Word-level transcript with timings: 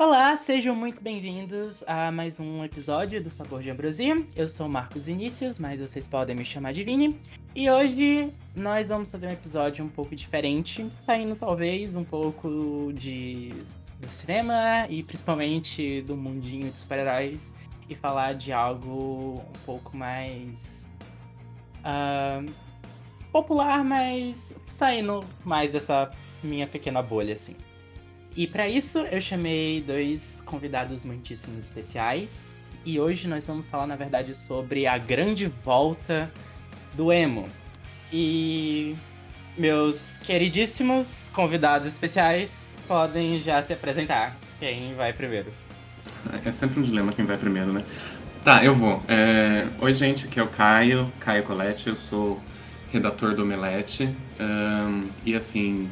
Olá, 0.00 0.34
sejam 0.34 0.74
muito 0.74 0.98
bem-vindos 1.02 1.84
a 1.86 2.10
mais 2.10 2.40
um 2.40 2.64
episódio 2.64 3.22
do 3.22 3.28
Sabor 3.28 3.60
de 3.60 3.68
Ambrosia. 3.68 4.26
Eu 4.34 4.48
sou 4.48 4.66
Marcos 4.66 5.04
Vinícius, 5.04 5.58
mas 5.58 5.78
vocês 5.78 6.08
podem 6.08 6.34
me 6.34 6.42
chamar 6.42 6.72
de 6.72 6.82
Vini. 6.82 7.20
E 7.54 7.68
hoje 7.68 8.32
nós 8.56 8.88
vamos 8.88 9.10
fazer 9.10 9.26
um 9.26 9.30
episódio 9.30 9.84
um 9.84 9.90
pouco 9.90 10.16
diferente, 10.16 10.88
saindo 10.90 11.36
talvez 11.36 11.96
um 11.96 12.02
pouco 12.02 12.90
de 12.94 13.50
do 14.00 14.08
cinema 14.08 14.86
e 14.88 15.02
principalmente 15.02 16.00
do 16.00 16.16
mundinho 16.16 16.70
de 16.70 16.78
super-heróis 16.78 17.54
e 17.86 17.94
falar 17.94 18.32
de 18.32 18.54
algo 18.54 19.34
um 19.34 19.64
pouco 19.66 19.94
mais 19.94 20.88
uh, 21.80 22.50
popular, 23.30 23.84
mas 23.84 24.56
saindo 24.66 25.22
mais 25.44 25.72
dessa 25.72 26.10
minha 26.42 26.66
pequena 26.66 27.02
bolha 27.02 27.34
assim. 27.34 27.54
E 28.36 28.46
para 28.46 28.68
isso 28.68 28.98
eu 28.98 29.20
chamei 29.20 29.82
dois 29.82 30.42
convidados 30.46 31.04
muitíssimo 31.04 31.58
especiais. 31.58 32.54
E 32.84 32.98
hoje 32.98 33.28
nós 33.28 33.46
vamos 33.46 33.68
falar, 33.68 33.86
na 33.86 33.96
verdade, 33.96 34.34
sobre 34.34 34.86
a 34.86 34.96
grande 34.96 35.52
volta 35.64 36.30
do 36.94 37.12
emo. 37.12 37.48
E 38.12 38.96
meus 39.58 40.16
queridíssimos 40.18 41.30
convidados 41.34 41.88
especiais 41.88 42.76
podem 42.86 43.38
já 43.40 43.60
se 43.62 43.72
apresentar. 43.72 44.36
Quem 44.58 44.94
vai 44.94 45.12
primeiro? 45.12 45.52
É 46.44 46.52
sempre 46.52 46.80
um 46.80 46.82
dilema 46.82 47.12
quem 47.12 47.24
vai 47.24 47.36
primeiro, 47.36 47.72
né? 47.72 47.84
Tá, 48.44 48.64
eu 48.64 48.74
vou. 48.74 49.02
É... 49.06 49.66
Oi, 49.80 49.94
gente, 49.94 50.24
aqui 50.24 50.40
é 50.40 50.42
o 50.42 50.48
Caio, 50.48 51.12
Caio 51.20 51.42
Colette, 51.44 51.88
eu 51.88 51.96
sou 51.96 52.40
redator 52.90 53.34
do 53.34 53.42
Omelete. 53.42 54.08
Um... 54.40 55.08
E 55.24 55.34
assim, 55.34 55.90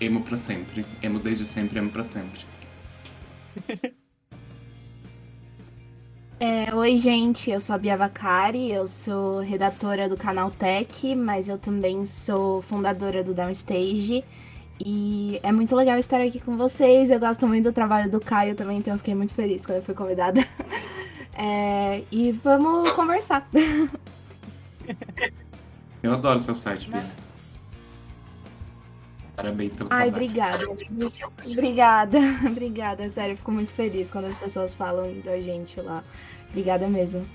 Emo 0.00 0.22
pra 0.22 0.36
sempre. 0.36 0.84
Emo 1.02 1.18
desde 1.18 1.44
sempre, 1.46 1.78
emo 1.78 1.90
pra 1.90 2.04
sempre. 2.04 2.44
É, 6.38 6.74
oi, 6.74 6.98
gente, 6.98 7.50
eu 7.50 7.58
sou 7.58 7.74
a 7.74 7.78
Bia 7.78 7.96
Vacari, 7.96 8.70
eu 8.70 8.86
sou 8.86 9.40
redatora 9.40 10.06
do 10.06 10.18
canal 10.18 10.50
Tech, 10.50 11.14
mas 11.14 11.48
eu 11.48 11.56
também 11.56 12.04
sou 12.04 12.60
fundadora 12.60 13.24
do 13.24 13.32
Downstage. 13.32 14.22
E 14.84 15.40
é 15.42 15.50
muito 15.50 15.74
legal 15.74 15.98
estar 15.98 16.20
aqui 16.20 16.38
com 16.38 16.56
vocês. 16.58 17.10
Eu 17.10 17.18
gosto 17.18 17.46
muito 17.46 17.64
do 17.64 17.72
trabalho 17.72 18.10
do 18.10 18.20
Caio 18.20 18.54
também, 18.54 18.78
então 18.78 18.92
eu 18.92 18.98
fiquei 18.98 19.14
muito 19.14 19.34
feliz 19.34 19.64
quando 19.64 19.76
eu 19.76 19.82
fui 19.82 19.94
convidada. 19.94 20.40
É, 21.38 22.02
e 22.10 22.32
vamos 22.32 22.92
conversar. 22.92 23.46
Eu 26.02 26.14
adoro 26.14 26.40
seu 26.40 26.54
site, 26.54 26.88
Bia. 26.88 27.25
Parabéns 29.36 29.74
pelo 29.74 29.90
Ai, 29.92 30.10
trabalho. 30.10 30.24
obrigada. 30.24 30.64
Obrigada. 31.44 32.18
Obrigada, 32.48 33.10
sério. 33.10 33.36
Fico 33.36 33.52
muito 33.52 33.72
feliz 33.72 34.10
quando 34.10 34.24
as 34.24 34.38
pessoas 34.38 34.74
falam 34.74 35.20
da 35.20 35.38
gente 35.38 35.78
lá. 35.80 36.02
Obrigada 36.48 36.88
mesmo. 36.88 37.26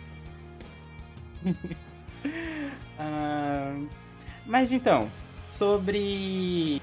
uh, 1.45 3.87
mas 4.47 4.71
então, 4.71 5.07
sobre. 5.51 6.81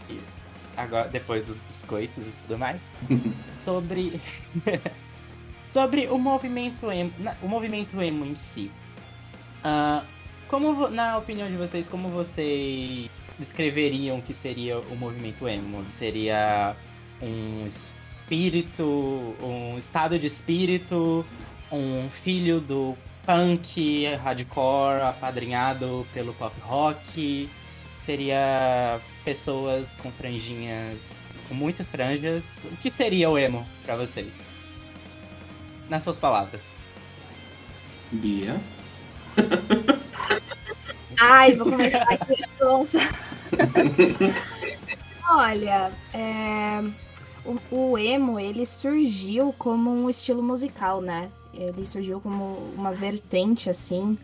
Agora, 0.76 1.08
depois 1.08 1.46
dos 1.46 1.58
biscoitos 1.60 2.24
e 2.24 2.30
tudo 2.42 2.56
mais. 2.56 2.92
sobre. 3.58 4.20
sobre 5.66 6.06
o 6.06 6.16
movimento 6.16 6.92
emo, 6.92 7.12
o 7.42 7.48
movimento 7.48 8.00
emo 8.00 8.24
em 8.24 8.36
si. 8.36 8.70
Uh, 9.64 10.06
como, 10.46 10.88
na 10.88 11.18
opinião 11.18 11.48
de 11.48 11.56
vocês, 11.56 11.88
como 11.88 12.08
vocês 12.08 13.10
descreveriam 13.38 14.20
que 14.20 14.34
seria 14.34 14.78
o 14.78 14.96
movimento 14.96 15.48
emo? 15.48 15.84
Seria 15.86 16.74
um 17.22 17.66
espírito, 17.66 19.34
um 19.42 19.78
estado 19.78 20.18
de 20.18 20.26
espírito, 20.26 21.24
um 21.70 22.08
filho 22.22 22.60
do 22.60 22.96
punk 23.24 24.06
hardcore 24.16 25.02
apadrinhado 25.02 26.06
pelo 26.12 26.34
pop 26.34 26.54
rock? 26.62 27.48
Seria 28.04 29.00
pessoas 29.24 29.94
com 30.02 30.10
franjinhas, 30.10 31.28
com 31.46 31.54
muitas 31.54 31.90
franjas? 31.90 32.44
O 32.64 32.76
que 32.76 32.90
seria 32.90 33.28
o 33.28 33.38
emo 33.38 33.66
para 33.84 33.96
vocês? 33.96 34.32
Nas 35.88 36.04
suas 36.04 36.18
palavras. 36.18 36.62
Bia. 38.10 38.58
Ai, 41.20 41.54
vou 41.56 41.70
começar 41.70 42.02
aqui 42.04 42.32
a 42.32 42.36
responsa. 42.36 42.98
Olha, 45.30 45.92
é, 46.14 46.82
o, 47.44 47.90
o, 47.90 47.98
emo 47.98 48.40
ele 48.40 48.64
surgiu 48.64 49.54
como 49.58 49.90
um 49.90 50.08
estilo 50.08 50.42
musical, 50.42 51.00
né? 51.00 51.30
Ele 51.52 51.84
surgiu 51.84 52.20
como 52.20 52.58
uma 52.76 52.92
vertente 52.92 53.68
assim 53.68 54.16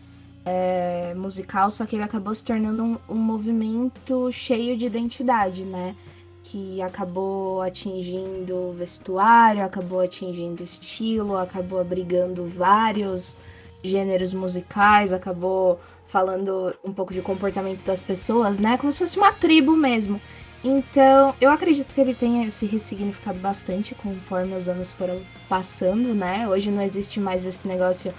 é, 0.43 1.13
musical, 1.15 1.69
só 1.69 1.85
que 1.85 1.95
ele 1.95 2.03
acabou 2.03 2.33
se 2.33 2.43
tornando 2.43 2.83
um, 2.83 2.97
um 3.09 3.15
movimento 3.15 4.31
cheio 4.31 4.77
de 4.77 4.85
identidade, 4.85 5.63
né? 5.63 5.95
Que 6.43 6.81
acabou 6.81 7.61
atingindo 7.61 8.73
vestuário, 8.77 9.63
acabou 9.63 10.01
atingindo 10.01 10.63
estilo, 10.63 11.37
acabou 11.37 11.79
abrigando 11.79 12.45
vários 12.45 13.35
gêneros 13.83 14.33
musicais, 14.33 15.13
acabou 15.13 15.79
falando 16.07 16.73
um 16.83 16.93
pouco 16.93 17.13
de 17.13 17.21
comportamento 17.21 17.83
das 17.83 18.01
pessoas, 18.01 18.59
né? 18.59 18.77
Como 18.77 18.91
se 18.91 18.99
fosse 18.99 19.17
uma 19.17 19.33
tribo 19.33 19.75
mesmo. 19.75 20.19
Então, 20.63 21.35
eu 21.39 21.51
acredito 21.51 21.93
que 21.93 22.01
ele 22.01 22.15
tenha 22.15 22.49
se 22.49 22.65
ressignificado 22.65 23.37
bastante 23.37 23.93
conforme 23.93 24.55
os 24.55 24.67
anos 24.67 24.93
foram 24.93 25.21
passando, 25.47 26.15
né? 26.15 26.47
Hoje 26.47 26.71
não 26.71 26.81
existe 26.81 27.19
mais 27.19 27.45
esse 27.45 27.67
negócio 27.67 28.13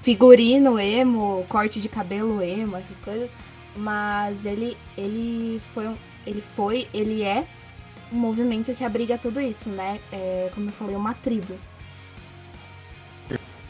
figurino 0.00 0.78
emo, 0.78 1.44
corte 1.48 1.80
de 1.80 1.88
cabelo 1.88 2.42
emo, 2.42 2.76
essas 2.76 3.00
coisas. 3.00 3.32
Mas 3.76 4.46
ele, 4.46 4.76
ele 4.96 5.60
foi, 5.74 5.94
ele 6.26 6.40
foi, 6.40 6.88
ele 6.94 7.22
é 7.22 7.46
um 8.12 8.16
movimento 8.16 8.72
que 8.74 8.84
abriga 8.84 9.18
tudo 9.18 9.40
isso, 9.40 9.70
né? 9.70 10.00
É, 10.12 10.50
como 10.54 10.68
eu 10.68 10.72
falei, 10.72 10.96
uma 10.96 11.14
tribo. 11.14 11.58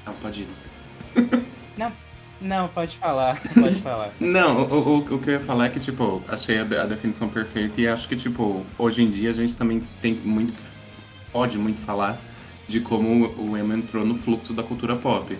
Não, 0.04 0.14
pode 0.14 0.42
ir. 0.42 0.48
Não, 1.76 1.92
não, 2.42 2.68
pode 2.68 2.96
falar, 2.96 3.40
pode 3.54 3.80
falar. 3.80 4.10
Não, 4.20 4.62
o, 4.64 4.74
o, 4.74 4.98
o, 4.98 5.18
que 5.18 5.30
eu 5.30 5.34
ia 5.34 5.40
falar 5.40 5.66
é 5.66 5.68
que, 5.68 5.80
tipo, 5.80 6.22
achei 6.28 6.58
a, 6.58 6.62
a, 6.62 6.86
definição 6.86 7.28
perfeita 7.28 7.80
e 7.80 7.88
acho 7.88 8.08
que, 8.08 8.16
tipo, 8.16 8.64
hoje 8.78 9.02
em 9.02 9.10
dia 9.10 9.30
a 9.30 9.32
gente 9.32 9.56
também 9.56 9.82
tem 10.00 10.14
muito, 10.14 10.54
pode 11.32 11.56
muito 11.56 11.80
falar 11.80 12.18
de 12.68 12.80
como 12.80 13.28
o 13.38 13.56
emo 13.56 13.72
entrou 13.72 14.04
no 14.04 14.16
fluxo 14.16 14.52
da 14.52 14.62
cultura 14.62 14.96
pop. 14.96 15.36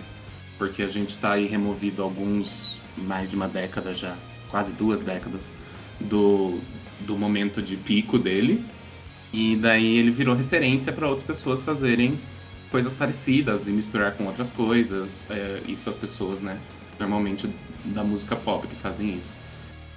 Porque 0.57 0.83
a 0.83 0.87
gente 0.87 1.17
tá 1.17 1.33
aí 1.33 1.45
removido 1.45 2.03
alguns, 2.03 2.79
mais 2.95 3.29
de 3.29 3.35
uma 3.35 3.47
década 3.47 3.93
já, 3.93 4.15
quase 4.49 4.71
duas 4.71 5.01
décadas, 5.01 5.51
do, 5.99 6.59
do 7.01 7.17
momento 7.17 7.61
de 7.61 7.75
pico 7.75 8.17
dele. 8.17 8.63
E 9.33 9.55
daí 9.55 9.97
ele 9.97 10.11
virou 10.11 10.35
referência 10.35 10.93
para 10.93 11.07
outras 11.07 11.25
pessoas 11.25 11.63
fazerem 11.63 12.19
coisas 12.69 12.93
parecidas 12.93 13.67
e 13.67 13.71
misturar 13.71 14.13
com 14.13 14.25
outras 14.25 14.51
coisas. 14.51 15.21
É, 15.29 15.61
isso 15.67 15.89
as 15.89 15.95
pessoas, 15.95 16.39
né? 16.39 16.57
Normalmente 16.99 17.47
da 17.85 18.03
música 18.03 18.35
pop 18.35 18.67
que 18.67 18.75
fazem 18.75 19.17
isso. 19.17 19.35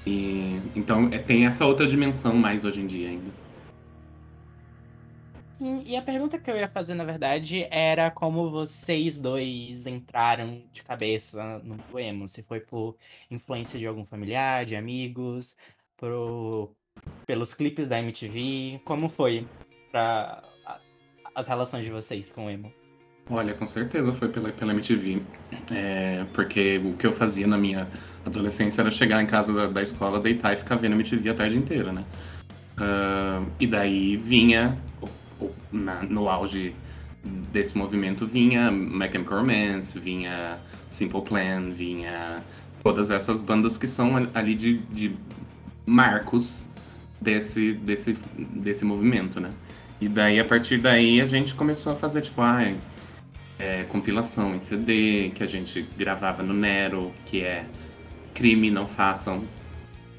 E, 0.07 0.61
então 0.75 1.09
é, 1.13 1.19
tem 1.19 1.47
essa 1.47 1.67
outra 1.67 1.87
dimensão 1.87 2.35
mais 2.35 2.65
hoje 2.65 2.81
em 2.81 2.87
dia 2.87 3.09
ainda. 3.09 3.47
E 5.59 5.97
a 5.97 6.03
pergunta 6.03 6.39
que 6.39 6.51
eu 6.51 6.57
ia 6.57 6.69
fazer, 6.69 6.95
na 6.95 7.05
verdade, 7.05 7.67
era 7.71 8.11
como 8.11 8.51
vocês 8.51 9.19
dois 9.19 9.87
entraram 9.87 10.63
de 10.71 10.83
cabeça 10.83 11.61
no 11.61 11.79
poema. 11.79 12.29
Se 12.29 12.43
foi 12.43 12.61
por 12.61 12.95
influência 13.31 13.79
de 13.79 13.87
algum 13.87 14.05
familiar, 14.05 14.67
de 14.67 14.77
amigos, 14.77 15.57
pro, 15.97 16.71
pelos 17.27 17.55
clipes 17.55 17.89
da 17.89 17.99
MTV. 17.99 18.83
Como 18.85 19.09
foi 19.09 19.49
para 19.91 20.43
as 21.35 21.47
relações 21.47 21.87
de 21.87 21.91
vocês 21.91 22.31
com 22.31 22.47
o 22.47 22.51
emo? 22.51 22.71
Olha, 23.29 23.55
com 23.55 23.67
certeza 23.67 24.13
foi 24.13 24.29
pela, 24.29 24.51
pela 24.51 24.73
MTV. 24.73 25.21
É, 25.71 26.25
porque 26.33 26.79
o 26.79 26.93
que 26.95 27.07
eu 27.07 27.13
fazia 27.13 27.47
na 27.47 27.59
minha 27.59 27.89
adolescência 28.25 28.83
era 28.83 28.91
chegar 28.91 29.21
em 29.21 29.27
casa 29.27 29.53
da, 29.53 29.67
da 29.67 29.83
escola, 29.83 30.21
deitar 30.21 30.53
e 30.53 30.57
ficar 30.57 30.77
vendo 30.77 30.93
MTV 30.93 31.31
a 31.31 31.35
tarde 31.35 31.59
inteira, 31.59 31.93
né? 31.93 32.05
Uh, 32.79 33.47
e 33.59 33.67
daí 33.67 34.17
vinha, 34.17 34.79
na, 35.73 36.03
no 36.03 36.29
auge 36.29 36.75
desse 37.53 37.77
movimento, 37.77 38.27
vinha 38.27 38.71
My 38.71 39.09
Romance, 39.27 39.99
vinha 39.99 40.59
Simple 40.89 41.23
Plan, 41.23 41.71
vinha 41.71 42.37
todas 42.83 43.11
essas 43.11 43.41
bandas 43.41 43.77
que 43.77 43.87
são 43.87 44.29
ali 44.35 44.55
de, 44.55 44.79
de 44.79 45.17
marcos 45.85 46.69
desse, 47.21 47.73
desse, 47.73 48.17
desse 48.37 48.85
movimento, 48.85 49.41
né? 49.41 49.51
E 50.01 50.09
daí, 50.09 50.39
a 50.39 50.45
partir 50.45 50.79
daí, 50.79 51.21
a 51.21 51.27
gente 51.27 51.55
começou 51.55 51.93
a 51.93 51.97
fazer, 51.97 52.21
tipo, 52.21 52.43
ah, 52.43 52.63
é, 53.59 53.85
compilação 53.85 54.55
em 54.55 54.61
CD 54.61 55.31
que 55.35 55.43
a 55.43 55.47
gente 55.47 55.83
gravava 55.97 56.43
no 56.43 56.53
Nero, 56.53 57.13
que 57.25 57.43
é 57.43 57.65
crime, 58.35 58.71
não 58.71 58.87
façam. 58.87 59.45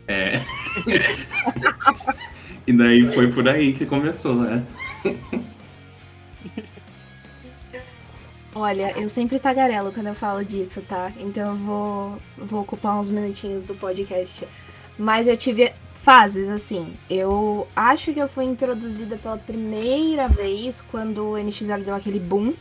É... 0.07 0.41
e 2.65 2.73
daí 2.73 3.07
foi 3.09 3.31
por 3.31 3.47
aí 3.47 3.73
que 3.73 3.85
começou, 3.85 4.35
né? 4.35 4.65
Olha, 8.55 8.91
eu 8.97 9.07
sempre 9.07 9.37
tagarelo 9.37 9.91
quando 9.91 10.07
eu 10.07 10.15
falo 10.15 10.43
disso, 10.43 10.81
tá? 10.81 11.11
Então 11.19 11.51
eu 11.51 11.55
vou, 11.55 12.21
vou 12.37 12.61
ocupar 12.61 12.99
uns 12.99 13.11
minutinhos 13.11 13.63
do 13.63 13.75
podcast. 13.75 14.47
Mas 14.97 15.27
eu 15.27 15.37
tive 15.37 15.71
fases, 15.93 16.49
assim. 16.49 16.93
Eu 17.07 17.67
acho 17.75 18.11
que 18.13 18.19
eu 18.19 18.27
fui 18.27 18.45
introduzida 18.45 19.15
pela 19.17 19.37
primeira 19.37 20.27
vez 20.27 20.81
quando 20.81 21.23
o 21.23 21.33
NX0 21.33 21.83
deu 21.83 21.93
aquele 21.93 22.19
boom. 22.19 22.53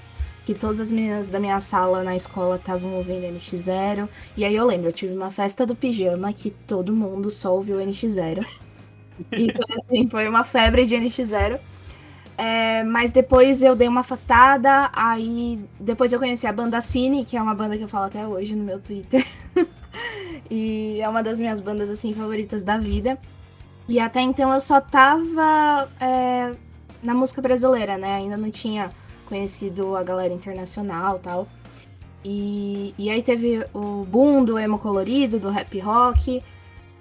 Que 0.46 0.54
todas 0.54 0.80
as 0.80 0.90
meninas 0.90 1.28
da 1.28 1.38
minha 1.38 1.60
sala 1.60 2.02
na 2.02 2.16
escola 2.16 2.56
estavam 2.56 2.94
ouvindo 2.94 3.26
NX0. 3.26 4.08
E 4.36 4.44
aí 4.44 4.56
eu 4.56 4.64
lembro, 4.64 4.88
eu 4.88 4.92
tive 4.92 5.14
uma 5.14 5.30
festa 5.30 5.66
do 5.66 5.74
pijama 5.74 6.32
que 6.32 6.50
todo 6.50 6.92
mundo 6.92 7.30
só 7.30 7.54
ouviu 7.54 7.76
NX0. 7.76 8.46
E 9.32 9.52
foi 9.52 9.76
assim, 9.76 10.08
foi 10.08 10.28
uma 10.28 10.44
febre 10.44 10.86
de 10.86 10.94
NX0. 10.94 11.58
É, 12.38 12.84
mas 12.84 13.12
depois 13.12 13.62
eu 13.62 13.74
dei 13.74 13.88
uma 13.88 14.00
afastada, 14.00 14.90
aí 14.92 15.58
depois 15.80 16.12
eu 16.12 16.18
conheci 16.18 16.46
a 16.46 16.52
banda 16.52 16.80
Cine, 16.80 17.24
que 17.24 17.36
é 17.36 17.42
uma 17.42 17.54
banda 17.54 17.76
que 17.76 17.84
eu 17.84 17.88
falo 17.88 18.06
até 18.06 18.26
hoje 18.26 18.54
no 18.54 18.62
meu 18.62 18.78
Twitter. 18.78 19.26
e 20.50 21.00
é 21.00 21.08
uma 21.08 21.22
das 21.22 21.40
minhas 21.40 21.60
bandas 21.60 21.90
assim 21.90 22.12
favoritas 22.12 22.62
da 22.62 22.78
vida. 22.78 23.18
E 23.88 23.98
até 23.98 24.20
então 24.20 24.52
eu 24.52 24.60
só 24.60 24.80
tava 24.80 25.88
é, 25.98 26.54
na 27.02 27.14
música 27.14 27.40
brasileira, 27.40 27.96
né? 27.96 28.16
Ainda 28.16 28.36
não 28.36 28.50
tinha 28.50 28.92
conhecido 29.26 29.96
a 29.96 30.02
galera 30.02 30.32
internacional 30.32 31.18
tal. 31.18 31.48
E, 32.24 32.94
e 32.98 33.10
aí 33.10 33.22
teve 33.22 33.64
o 33.72 34.04
boom 34.04 34.44
do 34.44 34.58
emo 34.58 34.78
colorido, 34.78 35.38
do 35.38 35.50
rap 35.50 35.78
rock. 35.78 36.42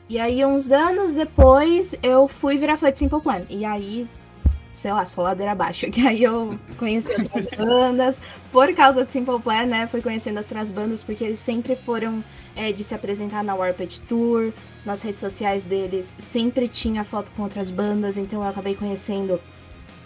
E 0.07 0.19
aí, 0.19 0.45
uns 0.45 0.71
anos 0.71 1.15
depois, 1.15 1.95
eu 2.03 2.27
fui 2.27 2.57
virar 2.57 2.77
fã 2.77 2.91
de 2.91 2.99
Simple 2.99 3.21
Plan. 3.21 3.41
E 3.49 3.65
aí 3.65 4.07
sei 4.75 4.91
lá, 4.91 5.05
só 5.05 5.21
ladeira 5.21 5.53
abaixo. 5.53 5.89
Que 5.95 6.05
aí 6.05 6.23
eu 6.23 6.59
conheci 6.77 7.11
outras 7.13 7.47
bandas, 7.57 8.21
por 8.51 8.73
causa 8.75 9.05
de 9.05 9.11
Simple 9.11 9.39
Plan, 9.39 9.65
né? 9.65 9.87
Fui 9.87 10.01
conhecendo 10.01 10.37
outras 10.37 10.69
bandas, 10.69 11.01
porque 11.01 11.23
eles 11.23 11.39
sempre 11.39 11.75
foram 11.75 12.23
é, 12.55 12.71
de 12.71 12.83
se 12.83 12.93
apresentar 12.93 13.43
na 13.43 13.55
Warped 13.55 14.01
Tour, 14.01 14.51
nas 14.85 15.01
redes 15.01 15.21
sociais 15.21 15.63
deles, 15.63 16.13
sempre 16.19 16.67
tinha 16.67 17.03
foto 17.03 17.31
com 17.31 17.43
outras 17.43 17.71
bandas, 17.71 18.17
então 18.17 18.43
eu 18.43 18.47
acabei 18.47 18.75
conhecendo 18.75 19.39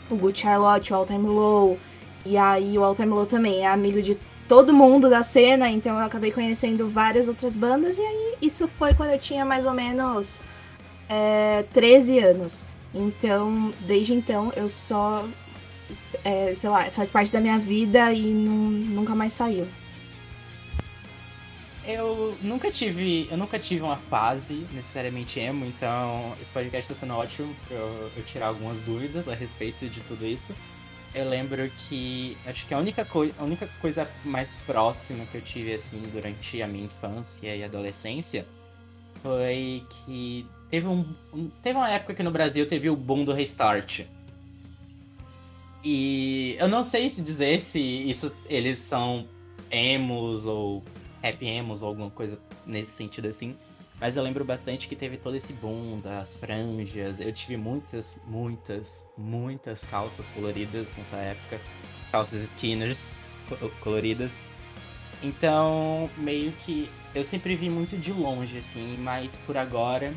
o 0.09 0.15
Good 0.15 0.39
Charlotte, 0.39 0.93
o 0.93 0.95
All 0.95 1.05
Time 1.05 1.27
Low, 1.27 1.77
e 2.29 2.37
aí 2.37 2.77
o 2.77 2.93
Time 2.93 3.07
Low 3.07 3.25
também 3.25 3.63
é 3.63 3.67
amigo 3.67 4.01
de 4.03 4.15
todo 4.47 4.71
mundo 4.71 5.09
da 5.09 5.23
cena, 5.23 5.67
então 5.67 5.97
eu 5.97 6.05
acabei 6.05 6.31
conhecendo 6.31 6.87
várias 6.87 7.27
outras 7.27 7.55
bandas, 7.55 7.97
e 7.97 8.01
aí 8.01 8.35
isso 8.39 8.67
foi 8.67 8.93
quando 8.93 9.09
eu 9.09 9.17
tinha 9.17 9.43
mais 9.43 9.65
ou 9.65 9.73
menos 9.73 10.39
é, 11.09 11.63
13 11.73 12.19
anos. 12.19 12.63
Então, 12.93 13.73
desde 13.81 14.13
então, 14.13 14.53
eu 14.55 14.67
só, 14.67 15.27
é, 16.23 16.53
sei 16.53 16.69
lá, 16.69 16.85
faz 16.91 17.09
parte 17.09 17.33
da 17.33 17.41
minha 17.41 17.57
vida 17.57 18.13
e 18.13 18.21
não, 18.31 18.53
nunca 18.53 19.15
mais 19.15 19.33
saiu. 19.33 19.67
Eu 21.87 22.37
nunca 22.43 22.69
tive, 22.69 23.27
eu 23.31 23.37
nunca 23.37 23.57
tive 23.57 23.81
uma 23.81 23.97
fase 23.97 24.67
necessariamente 24.71 25.39
emo, 25.39 25.65
então 25.65 26.35
esse 26.39 26.51
podcast 26.51 26.91
está 26.91 27.05
sendo 27.05 27.17
ótimo 27.17 27.55
para 27.67 27.75
eu, 27.75 28.11
eu 28.17 28.23
tirar 28.23 28.47
algumas 28.49 28.81
dúvidas 28.81 29.27
a 29.27 29.33
respeito 29.33 29.89
de 29.89 30.01
tudo 30.01 30.27
isso. 30.27 30.53
Eu 31.19 31.27
lembro 31.27 31.69
que 31.71 32.37
acho 32.45 32.65
que 32.65 32.73
a 32.73 32.77
única, 32.77 33.03
coi 33.03 33.33
a 33.37 33.43
única 33.43 33.67
coisa 33.81 34.09
mais 34.23 34.57
próxima 34.59 35.25
que 35.25 35.35
eu 35.35 35.41
tive 35.41 35.73
assim 35.73 36.01
durante 36.13 36.61
a 36.61 36.67
minha 36.67 36.85
infância 36.85 37.53
e 37.53 37.61
adolescência 37.61 38.45
foi 39.21 39.83
que 39.89 40.45
teve 40.69 40.87
um, 40.87 41.05
um, 41.33 41.49
teve 41.61 41.77
uma 41.77 41.89
época 41.89 42.13
que 42.13 42.23
no 42.23 42.31
Brasil 42.31 42.65
teve 42.65 42.89
o 42.89 42.95
boom 42.95 43.25
do 43.25 43.33
restart. 43.33 44.05
E 45.83 46.55
eu 46.57 46.69
não 46.69 46.83
sei 46.83 47.09
se 47.09 47.21
dizer 47.21 47.59
se 47.59 47.81
isso 47.81 48.31
eles 48.47 48.79
são 48.79 49.27
emos 49.69 50.45
ou 50.45 50.81
happy 51.21 51.47
emos 51.47 51.81
ou 51.81 51.89
alguma 51.89 52.09
coisa 52.09 52.39
nesse 52.65 52.91
sentido 52.91 53.27
assim. 53.27 53.57
Mas 53.99 54.15
eu 54.15 54.23
lembro 54.23 54.45
bastante 54.45 54.87
que 54.87 54.95
teve 54.95 55.17
todo 55.17 55.35
esse 55.35 55.51
boom 55.53 55.99
das 55.99 56.35
franjas. 56.37 57.19
Eu 57.19 57.33
tive 57.33 57.57
muitas, 57.57 58.19
muitas, 58.25 59.07
muitas 59.17 59.83
calças 59.83 60.25
coloridas 60.33 60.95
nessa 60.95 61.17
época. 61.17 61.59
Calças 62.11 62.43
skinners 62.45 63.17
coloridas. 63.81 64.45
Então, 65.21 66.09
meio 66.17 66.51
que 66.63 66.89
eu 67.13 67.23
sempre 67.23 67.55
vi 67.55 67.69
muito 67.69 67.97
de 67.97 68.13
longe, 68.13 68.57
assim, 68.57 68.95
mas 68.99 69.37
por 69.45 69.57
agora 69.57 70.13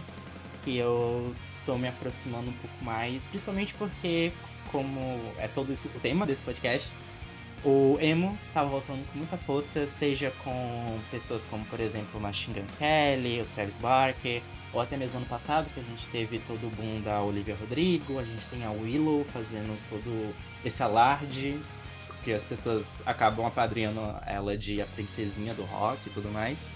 que 0.62 0.76
eu 0.76 1.34
tô 1.66 1.76
me 1.76 1.88
aproximando 1.88 2.50
um 2.50 2.52
pouco 2.52 2.84
mais, 2.84 3.24
principalmente 3.24 3.74
porque, 3.74 4.32
como 4.70 5.20
é 5.38 5.48
todo 5.48 5.72
esse, 5.72 5.88
o 5.88 6.00
tema 6.00 6.24
desse 6.24 6.44
podcast, 6.44 6.88
o 7.64 7.96
emo 8.00 8.36
tava 8.52 8.68
voltando 8.68 9.06
com 9.12 9.18
muita 9.18 9.36
força, 9.36 9.86
seja 9.86 10.32
com 10.42 10.98
pessoas 11.10 11.44
como, 11.44 11.64
por 11.66 11.78
exemplo, 11.80 12.18
o 12.18 12.20
Machine 12.20 12.60
Gun 12.60 12.66
Kelly, 12.78 13.40
o 13.40 13.46
Travis 13.54 13.78
Barker, 13.78 14.42
ou 14.72 14.80
até 14.80 14.96
mesmo 14.96 15.18
ano 15.18 15.26
passado, 15.26 15.68
que 15.72 15.78
a 15.78 15.82
gente 15.82 16.08
teve 16.08 16.38
todo 16.40 16.66
o 16.66 16.70
boom 16.70 17.00
da 17.02 17.22
Olivia 17.22 17.54
Rodrigo, 17.54 18.18
a 18.18 18.24
gente 18.24 18.46
tem 18.46 18.64
a 18.64 18.70
Willow 18.70 19.24
fazendo 19.32 19.78
todo 19.88 20.34
esse 20.64 20.82
alarde, 20.82 21.60
que 22.24 22.32
as 22.32 22.42
pessoas 22.42 23.02
acabam 23.06 23.46
apadrinhando 23.46 24.00
ela 24.26 24.56
de 24.56 24.80
a 24.80 24.86
princesinha 24.86 25.54
do 25.54 25.62
rock 25.64 26.00
e 26.06 26.10
tudo 26.10 26.30
mais. 26.30 26.68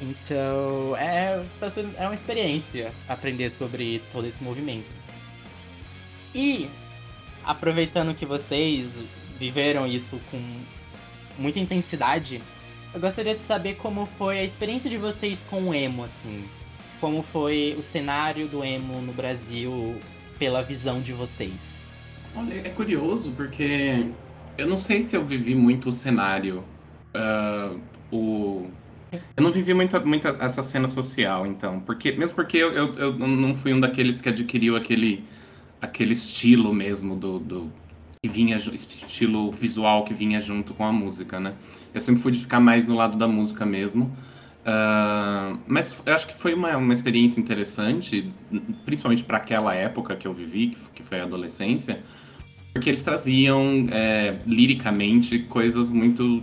Então, 0.00 0.96
é, 0.96 1.44
tá 1.58 1.68
é 1.96 2.04
uma 2.04 2.14
experiência 2.14 2.92
aprender 3.08 3.50
sobre 3.50 4.02
todo 4.12 4.26
esse 4.26 4.42
movimento. 4.42 4.88
E, 6.34 6.68
aproveitando 7.44 8.14
que 8.14 8.26
vocês 8.26 9.02
viveram 9.38 9.86
isso 9.86 10.20
com 10.30 10.40
muita 11.38 11.58
intensidade, 11.58 12.42
eu 12.92 13.00
gostaria 13.00 13.34
de 13.34 13.40
saber 13.40 13.76
como 13.76 14.06
foi 14.18 14.38
a 14.38 14.44
experiência 14.44 14.88
de 14.90 14.96
vocês 14.96 15.46
com 15.48 15.62
o 15.62 15.74
emo, 15.74 16.04
assim. 16.04 16.44
Como 17.00 17.22
foi 17.22 17.76
o 17.78 17.82
cenário 17.82 18.48
do 18.48 18.64
emo 18.64 19.00
no 19.00 19.12
Brasil 19.12 19.96
pela 20.38 20.62
visão 20.62 21.00
de 21.00 21.12
vocês. 21.12 21.86
Olha, 22.34 22.54
é 22.54 22.70
curioso 22.70 23.32
porque 23.32 24.06
eu 24.56 24.66
não 24.66 24.78
sei 24.78 25.02
se 25.02 25.16
eu 25.16 25.24
vivi 25.24 25.54
muito 25.54 25.90
o 25.90 25.92
cenário. 25.92 26.64
Uh, 27.14 27.80
o 28.10 28.70
eu 29.36 29.42
não 29.42 29.50
vivi 29.50 29.72
muito, 29.72 29.98
muito 30.06 30.28
essa 30.28 30.62
cena 30.62 30.86
social, 30.86 31.46
então. 31.46 31.80
Porque, 31.80 32.12
mesmo 32.12 32.34
porque 32.34 32.58
eu, 32.58 32.72
eu, 32.72 32.94
eu 32.96 33.18
não 33.18 33.54
fui 33.54 33.72
um 33.72 33.80
daqueles 33.80 34.20
que 34.20 34.28
adquiriu 34.28 34.76
aquele, 34.76 35.24
aquele 35.80 36.12
estilo 36.12 36.74
mesmo 36.74 37.16
do, 37.16 37.38
do 37.38 37.72
que 38.22 38.28
vinha 38.28 38.56
estilo 38.56 39.50
visual 39.50 40.04
que 40.04 40.12
vinha 40.12 40.40
junto 40.40 40.74
com 40.74 40.84
a 40.84 40.92
música, 40.92 41.38
né? 41.38 41.54
Eu 41.94 42.00
sempre 42.00 42.20
fui 42.20 42.32
de 42.32 42.40
ficar 42.40 42.60
mais 42.60 42.86
no 42.86 42.94
lado 42.94 43.16
da 43.16 43.28
música 43.28 43.64
mesmo. 43.64 44.16
Uh, 44.60 45.58
mas 45.66 45.96
eu 46.04 46.14
acho 46.14 46.26
que 46.26 46.34
foi 46.34 46.52
uma, 46.52 46.76
uma 46.76 46.92
experiência 46.92 47.40
interessante, 47.40 48.30
principalmente 48.84 49.24
para 49.24 49.38
aquela 49.38 49.74
época 49.74 50.14
que 50.14 50.26
eu 50.26 50.34
vivi, 50.34 50.76
que 50.94 51.02
foi 51.02 51.20
a 51.20 51.22
adolescência, 51.22 52.02
porque 52.72 52.90
eles 52.90 53.02
traziam 53.02 53.86
é, 53.90 54.38
liricamente 54.44 55.38
coisas 55.40 55.90
muito 55.90 56.42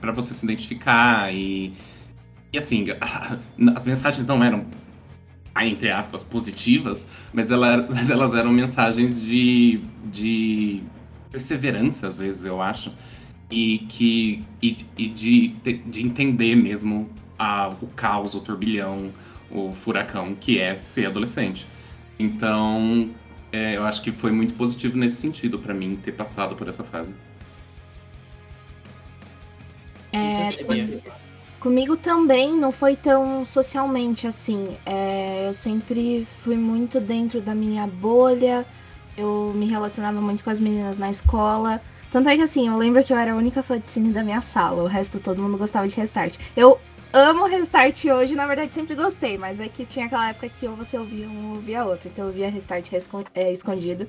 para 0.00 0.12
você 0.12 0.32
se 0.32 0.44
identificar 0.44 1.34
e 1.34 1.72
e 2.52 2.58
assim 2.58 2.86
as 3.74 3.84
mensagens 3.84 4.26
não 4.26 4.42
eram 4.42 4.66
entre 5.66 5.90
aspas 5.90 6.22
positivas 6.22 7.06
mas, 7.32 7.50
ela, 7.50 7.86
mas 7.90 8.10
elas 8.10 8.34
eram 8.34 8.52
mensagens 8.52 9.22
de, 9.22 9.80
de 10.04 10.82
perseverança 11.30 12.08
às 12.08 12.18
vezes 12.18 12.44
eu 12.44 12.60
acho 12.60 12.92
e 13.50 13.78
que 13.88 14.44
e, 14.62 14.76
e 14.96 15.08
de, 15.08 15.48
de 15.48 16.02
entender 16.02 16.54
mesmo 16.54 17.08
a, 17.38 17.68
o 17.80 17.86
caos 17.88 18.34
o 18.34 18.40
turbilhão 18.40 19.10
o 19.50 19.72
furacão 19.72 20.34
que 20.34 20.58
é 20.58 20.76
ser 20.76 21.06
adolescente. 21.06 21.66
Então 22.18 23.10
é, 23.52 23.76
eu 23.76 23.84
acho 23.84 24.00
que 24.02 24.12
foi 24.12 24.30
muito 24.30 24.54
positivo 24.54 24.96
nesse 24.96 25.16
sentido 25.16 25.58
para 25.58 25.74
mim 25.74 25.98
ter 26.02 26.12
passado 26.12 26.54
por 26.54 26.68
essa 26.68 26.84
fase. 26.84 27.10
É, 30.12 30.50
comigo 31.60 31.96
também 31.96 32.54
não 32.54 32.72
foi 32.72 32.96
tão 32.96 33.44
socialmente 33.44 34.26
assim. 34.26 34.76
É, 34.84 35.46
eu 35.46 35.52
sempre 35.52 36.26
fui 36.42 36.56
muito 36.56 36.98
dentro 36.98 37.40
da 37.40 37.54
minha 37.54 37.86
bolha. 37.86 38.66
Eu 39.16 39.52
me 39.54 39.66
relacionava 39.66 40.20
muito 40.20 40.42
com 40.42 40.50
as 40.50 40.58
meninas 40.58 40.96
na 40.98 41.10
escola. 41.10 41.80
Tanto 42.10 42.28
é 42.28 42.36
que 42.36 42.42
assim, 42.42 42.66
eu 42.66 42.76
lembro 42.76 43.04
que 43.04 43.12
eu 43.12 43.16
era 43.16 43.32
a 43.32 43.36
única 43.36 43.62
fã 43.62 43.78
de 43.78 43.88
cine 43.88 44.12
da 44.12 44.24
minha 44.24 44.40
sala. 44.40 44.82
O 44.82 44.86
resto 44.86 45.20
todo 45.20 45.40
mundo 45.40 45.58
gostava 45.58 45.86
de 45.86 45.94
Restart. 45.94 46.36
Eu 46.56 46.80
amo 47.12 47.46
Restart 47.46 48.04
hoje, 48.06 48.34
na 48.34 48.46
verdade 48.46 48.72
sempre 48.72 48.94
gostei, 48.94 49.36
mas 49.36 49.60
é 49.60 49.68
que 49.68 49.84
tinha 49.84 50.06
aquela 50.06 50.30
época 50.30 50.48
que 50.48 50.66
ou 50.66 50.74
você 50.74 50.96
ouvia 50.98 51.28
um 51.28 51.50
ou 51.50 51.56
ouvia 51.56 51.84
outro. 51.84 52.08
Então 52.08 52.26
eu 52.26 52.32
via 52.32 52.50
Restart 52.50 52.90
é, 53.34 53.52
escondido. 53.52 54.08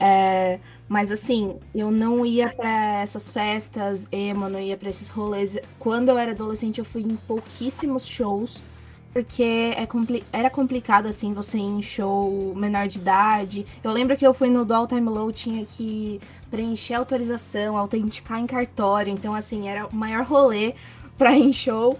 É, 0.00 0.60
mas 0.88 1.12
assim, 1.12 1.60
eu 1.74 1.90
não 1.90 2.24
ia 2.24 2.48
para 2.48 3.02
essas 3.02 3.28
festas 3.30 4.08
emo, 4.10 4.48
não 4.48 4.60
ia 4.60 4.76
para 4.76 4.88
esses 4.90 5.10
rolês. 5.10 5.58
Quando 5.78 6.08
eu 6.08 6.18
era 6.18 6.32
adolescente, 6.32 6.78
eu 6.78 6.84
fui 6.84 7.02
em 7.02 7.16
pouquíssimos 7.16 8.06
shows. 8.06 8.62
porque 9.12 9.74
é 9.76 9.86
compli 9.86 10.24
era 10.32 10.50
complicado, 10.50 11.06
assim, 11.06 11.32
você 11.34 11.58
ir 11.58 11.62
em 11.62 11.82
show 11.82 12.54
menor 12.56 12.86
de 12.88 12.98
idade. 12.98 13.66
Eu 13.82 13.92
lembro 13.92 14.16
que 14.16 14.26
eu 14.26 14.32
fui 14.34 14.48
no 14.48 14.64
do 14.64 14.72
All 14.74 14.86
Time 14.86 15.08
Low, 15.08 15.32
tinha 15.32 15.64
que 15.66 16.20
preencher 16.50 16.94
autorização, 16.94 17.76
autenticar 17.76 18.38
em 18.38 18.46
cartório. 18.46 19.12
Então, 19.12 19.34
assim, 19.34 19.68
era 19.68 19.86
o 19.86 19.94
maior 19.94 20.24
rolê 20.24 20.74
pra 21.18 21.36
ir 21.36 21.42
em 21.44 21.52
show. 21.52 21.98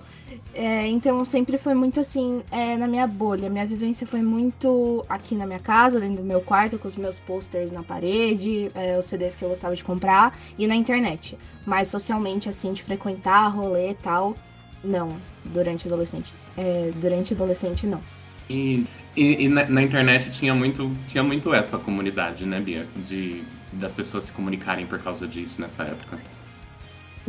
É, 0.52 0.87
então, 0.88 1.25
sempre 1.25 1.57
foi 1.57 1.75
muito 1.75 2.00
assim, 2.00 2.42
é, 2.50 2.76
na 2.76 2.87
minha 2.87 3.07
bolha. 3.07 3.49
Minha 3.49 3.66
vivência 3.66 4.07
foi 4.07 4.21
muito 4.21 5.04
aqui 5.09 5.35
na 5.35 5.47
minha 5.47 5.61
casa, 5.61 6.00
dentro 6.00 6.16
do 6.16 6.25
meu 6.25 6.40
quarto, 6.40 6.78
com 6.78 6.88
os 6.88 6.97
meus 6.97 7.19
posters 7.19 7.71
na 7.71 7.83
parede, 7.83 8.71
é, 8.75 8.99
os 8.99 9.04
CDs 9.04 9.35
que 9.35 9.45
eu 9.45 9.49
gostava 9.49 9.76
de 9.76 9.85
comprar, 9.85 10.37
e 10.59 10.66
na 10.66 10.75
internet. 10.75 11.38
Mas 11.64 11.88
socialmente, 11.88 12.49
assim, 12.49 12.73
de 12.73 12.83
frequentar 12.83 13.49
rolê 13.49 13.90
e 13.90 13.95
tal, 13.95 14.37
não. 14.83 15.16
Durante 15.45 15.87
adolescente. 15.87 16.35
É, 16.57 16.90
durante 16.97 17.33
adolescente, 17.33 17.87
não. 17.87 18.00
E, 18.49 18.85
e, 19.16 19.45
e 19.45 19.49
na, 19.49 19.64
na, 19.66 19.83
internet 19.83 20.30
tinha 20.30 20.54
muito, 20.54 20.90
tinha 21.09 21.23
muito 21.23 21.54
essa 21.54 21.78
comunidade, 21.78 22.45
né, 22.45 22.61
Bia? 22.61 22.87
De, 23.07 23.45
das 23.73 23.92
pessoas 23.92 24.25
se 24.25 24.33
comunicarem 24.33 24.87
por 24.87 24.99
causa 24.99 25.26
disso 25.26 25.61
nessa 25.61 25.85
época. 25.85 26.19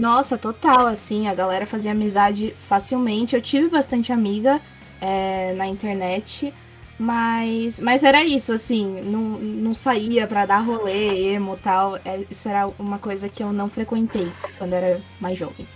Nossa, 0.01 0.35
total, 0.35 0.87
assim, 0.87 1.27
a 1.27 1.33
galera 1.35 1.63
fazia 1.67 1.91
amizade 1.91 2.55
facilmente. 2.57 3.35
Eu 3.35 3.41
tive 3.41 3.69
bastante 3.69 4.11
amiga 4.11 4.59
é, 4.99 5.53
na 5.53 5.67
internet, 5.67 6.51
mas, 6.97 7.79
mas 7.79 8.03
era 8.03 8.25
isso, 8.25 8.51
assim, 8.51 8.99
não, 9.01 9.37
não 9.37 9.75
saía 9.75 10.25
pra 10.25 10.47
dar 10.47 10.61
rolê, 10.61 11.33
emo 11.33 11.53
e 11.53 11.57
tal. 11.57 11.97
É, 11.97 12.25
isso 12.31 12.49
era 12.49 12.65
uma 12.79 12.97
coisa 12.97 13.29
que 13.29 13.43
eu 13.43 13.53
não 13.53 13.69
frequentei 13.69 14.31
quando 14.57 14.73
era 14.73 14.99
mais 15.19 15.37
jovem. 15.37 15.67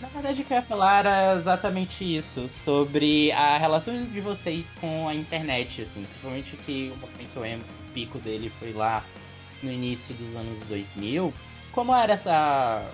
Na 0.00 0.08
verdade, 0.08 0.42
o 0.42 0.44
que 0.44 0.52
eu 0.52 0.56
ia 0.56 0.62
falar 0.62 1.06
era 1.06 1.36
exatamente 1.36 2.02
isso, 2.16 2.50
sobre 2.50 3.30
a 3.30 3.56
relação 3.56 4.04
de 4.04 4.20
vocês 4.20 4.72
com 4.80 5.08
a 5.08 5.14
internet, 5.14 5.82
assim, 5.82 6.02
principalmente 6.02 6.56
que 6.56 6.92
o 6.92 6.98
momento 6.98 7.44
emo, 7.44 7.62
o 7.88 7.92
pico 7.92 8.18
dele 8.18 8.50
foi 8.58 8.72
lá 8.72 9.04
no 9.62 9.70
início 9.70 10.12
dos 10.16 10.34
anos 10.34 10.66
2000. 10.66 11.32
Como 11.78 11.94
era 11.94 12.14
essa 12.14 12.84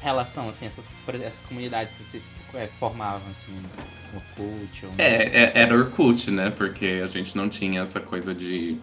relação, 0.00 0.48
assim, 0.48 0.64
essas, 0.64 0.88
essas 1.22 1.44
comunidades 1.44 1.94
que 1.94 2.04
vocês 2.04 2.30
é, 2.54 2.68
formavam, 2.78 3.20
assim, 3.30 3.52
Orkut? 4.14 4.86
Ou 4.86 4.92
é, 4.96 5.24
é, 5.24 5.52
era 5.54 5.76
Orkut, 5.76 6.30
né? 6.30 6.48
Porque 6.48 7.02
a 7.04 7.06
gente 7.06 7.36
não 7.36 7.50
tinha 7.50 7.82
essa 7.82 8.00
coisa 8.00 8.34
de. 8.34 8.78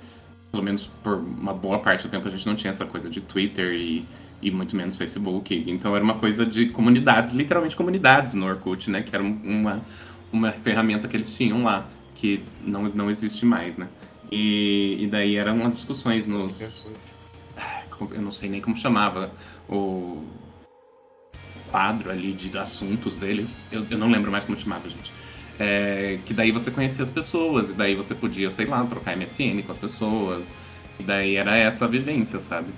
Pelo 0.52 0.62
menos 0.62 0.84
por 1.02 1.16
uma 1.16 1.56
boa 1.56 1.80
parte 1.80 2.04
do 2.04 2.10
tempo, 2.12 2.28
a 2.28 2.30
gente 2.30 2.46
não 2.46 2.56
tinha 2.56 2.70
essa 2.70 2.86
coisa 2.86 3.10
de 3.10 3.20
Twitter 3.20 3.74
e 3.74 4.06
e 4.44 4.52
muito 4.52 4.76
menos 4.76 4.96
Facebook. 4.96 5.64
Então 5.68 5.96
era 5.96 6.04
uma 6.04 6.20
coisa 6.20 6.46
de 6.46 6.68
comunidades, 6.68 7.34
literalmente 7.34 7.76
comunidades 7.76 8.36
no 8.36 8.46
Orkut, 8.46 8.92
né? 8.92 9.02
Que 9.02 9.16
era 9.16 9.24
uma, 9.24 9.82
uma 10.32 10.52
ferramenta 10.52 11.08
que 11.08 11.18
eles 11.18 11.36
tinham 11.36 11.64
lá, 11.64 11.88
que 12.14 12.44
não, 12.64 12.84
não 12.84 13.10
existe 13.10 13.44
mais, 13.44 13.76
né? 13.76 13.88
E, 14.32 14.98
e 15.00 15.08
daí 15.08 15.36
eram 15.36 15.56
umas 15.56 15.74
discussões 15.74 16.28
nos. 16.28 16.92
Eu 18.12 18.22
não 18.22 18.32
sei 18.32 18.50
nem 18.50 18.62
como 18.62 18.78
chamava 18.78 19.32
o 19.70 20.24
quadro 21.72 22.12
ali 22.12 22.34
de 22.34 22.56
assuntos 22.58 23.16
deles. 23.18 23.56
Eu, 23.72 23.86
eu 23.90 23.98
não 23.98 24.10
lembro 24.10 24.32
mais 24.32 24.44
como 24.44 24.58
chamava, 24.58 24.90
gente. 24.90 25.12
É, 25.60 26.20
que 26.26 26.34
daí 26.34 26.52
você 26.52 26.70
conhecia 26.70 27.04
as 27.04 27.10
pessoas, 27.10 27.70
e 27.70 27.74
daí 27.74 27.96
você 27.96 28.14
podia, 28.14 28.52
sei 28.52 28.66
lá, 28.66 28.84
trocar 28.86 29.18
MSN 29.18 29.64
com 29.66 29.72
as 29.72 29.78
pessoas. 29.78 30.56
E 31.00 31.04
daí 31.04 31.36
era 31.36 31.56
essa 31.56 31.86
a 31.86 31.88
vivência, 31.88 32.40
sabe? 32.40 32.74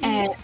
É, 0.00 0.34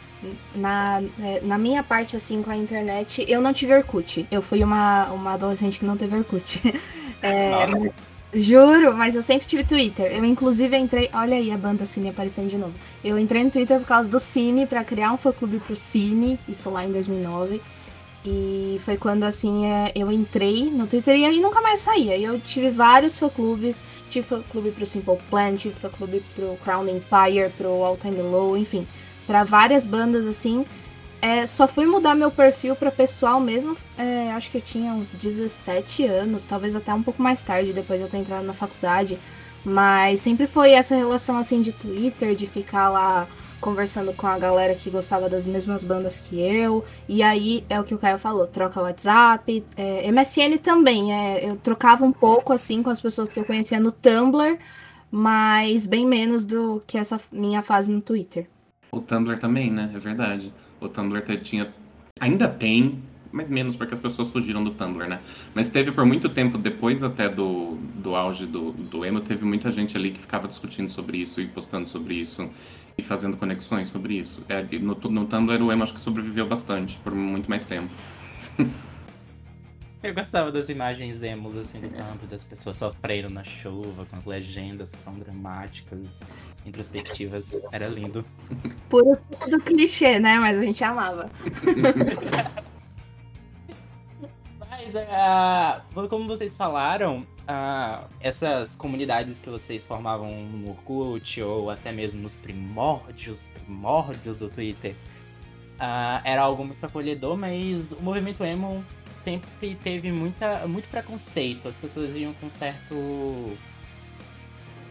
na, 0.55 1.03
é, 1.21 1.41
na 1.43 1.59
minha 1.59 1.83
parte, 1.83 2.17
assim, 2.17 2.43
com 2.43 2.51
a 2.51 2.57
internet, 2.57 3.25
eu 3.29 3.41
não 3.41 3.53
tive 3.53 3.75
Orkut. 3.75 4.27
Eu 4.31 4.41
fui 4.41 4.63
uma, 4.63 5.07
uma 5.07 5.35
adolescente 5.35 5.79
que 5.79 5.85
não 5.85 5.97
teve 5.97 6.17
Orkut. 6.17 6.61
É, 7.21 7.67
mas, 7.67 7.91
juro, 8.33 8.97
mas 8.97 9.15
eu 9.15 9.23
sempre 9.23 9.47
tive 9.47 9.65
Twitter. 9.65 10.13
Eu, 10.13 10.25
inclusive, 10.25 10.77
entrei. 10.77 11.11
Olha 11.13 11.37
aí 11.37 11.51
a 11.51 11.57
banda 11.57 11.85
Cine 11.85 12.11
aparecendo 12.11 12.49
de 12.49 12.57
novo. 12.57 12.75
Eu 13.03 13.19
entrei 13.19 13.45
no 13.45 13.51
Twitter 13.51 13.79
por 13.79 13.87
causa 13.87 14.09
do 14.09 14.21
Cine, 14.21 14.67
para 14.67 14.85
criar 14.85 15.13
um 15.13 15.17
fã-clube 15.17 15.59
pro 15.61 15.75
Cine, 15.75 16.39
isso 16.49 16.71
lá 16.71 16.85
em 16.85 16.93
2009. 16.93 17.61
E 18.25 18.81
foi 18.85 18.97
quando, 18.97 19.23
assim, 19.23 19.67
é, 19.67 19.93
eu 19.95 20.11
entrei 20.11 20.71
no 20.71 20.87
Twitter 20.87 21.17
e 21.17 21.25
aí 21.25 21.41
nunca 21.41 21.61
mais 21.61 21.81
saía. 21.81 22.17
E 22.17 22.25
eu 22.25 22.39
tive 22.39 22.71
vários 22.71 23.19
fã-clubes. 23.19 23.85
Tive 24.11 24.27
fã-clube 24.27 24.71
pro 24.73 24.85
Simple 24.85 25.19
Plan, 25.31 25.55
tive 25.55 25.75
fã-clube 25.75 26.23
pro 26.35 26.57
Crown 26.65 26.89
Empire, 26.89 27.51
pro 27.57 27.69
All 27.83 27.97
Time 27.97 28.21
Low, 28.21 28.57
enfim 28.57 28.87
para 29.29 29.45
várias 29.45 29.85
bandas 29.85 30.27
assim. 30.27 30.65
É, 31.21 31.45
só 31.47 31.67
fui 31.67 31.85
mudar 31.85 32.15
meu 32.15 32.31
perfil 32.31 32.77
para 32.77 32.93
pessoal 32.93 33.41
mesmo, 33.41 33.77
é, 33.97 34.31
acho 34.33 34.51
que 34.51 34.59
eu 34.59 34.63
tinha 34.63 34.93
uns 34.93 35.17
17 35.17 36.05
anos, 36.05 36.47
talvez 36.47 36.77
até 36.77 36.95
um 36.95 37.03
pouco 37.03 37.21
mais 37.21 37.43
tarde, 37.43 37.73
depois 37.73 37.99
de 37.99 38.07
eu 38.07 38.11
ter 38.11 38.19
entrado 38.19 38.45
na 38.45 38.55
faculdade. 38.55 39.19
Mas 39.65 40.21
sempre 40.21 40.47
foi 40.47 40.71
essa 40.71 40.95
relação 40.95 41.37
assim 41.37 41.61
de 41.61 41.73
Twitter, 41.73 42.37
de 42.37 42.47
ficar 42.47 42.89
lá 42.89 43.27
conversando 43.61 44.13
com 44.13 44.27
a 44.27 44.39
galera 44.39 44.75
que 44.75 44.89
gostava 44.89 45.29
das 45.29 45.47
mesmas 45.47 45.83
bandas 45.83 46.19
que 46.19 46.41
eu. 46.41 46.85
E 47.09 47.23
aí 47.23 47.65
é 47.69 47.81
o 47.81 47.85
que 47.85 47.95
o 47.95 47.99
Caio 47.99 48.19
falou, 48.19 48.47
troca 48.47 48.81
WhatsApp, 48.81 49.65
é, 49.77 50.11
MSN 50.11 50.59
também. 50.63 51.13
É, 51.13 51.51
eu 51.51 51.57
trocava 51.57 52.05
um 52.05 52.13
pouco 52.13 52.53
assim 52.53 52.83
com 52.83 52.91
as 52.91 53.01
pessoas 53.01 53.29
que 53.29 53.41
eu 53.41 53.45
conhecia 53.45 53.81
no 53.81 53.91
Tumblr, 53.91 54.59
mas 55.11 55.87
bem 55.87 56.07
menos 56.07 56.47
do 56.47 56.83
que 56.87 56.97
essa 56.97 57.21
minha 57.33 57.63
fase 57.63 57.91
no 57.91 58.01
Twitter. 58.01 58.47
O 58.93 59.01
Tumblr 59.01 59.39
também, 59.39 59.71
né? 59.71 59.91
É 59.95 59.99
verdade. 59.99 60.53
O 60.81 60.89
Tumblr 60.89 61.23
tinha. 61.43 61.73
Ainda 62.21 62.49
tem, 62.49 63.03
mas 63.31 63.51
menos 63.51 63.77
porque 63.77 63.95
as 63.95 64.01
pessoas 64.01 64.29
fugiram 64.29 64.63
do 64.65 64.71
Tumblr, 64.71 65.09
né? 65.09 65.21
Mas 65.55 65.69
teve 65.69 65.93
por 65.93 66.05
muito 66.05 66.29
tempo, 66.29 66.59
depois 66.59 67.03
até 67.03 67.29
do, 67.29 67.77
do 67.95 68.15
auge 68.15 68.47
do, 68.47 68.73
do 68.73 69.05
emo, 69.05 69.21
teve 69.21 69.45
muita 69.45 69.71
gente 69.71 69.97
ali 69.97 70.11
que 70.11 70.21
ficava 70.21 70.49
discutindo 70.49 70.89
sobre 70.89 71.19
isso 71.19 71.41
e 71.41 71.47
postando 71.47 71.89
sobre 71.89 72.15
isso 72.15 72.49
e 72.97 73.03
fazendo 73.03 73.37
conexões 73.37 73.89
sobre 73.89 74.15
isso. 74.15 74.45
É, 74.49 74.63
no, 74.79 74.95
no 74.95 75.27
Tumblr 75.27 75.63
o 75.63 75.71
emo 75.71 75.83
acho 75.83 75.95
que 75.95 76.01
sobreviveu 76.01 76.47
bastante, 76.47 76.99
por 76.99 77.15
muito 77.15 77.49
mais 77.49 77.65
tempo. 77.65 77.91
Eu 80.09 80.15
gostava 80.15 80.51
das 80.51 80.71
imagens 80.71 81.23
emos, 81.23 81.55
assim, 81.55 81.81
do 81.81 81.91
campo, 81.91 82.27
das 82.27 82.43
pessoas 82.43 82.79
sofrendo 82.79 83.29
na 83.29 83.45
chuva, 83.45 84.07
com 84.07 84.17
as 84.17 84.25
legendas 84.25 84.91
tão 85.05 85.13
dramáticas, 85.19 86.23
introspectivas. 86.65 87.61
Era 87.71 87.89
lindo. 87.89 88.25
Puro 88.89 89.15
suco 89.19 89.51
do 89.51 89.61
clichê, 89.61 90.19
né? 90.19 90.39
Mas 90.39 90.61
a 90.61 90.63
gente 90.63 90.83
amava. 90.83 91.31
Mas, 94.71 94.95
uh, 94.95 96.09
como 96.09 96.27
vocês 96.27 96.57
falaram, 96.57 97.27
uh, 97.43 98.09
essas 98.19 98.77
comunidades 98.77 99.39
que 99.39 99.51
vocês 99.51 99.87
formavam 99.87 100.43
no 100.43 100.71
Orkut, 100.71 101.43
ou 101.43 101.69
até 101.69 101.93
mesmo 101.93 102.23
nos 102.23 102.35
primórdios, 102.35 103.49
primórdios 103.49 104.39
do 104.39 104.49
Twitter, 104.49 104.95
uh, 105.79 106.23
era 106.25 106.41
algo 106.41 106.65
muito 106.65 106.83
acolhedor, 106.83 107.37
mas 107.37 107.93
o 107.93 108.01
movimento 108.01 108.43
emo 108.43 108.83
sempre 109.19 109.75
teve 109.77 110.13
muita, 110.13 110.67
muito 110.67 110.89
preconceito. 110.89 111.69
As 111.69 111.77
pessoas 111.77 112.15
iam 112.15 112.33
com 112.35 112.49
certo 112.49 113.57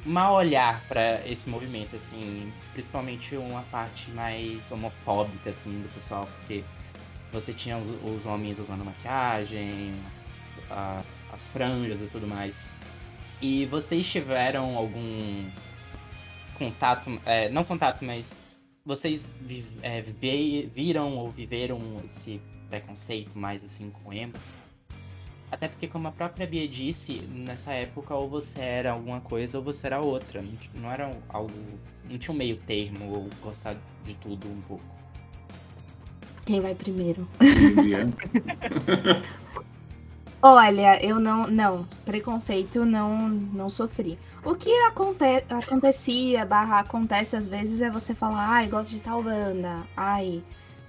mal 0.05 0.35
olhar 0.35 0.81
para 0.87 1.27
esse 1.27 1.49
movimento, 1.49 1.95
assim, 1.95 2.51
principalmente 2.73 3.35
uma 3.35 3.63
parte 3.63 4.09
mais 4.11 4.71
homofóbica, 4.71 5.49
assim, 5.49 5.81
do 5.81 5.93
pessoal, 5.93 6.27
porque 6.37 6.63
você 7.31 7.53
tinha 7.53 7.77
os, 7.77 7.89
os 8.03 8.25
homens 8.25 8.57
usando 8.57 8.85
maquiagem, 8.85 9.93
a, 10.69 11.01
as 11.31 11.47
franjas 11.47 12.01
e 12.01 12.07
tudo 12.07 12.27
mais. 12.27 12.71
E 13.41 13.65
vocês 13.65 14.09
tiveram 14.09 14.75
algum 14.75 15.49
contato, 16.57 17.21
é, 17.25 17.49
não 17.49 17.63
contato, 17.63 18.03
mas 18.03 18.41
vocês 18.85 19.31
é, 19.83 20.01
viram 20.01 21.15
ou 21.17 21.29
viveram 21.31 21.79
esse 22.05 22.41
preconceito 22.69 23.37
mais 23.37 23.63
assim 23.63 23.89
com 23.89 24.13
emo. 24.13 24.33
Até 25.49 25.67
porque, 25.67 25.87
como 25.87 26.09
a 26.09 26.11
própria 26.11 26.45
Bia 26.45 26.67
disse, 26.67 27.21
nessa 27.21 27.71
época 27.71 28.13
ou 28.13 28.27
você 28.27 28.59
era 28.59 28.91
alguma 28.91 29.21
coisa 29.21 29.57
ou 29.57 29.63
você 29.63 29.87
era 29.87 30.01
outra. 30.01 30.43
Não 30.75 30.91
era 30.91 31.09
algo. 31.29 31.53
Não 32.09 32.17
tinha 32.17 32.33
um 32.33 32.37
meio 32.37 32.57
termo 32.57 33.13
ou 33.13 33.29
gostar 33.41 33.77
de 34.03 34.13
tudo 34.15 34.47
um 34.47 34.59
pouco. 34.61 34.83
Quem 36.45 36.59
vai 36.59 36.75
primeiro? 36.75 37.27
Olha, 40.41 41.03
eu 41.03 41.19
não. 41.19 41.47
Não, 41.47 41.87
preconceito 42.05 42.85
não, 42.85 43.29
não 43.29 43.69
sofri. 43.69 44.19
O 44.43 44.53
que 44.53 44.69
aconte, 44.81 45.23
acontecia, 45.49 46.45
barra 46.45 46.79
acontece 46.79 47.37
às 47.37 47.47
vezes 47.47 47.81
é 47.81 47.89
você 47.89 48.13
falar, 48.13 48.49
ai, 48.49 48.67
gosto 48.67 48.91
de 48.91 49.01
tal 49.01 49.23
banda. 49.23 49.87
Ai, 49.95 50.43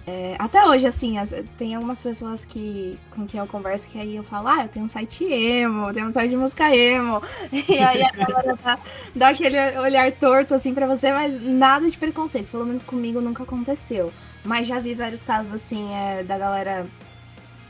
é, 0.07 0.35
até 0.39 0.65
hoje, 0.65 0.87
assim, 0.87 1.17
as, 1.17 1.35
tem 1.57 1.75
algumas 1.75 2.01
pessoas 2.01 2.43
que, 2.43 2.97
com 3.11 3.27
quem 3.27 3.39
eu 3.39 3.45
converso 3.45 3.87
que 3.89 3.99
aí 3.99 4.15
eu 4.15 4.23
falo, 4.23 4.47
ah, 4.47 4.63
eu 4.63 4.67
tenho 4.67 4.85
um 4.85 4.87
site 4.87 5.23
emo, 5.23 5.89
eu 5.89 5.93
tenho 5.93 6.07
um 6.07 6.11
site 6.11 6.31
de 6.31 6.37
música 6.37 6.75
emo. 6.75 7.21
E 7.69 7.77
aí 7.77 8.01
a 8.01 8.11
galera 8.11 8.57
dá, 8.63 8.79
dá 9.15 9.29
aquele 9.29 9.57
olhar 9.79 10.11
torto, 10.13 10.55
assim, 10.55 10.73
pra 10.73 10.87
você, 10.87 11.11
mas 11.11 11.39
nada 11.45 11.89
de 11.89 11.97
preconceito. 11.97 12.49
Pelo 12.49 12.65
menos 12.65 12.83
comigo 12.83 13.21
nunca 13.21 13.43
aconteceu. 13.43 14.11
Mas 14.43 14.67
já 14.67 14.79
vi 14.79 14.95
vários 14.95 15.21
casos, 15.21 15.53
assim, 15.53 15.93
é, 15.93 16.23
da 16.23 16.37
galera 16.37 16.87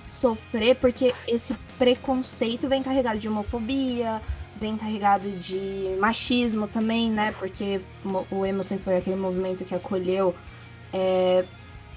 sofrer 0.06 0.76
porque 0.76 1.14
esse 1.28 1.54
preconceito 1.78 2.68
vem 2.68 2.82
carregado 2.82 3.20
de 3.20 3.28
homofobia, 3.28 4.22
vem 4.56 4.76
carregado 4.76 5.30
de 5.32 5.96
machismo 6.00 6.68
também, 6.68 7.12
né? 7.12 7.34
Porque 7.38 7.80
o 8.32 8.46
emo 8.46 8.64
sempre 8.64 8.84
foi 8.84 8.98
aquele 8.98 9.16
movimento 9.16 9.64
que 9.64 9.76
acolheu 9.76 10.36
é, 10.94 11.46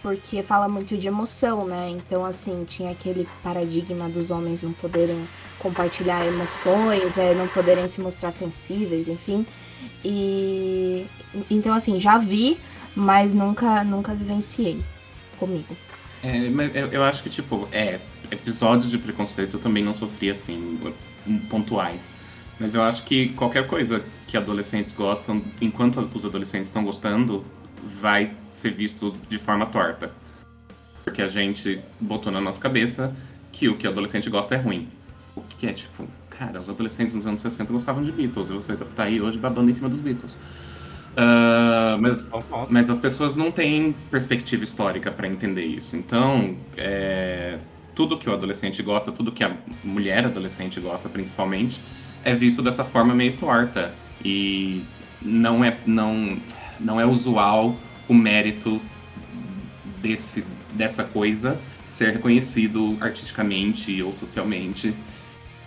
porque 0.03 0.43
fala 0.43 0.69
muito 0.69 0.99
de 0.99 1.07
emoção, 1.07 1.65
né? 1.65 1.89
Então, 1.91 2.25
assim, 2.25 2.65
tinha 2.65 2.91
aquele 2.91 3.27
paradigma 3.43 4.09
dos 4.09 4.31
homens 4.33 4.63
não 4.63 4.73
poderem 4.73 5.27
compartilhar 5.61 6.27
emoções, 6.27 7.17
é, 7.17 7.33
não 7.35 7.47
poderem 7.47 7.87
se 7.87 8.01
mostrar 8.01 8.33
sensíveis, 8.33 9.09
enfim. 9.09 9.47
E 10.05 11.07
então, 11.49 11.73
assim, 11.73 12.01
já 12.01 12.19
vi, 12.19 12.59
mas 12.97 13.33
nunca, 13.33 13.85
nunca 13.85 14.13
vivenciei 14.13 14.83
comigo. 15.39 15.77
É, 16.23 16.49
eu, 16.75 16.89
eu 16.89 17.05
acho 17.05 17.23
que, 17.23 17.31
tipo, 17.31 17.69
é, 17.71 18.01
episódios 18.31 18.91
de 18.91 18.99
preconceito 18.99 19.57
eu 19.57 19.61
também 19.61 19.85
não 19.85 19.95
sofri, 19.95 20.31
assim, 20.31 20.81
pontuais. 21.49 22.11
Mas 22.59 22.75
eu 22.75 22.83
acho 22.83 23.05
que 23.05 23.31
qualquer 23.31 23.67
coisa 23.67 24.05
que 24.27 24.37
adolescentes 24.37 24.93
gostam, 24.93 25.43
enquanto 25.61 25.99
os 26.13 26.25
adolescentes 26.25 26.69
estão 26.69 26.85
gostando, 26.85 27.45
vai 28.01 28.33
ser 28.63 28.73
visto 28.73 29.15
de 29.29 29.39
forma 29.39 29.67
torta. 29.67 30.11
Porque 31.05 31.21
a 31.21 31.27
gente 31.27 31.81
botou 32.01 32.33
na 32.33 32.41
nossa 32.41 32.61
cabeça 32.61 33.15
que 33.51 33.69
o 33.69 33.77
que 33.77 33.87
adolescente 33.87 34.31
gosta 34.31 34.55
é 34.55 34.59
ruim. 34.59 34.89
O 35.35 35.43
que 35.43 35.67
é, 35.67 35.73
tipo, 35.73 36.07
cara, 36.31 36.61
os 36.61 36.69
adolescentes 36.69 37.15
nos 37.15 37.27
anos 37.27 37.43
60 37.43 37.73
gostavam 37.73 38.03
de 38.03 38.13
Beatles 38.13 38.51
e 38.51 38.53
você 38.53 38.77
tá 38.77 39.05
aí 39.05 39.21
hoje 39.21 39.39
babando 39.39 39.71
em 39.71 39.75
cima 39.75 39.89
dos 39.89 40.01
Beatles. 40.01 40.33
Uh, 41.13 42.01
mas, 42.01 42.25
mas 42.71 42.89
as 42.89 42.99
pessoas 42.99 43.35
não 43.35 43.51
têm 43.51 43.95
perspectiva 44.11 44.65
histórica 44.65 45.11
para 45.11 45.27
entender 45.27 45.65
isso. 45.65 45.97
Então, 45.97 46.57
é, 46.77 47.59
tudo 47.95 48.17
que 48.17 48.31
o 48.31 48.33
adolescente 48.33 48.83
gosta, 48.83 49.13
tudo 49.13 49.33
que 49.33 49.45
a 49.45 49.57
mulher 49.85 50.25
adolescente 50.25 50.81
gosta, 50.81 51.09
principalmente, 51.09 51.81
é 52.25 52.35
visto 52.35 52.63
dessa 52.63 52.85
forma 52.85 53.15
meio 53.15 53.37
torta. 53.37 53.93
E 54.25 54.83
não 55.21 55.65
é, 55.65 55.77
não, 55.85 56.39
não 56.81 57.01
é 57.01 57.05
usual 57.05 57.77
o 58.13 58.15
mérito 58.15 58.79
desse, 60.03 60.45
dessa 60.75 61.03
coisa 61.03 61.59
ser 61.87 62.13
reconhecido 62.13 62.99
artisticamente 63.01 64.03
ou 64.03 64.13
socialmente 64.13 64.95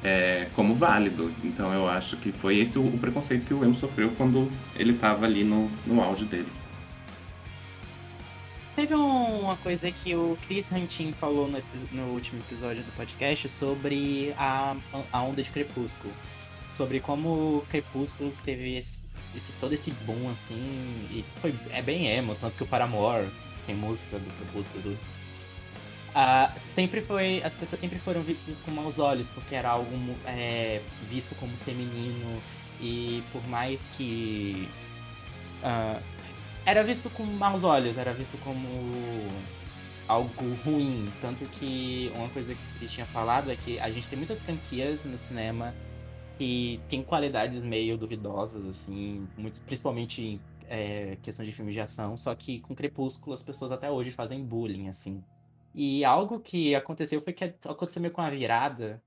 é, 0.03 0.47
como 0.55 0.75
válido. 0.75 1.31
Então 1.43 1.73
eu 1.73 1.89
acho 1.89 2.17
que 2.17 2.31
foi 2.31 2.59
esse 2.59 2.77
o, 2.77 2.85
o 2.85 2.97
preconceito 2.99 3.47
que 3.47 3.53
o 3.53 3.63
Emo 3.63 3.75
sofreu 3.75 4.11
quando 4.15 4.51
ele 4.75 4.93
estava 4.93 5.25
ali 5.25 5.43
no, 5.43 5.69
no 5.87 6.01
auge 6.01 6.25
dele. 6.25 6.47
Teve 8.75 8.93
uma 8.93 9.55
coisa 9.57 9.89
que 9.89 10.13
o 10.15 10.37
Chris 10.45 10.69
Rantin 10.69 11.13
falou 11.13 11.47
no, 11.47 11.59
no, 11.93 12.13
último 12.13 12.41
episódio 12.41 12.83
do 12.83 12.91
podcast 12.95 13.49
sobre 13.49 14.33
a, 14.37 14.75
a 15.11 15.21
onda 15.23 15.41
de 15.41 15.49
Crepúsculo. 15.49 16.13
Sobre 16.75 16.99
como 16.99 17.29
o 17.29 17.65
Crepúsculo 17.69 18.33
teve 18.43 18.75
esse, 18.75 18.97
esse, 19.35 19.51
todo 19.53 19.73
esse 19.73 19.91
boom 19.91 20.29
assim. 20.29 21.07
E 21.11 21.25
foi, 21.41 21.53
é 21.71 21.81
bem 21.81 22.07
emo, 22.07 22.35
tanto 22.35 22.57
que 22.57 22.63
o 22.63 22.67
Paramore 22.67 23.29
tem 23.65 23.75
música 23.75 24.17
do 24.19 24.31
Crepúsculo 24.37 24.97
Uh, 26.15 26.49
sempre 26.57 27.01
foi. 27.01 27.41
As 27.43 27.57
pessoas 27.57 27.81
sempre 27.81 27.99
foram 27.99 28.21
vistas 28.21 28.55
com 28.63 28.71
maus 28.71 28.99
olhos, 28.99 29.27
porque 29.27 29.53
era 29.53 29.69
algo 29.69 29.91
é, 30.25 30.81
visto 31.09 31.35
como 31.35 31.51
feminino. 31.57 32.41
E 32.79 33.21
por 33.33 33.45
mais 33.49 33.89
que. 33.97 34.69
Uh, 35.61 36.01
era 36.65 36.83
visto 36.83 37.09
com 37.09 37.23
maus 37.23 37.65
olhos, 37.65 37.97
era 37.97 38.13
visto 38.13 38.37
como 38.37 39.27
algo 40.07 40.55
ruim. 40.63 41.11
Tanto 41.21 41.43
que 41.47 42.09
uma 42.15 42.29
coisa 42.29 42.55
que 42.55 42.61
ele 42.79 42.89
tinha 42.89 43.05
falado 43.07 43.51
é 43.51 43.57
que 43.57 43.77
a 43.79 43.91
gente 43.91 44.07
tem 44.07 44.17
muitas 44.17 44.41
franquias 44.41 45.03
no 45.03 45.17
cinema 45.17 45.75
que 46.37 46.79
tem 46.89 47.03
qualidades 47.03 47.63
meio 47.63 47.98
duvidosas, 47.98 48.65
assim, 48.65 49.27
muito, 49.37 49.59
principalmente 49.61 50.39
é, 50.67 51.17
questão 51.21 51.45
de 51.45 51.51
filmes 51.51 51.74
de 51.74 51.81
ação, 51.81 52.17
só 52.17 52.33
que 52.35 52.59
com 52.59 52.75
Crepúsculo 52.75 53.33
as 53.33 53.43
pessoas 53.43 53.71
até 53.71 53.89
hoje 53.89 54.11
fazem 54.11 54.43
bullying, 54.43 54.87
assim. 54.87 55.24
E 55.74 56.05
algo 56.05 56.39
que 56.39 56.74
aconteceu 56.74 57.21
foi 57.21 57.33
que 57.33 57.43
aconteceu 57.43 58.01
meio 58.01 58.13
com 58.13 58.21
a 58.21 58.29
virada. 58.29 59.03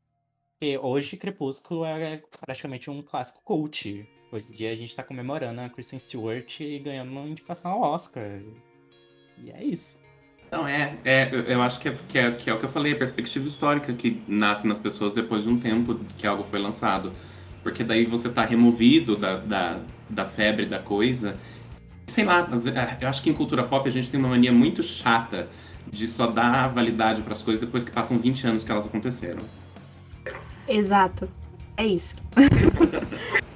Porque 0.52 0.76
hoje 0.76 1.16
Crepúsculo 1.16 1.84
é 1.84 2.22
praticamente 2.40 2.90
um 2.90 3.00
clássico 3.02 3.40
cult. 3.42 4.06
Hoje 4.30 4.46
em 4.48 4.52
dia 4.52 4.72
a 4.72 4.74
gente 4.74 4.94
tá 4.94 5.02
comemorando 5.02 5.60
a 5.60 5.70
Kristen 5.70 5.98
Stewart 5.98 6.60
e 6.60 6.78
ganhando 6.78 7.10
uma 7.10 7.26
indicação 7.26 7.72
ao 7.72 7.92
Oscar. 7.92 8.42
E 9.38 9.50
é 9.50 9.64
isso. 9.64 10.02
Não, 10.50 10.66
é, 10.66 10.96
é 11.04 11.30
eu 11.46 11.60
acho 11.60 11.78
que 11.78 11.88
é, 11.88 11.96
que 12.08 12.18
é, 12.18 12.30
que, 12.30 12.50
é, 12.50 12.54
o 12.54 12.58
que 12.58 12.64
eu 12.64 12.70
falei, 12.70 12.92
a 12.92 12.96
perspectiva 12.96 13.46
histórica 13.46 13.92
que 13.92 14.22
nasce 14.26 14.66
nas 14.66 14.78
pessoas 14.78 15.12
depois 15.12 15.42
de 15.42 15.48
um 15.48 15.58
tempo 15.58 16.00
que 16.16 16.26
algo 16.26 16.44
foi 16.44 16.58
lançado. 16.58 17.12
Porque 17.62 17.84
daí 17.84 18.04
você 18.04 18.28
tá 18.28 18.44
removido 18.44 19.14
da, 19.16 19.36
da, 19.36 19.78
da 20.08 20.24
febre 20.24 20.64
da 20.64 20.78
coisa. 20.78 21.34
Sei 22.06 22.24
lá, 22.24 22.48
é, 22.74 23.04
eu 23.04 23.08
acho 23.08 23.22
que 23.22 23.28
em 23.28 23.34
cultura 23.34 23.62
pop 23.62 23.86
a 23.86 23.92
gente 23.92 24.10
tem 24.10 24.18
uma 24.18 24.30
mania 24.30 24.52
muito 24.52 24.82
chata 24.82 25.48
de 25.90 26.06
só 26.08 26.26
dar 26.26 26.68
validade 26.68 27.22
para 27.22 27.34
as 27.34 27.42
coisas 27.42 27.60
depois 27.60 27.84
que 27.84 27.90
passam 27.90 28.18
20 28.18 28.46
anos 28.46 28.64
que 28.64 28.72
elas 28.72 28.86
aconteceram. 28.86 29.42
Exato. 30.66 31.28
É 31.76 31.86
isso. 31.86 32.16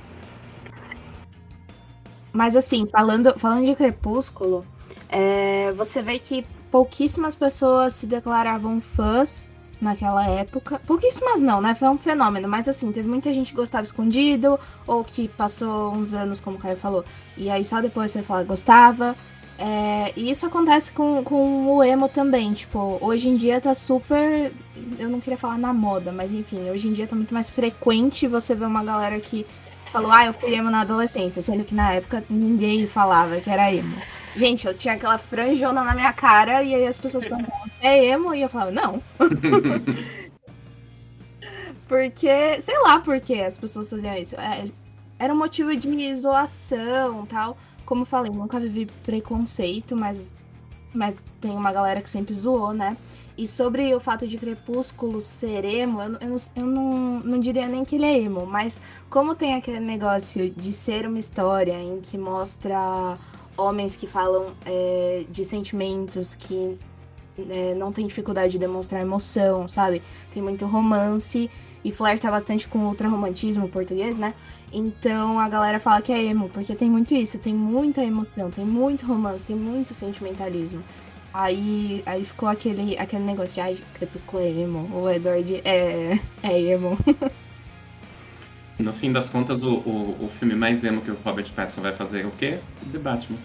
Mas 2.33 2.57
assim, 2.57 2.87
falando, 2.87 3.39
falando 3.39 3.67
de 3.67 3.75
Crepúsculo, 3.75 4.65
é, 5.09 5.73
você 5.73 6.01
vê 6.01 6.19
que 6.19 6.47
pouquíssimas 6.73 7.37
pessoas 7.37 7.93
se 7.93 8.07
declaravam 8.07 8.81
fãs 8.81 9.51
naquela 9.79 10.27
época. 10.27 10.81
Pouquíssimas 10.87 11.43
não, 11.43 11.61
né? 11.61 11.75
Foi 11.75 11.89
um 11.89 11.99
fenômeno. 11.99 12.49
Mas 12.49 12.67
assim, 12.67 12.91
teve 12.91 13.07
muita 13.07 13.31
gente 13.31 13.51
que 13.51 13.57
gostava 13.57 13.85
escondido, 13.85 14.59
ou 14.87 15.05
que 15.05 15.29
passou 15.29 15.93
uns 15.93 16.15
anos, 16.15 16.41
como 16.41 16.57
o 16.57 16.59
Caio 16.59 16.77
falou, 16.77 17.05
e 17.37 17.51
aí 17.51 17.63
só 17.63 17.81
depois 17.83 18.11
você 18.11 18.23
fala 18.23 18.43
gostava. 18.43 19.15
É, 19.59 20.13
e 20.17 20.31
isso 20.31 20.47
acontece 20.47 20.91
com, 20.93 21.23
com 21.23 21.67
o 21.67 21.85
emo 21.85 22.09
também. 22.09 22.55
Tipo, 22.55 22.99
hoje 23.03 23.29
em 23.29 23.37
dia 23.37 23.61
tá 23.61 23.75
super. 23.75 24.51
Eu 24.99 25.11
não 25.11 25.21
queria 25.21 25.37
falar 25.37 25.59
na 25.59 25.75
moda, 25.75 26.11
mas 26.11 26.33
enfim, 26.33 26.71
hoje 26.71 26.89
em 26.89 26.95
dia 26.95 27.07
tá 27.07 27.15
muito 27.15 27.35
mais 27.35 27.51
frequente 27.51 28.27
você 28.27 28.55
ver 28.55 28.65
uma 28.65 28.83
galera 28.83 29.21
que 29.21 29.45
falou, 29.91 30.11
ah, 30.11 30.25
eu 30.25 30.33
fui 30.33 30.55
emo 30.55 30.71
na 30.71 30.81
adolescência, 30.81 31.43
sendo 31.43 31.65
que 31.65 31.75
na 31.75 31.93
época 31.93 32.25
ninguém 32.31 32.87
falava 32.87 33.39
que 33.41 33.51
era 33.51 33.73
emo. 33.73 33.95
Gente, 34.35 34.67
eu 34.67 34.75
tinha 34.75 34.95
aquela 34.95 35.19
franjona 35.19 35.85
na 35.85 35.95
minha 35.95 36.13
cara 36.13 36.63
e 36.63 36.75
aí 36.75 36.87
as 36.87 36.97
pessoas 36.97 37.25
falavam, 37.25 37.47
é 37.81 38.05
emo? 38.07 38.35
E 38.35 38.43
eu 38.43 38.49
falava, 38.49 38.71
não. 38.71 39.03
porque, 41.87 42.61
sei 42.61 42.79
lá 42.81 43.01
por 43.01 43.21
que 43.21 43.41
as 43.41 43.59
pessoas 43.59 43.91
faziam 43.91 44.15
isso. 44.17 44.37
É, 44.37 44.65
era 45.19 45.35
um 45.35 45.39
motivo 45.39 45.75
de 45.77 46.15
zoação 46.15 47.27
tal. 47.27 47.57
Como 47.85 48.05
falei, 48.05 48.31
nunca 48.31 48.59
vivi 48.59 48.87
preconceito, 49.05 49.95
mas, 49.95 50.33
mas 50.95 51.25
tem 51.41 51.51
uma 51.51 51.73
galera 51.73 52.01
que 52.01 52.09
sempre 52.09 52.33
zoou, 52.33 52.73
né? 52.73 52.97
E 53.37 53.47
sobre 53.47 53.95
o 53.95 54.01
fato 54.01 54.27
de 54.27 54.39
Crepúsculo 54.39 55.21
ser 55.21 55.65
emo, 55.65 56.01
eu, 56.03 56.13
eu, 56.21 56.37
eu 56.57 56.67
não, 56.67 57.21
não 57.21 57.41
diria 57.41 57.67
nem 57.67 57.85
que 57.85 57.97
ele 57.97 58.05
é 58.05 58.21
emo, 58.21 58.47
mas 58.47 58.83
como 59.09 59.35
tem 59.35 59.55
aquele 59.55 59.81
negócio 59.81 60.51
de 60.51 60.73
ser 60.73 61.07
uma 61.07 61.19
história 61.19 61.75
em 61.81 62.01
que 62.01 62.19
mostra 62.19 63.19
homens 63.57 63.97
que 63.97 64.07
falam 64.07 64.53
é, 64.65 65.25
de 65.31 65.45
sentimentos, 65.45 66.35
que 66.35 66.79
é, 67.51 67.75
não 67.75 67.93
tem 67.93 68.07
dificuldade 68.07 68.53
de 68.53 68.59
demonstrar 68.59 69.03
emoção, 69.03 69.67
sabe? 69.67 70.03
Tem 70.31 70.43
muito 70.43 70.67
romance 70.67 71.51
e 71.85 71.91
flerta 71.91 72.31
bastante 72.31 72.69
com 72.69 72.79
ultra-romantismo 72.87 73.69
português, 73.69 74.17
né? 74.17 74.35
Então 74.73 75.39
a 75.39 75.49
galera 75.49 75.79
fala 75.79 76.01
que 76.01 76.13
é 76.13 76.25
emo, 76.25 76.49
porque 76.49 76.75
tem 76.75 76.91
muito 76.91 77.15
isso, 77.15 77.39
tem 77.39 77.55
muita 77.55 78.03
emoção, 78.03 78.51
tem 78.51 78.65
muito 78.65 79.07
romance, 79.07 79.45
tem 79.45 79.57
muito 79.57 79.93
sentimentalismo. 79.93 80.83
Aí, 81.35 82.03
aí 82.05 82.25
ficou 82.25 82.49
aquele, 82.49 82.99
aquele 82.99 83.25
negócio 83.25 83.55
de 83.55 83.61
ai, 83.61 83.79
Crepúsculo 83.95 84.43
é 84.43 84.49
emo, 84.49 84.89
o 84.95 85.09
Edward 85.11 85.63
é, 85.65 86.19
é 86.43 86.61
emo. 86.61 86.99
No 88.79 88.93
fim 88.93 89.13
das 89.13 89.29
contas, 89.29 89.63
o, 89.63 89.75
o, 89.75 90.25
o 90.25 90.31
filme 90.39 90.55
mais 90.55 90.83
emo 90.83 91.01
que 91.03 91.11
o 91.11 91.19
Robert 91.25 91.51
Pattinson 91.53 91.83
vai 91.83 91.95
fazer 91.95 92.23
é 92.23 92.27
o 92.27 92.31
quê? 92.31 92.59
The 92.91 92.99
Batman. 92.99 93.39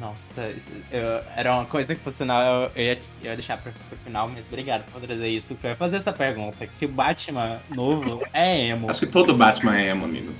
Nossa, 0.00 0.50
isso, 0.50 0.70
eu, 0.90 1.22
era 1.36 1.54
uma 1.54 1.64
coisa 1.64 1.94
que, 1.94 2.00
por 2.02 2.10
sinal, 2.10 2.42
eu, 2.42 2.70
eu, 2.74 2.82
ia, 2.82 2.92
eu 3.22 3.30
ia 3.30 3.36
deixar 3.36 3.56
pro, 3.58 3.70
pro 3.88 3.96
final, 3.98 4.28
mas 4.28 4.46
obrigado 4.48 4.84
por 4.90 5.00
trazer 5.00 5.28
isso. 5.28 5.56
Eu 5.62 5.70
ia 5.70 5.76
fazer 5.76 5.96
essa 5.96 6.12
pergunta, 6.12 6.68
se 6.74 6.84
o 6.84 6.88
Batman 6.88 7.60
novo 7.74 8.22
é 8.32 8.66
emo... 8.66 8.90
Acho 8.90 9.00
que 9.00 9.06
todo 9.06 9.34
Batman 9.34 9.78
é 9.78 9.90
emo, 9.90 10.04
amigo. 10.04 10.32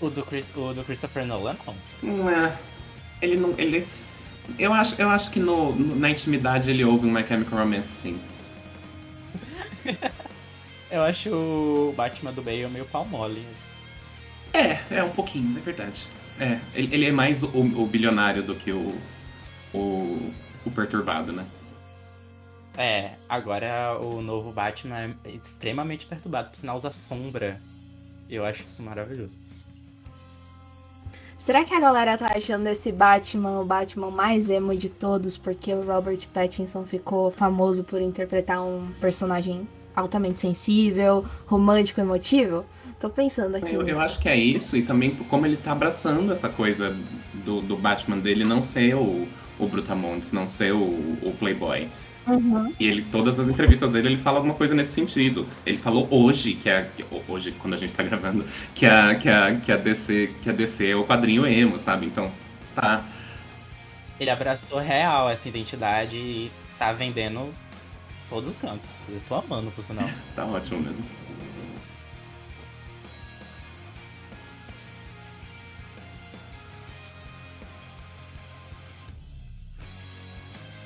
O 0.00 0.10
do, 0.10 0.22
Chris, 0.22 0.50
o 0.54 0.74
do 0.74 0.84
Christopher 0.84 1.24
Nolan, 1.24 1.56
não? 1.66 1.74
Não 2.02 2.30
é. 2.30 2.54
Ele 3.22 3.36
não... 3.36 3.54
Ele... 3.56 3.86
Eu 4.58 4.74
acho, 4.74 5.00
eu 5.00 5.08
acho 5.08 5.30
que 5.30 5.40
no, 5.40 5.74
na 5.96 6.10
intimidade 6.10 6.68
ele 6.68 6.84
ouve 6.84 7.06
um 7.06 7.10
My 7.10 7.24
Chemical 7.26 7.60
Romance, 7.60 7.88
sim. 8.02 8.20
eu 10.92 11.02
acho 11.02 11.30
o 11.30 11.94
Batman 11.96 12.32
do 12.32 12.42
Bale 12.42 12.68
meio 12.68 12.84
pau 12.84 13.04
mole. 13.04 13.44
É, 14.52 14.98
é 14.98 15.02
um 15.02 15.10
pouquinho, 15.10 15.56
é 15.56 15.60
verdade. 15.60 16.08
É, 16.38 16.60
ele, 16.74 17.06
é 17.06 17.12
mais 17.12 17.42
o, 17.42 17.48
o, 17.48 17.86
bilionário 17.86 18.42
do 18.42 18.54
que 18.54 18.70
o, 18.70 18.94
o, 19.72 20.32
o 20.64 20.70
perturbado, 20.70 21.32
né? 21.32 21.46
É, 22.76 23.12
agora 23.28 23.98
o 23.98 24.20
novo 24.20 24.52
Batman 24.52 25.14
é 25.24 25.30
extremamente 25.30 26.06
perturbado, 26.06 26.50
por 26.50 26.56
sinal 26.56 26.76
usa 26.76 26.92
sombra. 26.92 27.60
Eu 28.28 28.44
acho 28.44 28.64
isso 28.64 28.82
maravilhoso. 28.82 29.38
Será 31.38 31.64
que 31.64 31.74
a 31.74 31.80
galera 31.80 32.16
tá 32.16 32.32
achando 32.36 32.66
esse 32.68 32.92
Batman 32.92 33.60
o 33.60 33.64
Batman 33.64 34.10
mais 34.10 34.48
emo 34.48 34.76
de 34.76 34.88
todos 34.88 35.36
porque 35.36 35.74
o 35.74 35.84
Robert 35.84 36.20
Pattinson 36.32 36.86
ficou 36.86 37.30
famoso 37.30 37.82
por 37.82 38.00
interpretar 38.00 38.62
um 38.62 38.92
personagem 39.00 39.66
altamente 39.94 40.40
sensível, 40.40 41.24
romântico, 41.46 42.00
emotivo? 42.00 42.64
Tô 42.98 43.10
pensando 43.10 43.56
aqui. 43.56 43.74
Eu, 43.74 43.86
eu, 43.86 44.00
acho 44.00 44.18
que 44.20 44.28
é 44.28 44.36
isso, 44.36 44.76
e 44.76 44.82
também 44.82 45.10
como 45.28 45.44
ele 45.44 45.56
tá 45.56 45.72
abraçando 45.72 46.32
essa 46.32 46.48
coisa 46.48 46.96
do, 47.44 47.60
do 47.60 47.76
Batman 47.76 48.18
dele 48.18 48.44
não 48.44 48.62
ser 48.62 48.94
o, 48.94 49.26
o 49.58 49.66
Brutamontes, 49.66 50.30
não 50.30 50.46
ser 50.46 50.72
o, 50.72 50.78
o 50.80 51.34
Playboy. 51.38 51.88
Uhum. 52.26 52.72
E 52.78 52.86
ele, 52.86 53.02
todas 53.10 53.38
as 53.38 53.48
entrevistas 53.48 53.90
dele, 53.90 54.08
ele 54.08 54.18
fala 54.18 54.38
alguma 54.38 54.54
coisa 54.54 54.74
nesse 54.74 54.92
sentido. 54.92 55.46
Ele 55.66 55.76
falou 55.76 56.06
hoje, 56.10 56.54
que 56.54 56.70
é. 56.70 56.88
Hoje, 57.28 57.52
quando 57.58 57.74
a 57.74 57.76
gente 57.76 57.92
tá 57.92 58.02
gravando, 58.02 58.46
que 58.74 58.86
a, 58.86 59.14
que 59.16 59.28
a, 59.28 59.56
que 59.56 59.72
a, 59.72 59.76
DC, 59.76 60.30
que 60.42 60.50
a 60.50 60.52
DC 60.52 60.90
é 60.90 60.94
o 60.94 61.04
quadrinho 61.04 61.46
emo, 61.46 61.78
sabe? 61.78 62.06
Então, 62.06 62.30
tá. 62.74 63.04
Ele 64.20 64.30
abraçou 64.30 64.78
real 64.78 65.28
essa 65.28 65.48
identidade 65.48 66.16
e 66.16 66.50
tá 66.78 66.92
vendendo 66.92 67.52
todos 68.32 68.48
os 68.48 68.56
cantos. 68.56 68.88
Eu 69.10 69.20
tô 69.28 69.34
amando, 69.34 69.70
por 69.72 69.84
sinal. 69.84 70.08
tá 70.34 70.46
ótimo 70.46 70.80
mesmo. 70.80 71.04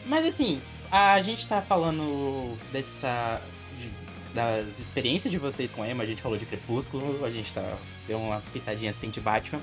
Mas 0.04 0.26
assim, 0.26 0.60
a 0.90 1.20
gente 1.20 1.46
tá 1.46 1.62
falando 1.62 2.58
dessa. 2.72 3.40
De, 3.78 3.90
das 4.34 4.80
experiências 4.80 5.30
de 5.30 5.38
vocês 5.38 5.70
com 5.70 5.84
Emma, 5.84 6.02
a 6.02 6.06
gente 6.06 6.20
falou 6.22 6.36
de 6.36 6.46
Crepúsculo, 6.46 7.24
a 7.24 7.30
gente 7.30 7.52
tá. 7.54 7.78
deu 8.08 8.18
uma 8.18 8.40
pitadinha 8.52 8.90
assim 8.90 9.08
de 9.08 9.20
Batman. 9.20 9.62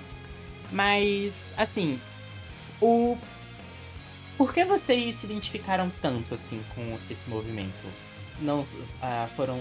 Mas, 0.71 1.53
assim, 1.57 1.99
o. 2.81 3.17
Por 4.37 4.53
que 4.53 4.65
vocês 4.65 5.15
se 5.15 5.25
identificaram 5.25 5.91
tanto 6.01 6.33
assim 6.33 6.61
com 6.73 6.97
esse 7.09 7.29
movimento? 7.29 7.87
Não 8.41 8.65
ah, 9.01 9.27
foram 9.35 9.59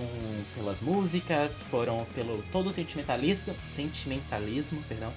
pelas 0.54 0.80
músicas, 0.80 1.62
foram 1.70 2.06
pelo 2.14 2.42
todo 2.50 2.68
o 2.68 2.72
sentimentalismo, 2.72 3.54
sentimentalismo, 3.70 4.82
perdão, 4.88 5.12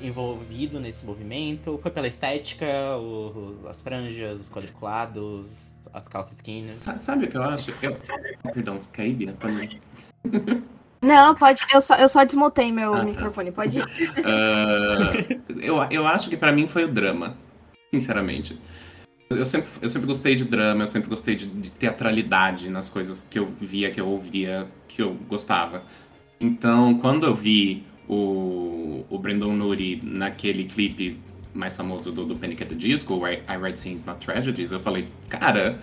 envolvido 0.00 0.78
nesse 0.78 1.04
movimento? 1.06 1.78
Foi 1.82 1.90
pela 1.90 2.06
estética, 2.06 2.66
os, 2.96 3.64
as 3.66 3.80
franjas, 3.80 4.40
os 4.40 4.50
quadriculados, 4.50 5.72
as 5.92 6.06
calças 6.06 6.36
skinny? 6.36 6.72
Sabe 6.72 7.26
o 7.26 7.30
que 7.30 7.36
eu 7.36 7.42
acho? 7.42 7.70
Eu... 7.84 7.96
Perdão, 8.52 8.80
ir, 8.98 9.32
também? 9.34 9.80
Não, 11.00 11.34
pode. 11.34 11.62
Eu 11.72 11.80
só, 11.80 11.94
eu 11.94 12.08
só 12.08 12.24
desmutei 12.24 12.72
meu 12.72 12.92
ah, 12.92 12.98
tá. 12.98 13.04
microfone, 13.04 13.52
pode 13.52 13.78
ir. 13.78 13.84
Uh, 13.84 15.40
eu, 15.60 15.76
eu 15.90 16.06
acho 16.06 16.28
que 16.28 16.36
para 16.36 16.52
mim 16.52 16.66
foi 16.66 16.84
o 16.84 16.88
drama, 16.88 17.36
sinceramente. 17.90 18.60
Eu 19.30 19.44
sempre, 19.44 19.68
eu 19.82 19.90
sempre 19.90 20.06
gostei 20.06 20.34
de 20.34 20.44
drama, 20.44 20.84
eu 20.84 20.90
sempre 20.90 21.10
gostei 21.10 21.34
de, 21.34 21.46
de, 21.46 21.70
teatralidade 21.70 22.70
nas 22.70 22.88
coisas 22.88 23.20
que 23.28 23.38
eu 23.38 23.46
via, 23.46 23.90
que 23.90 24.00
eu 24.00 24.08
ouvia, 24.08 24.66
que 24.88 25.02
eu 25.02 25.14
gostava. 25.28 25.82
Então, 26.40 26.98
quando 26.98 27.26
eu 27.26 27.34
vi 27.34 27.84
o, 28.08 29.04
o 29.10 29.18
Brandon 29.18 29.52
Nuri 29.52 30.00
naquele 30.02 30.64
clipe 30.64 31.18
mais 31.52 31.76
famoso 31.76 32.10
do, 32.10 32.24
do 32.24 32.36
Panic! 32.36 32.62
at 32.62 32.70
the 32.70 32.74
Disco, 32.74 33.26
I, 33.26 33.42
I 33.48 33.56
Write 33.58 33.78
Scenes 33.78 34.04
Not 34.04 34.24
Tragedies, 34.24 34.72
eu 34.72 34.80
falei, 34.80 35.08
cara, 35.28 35.78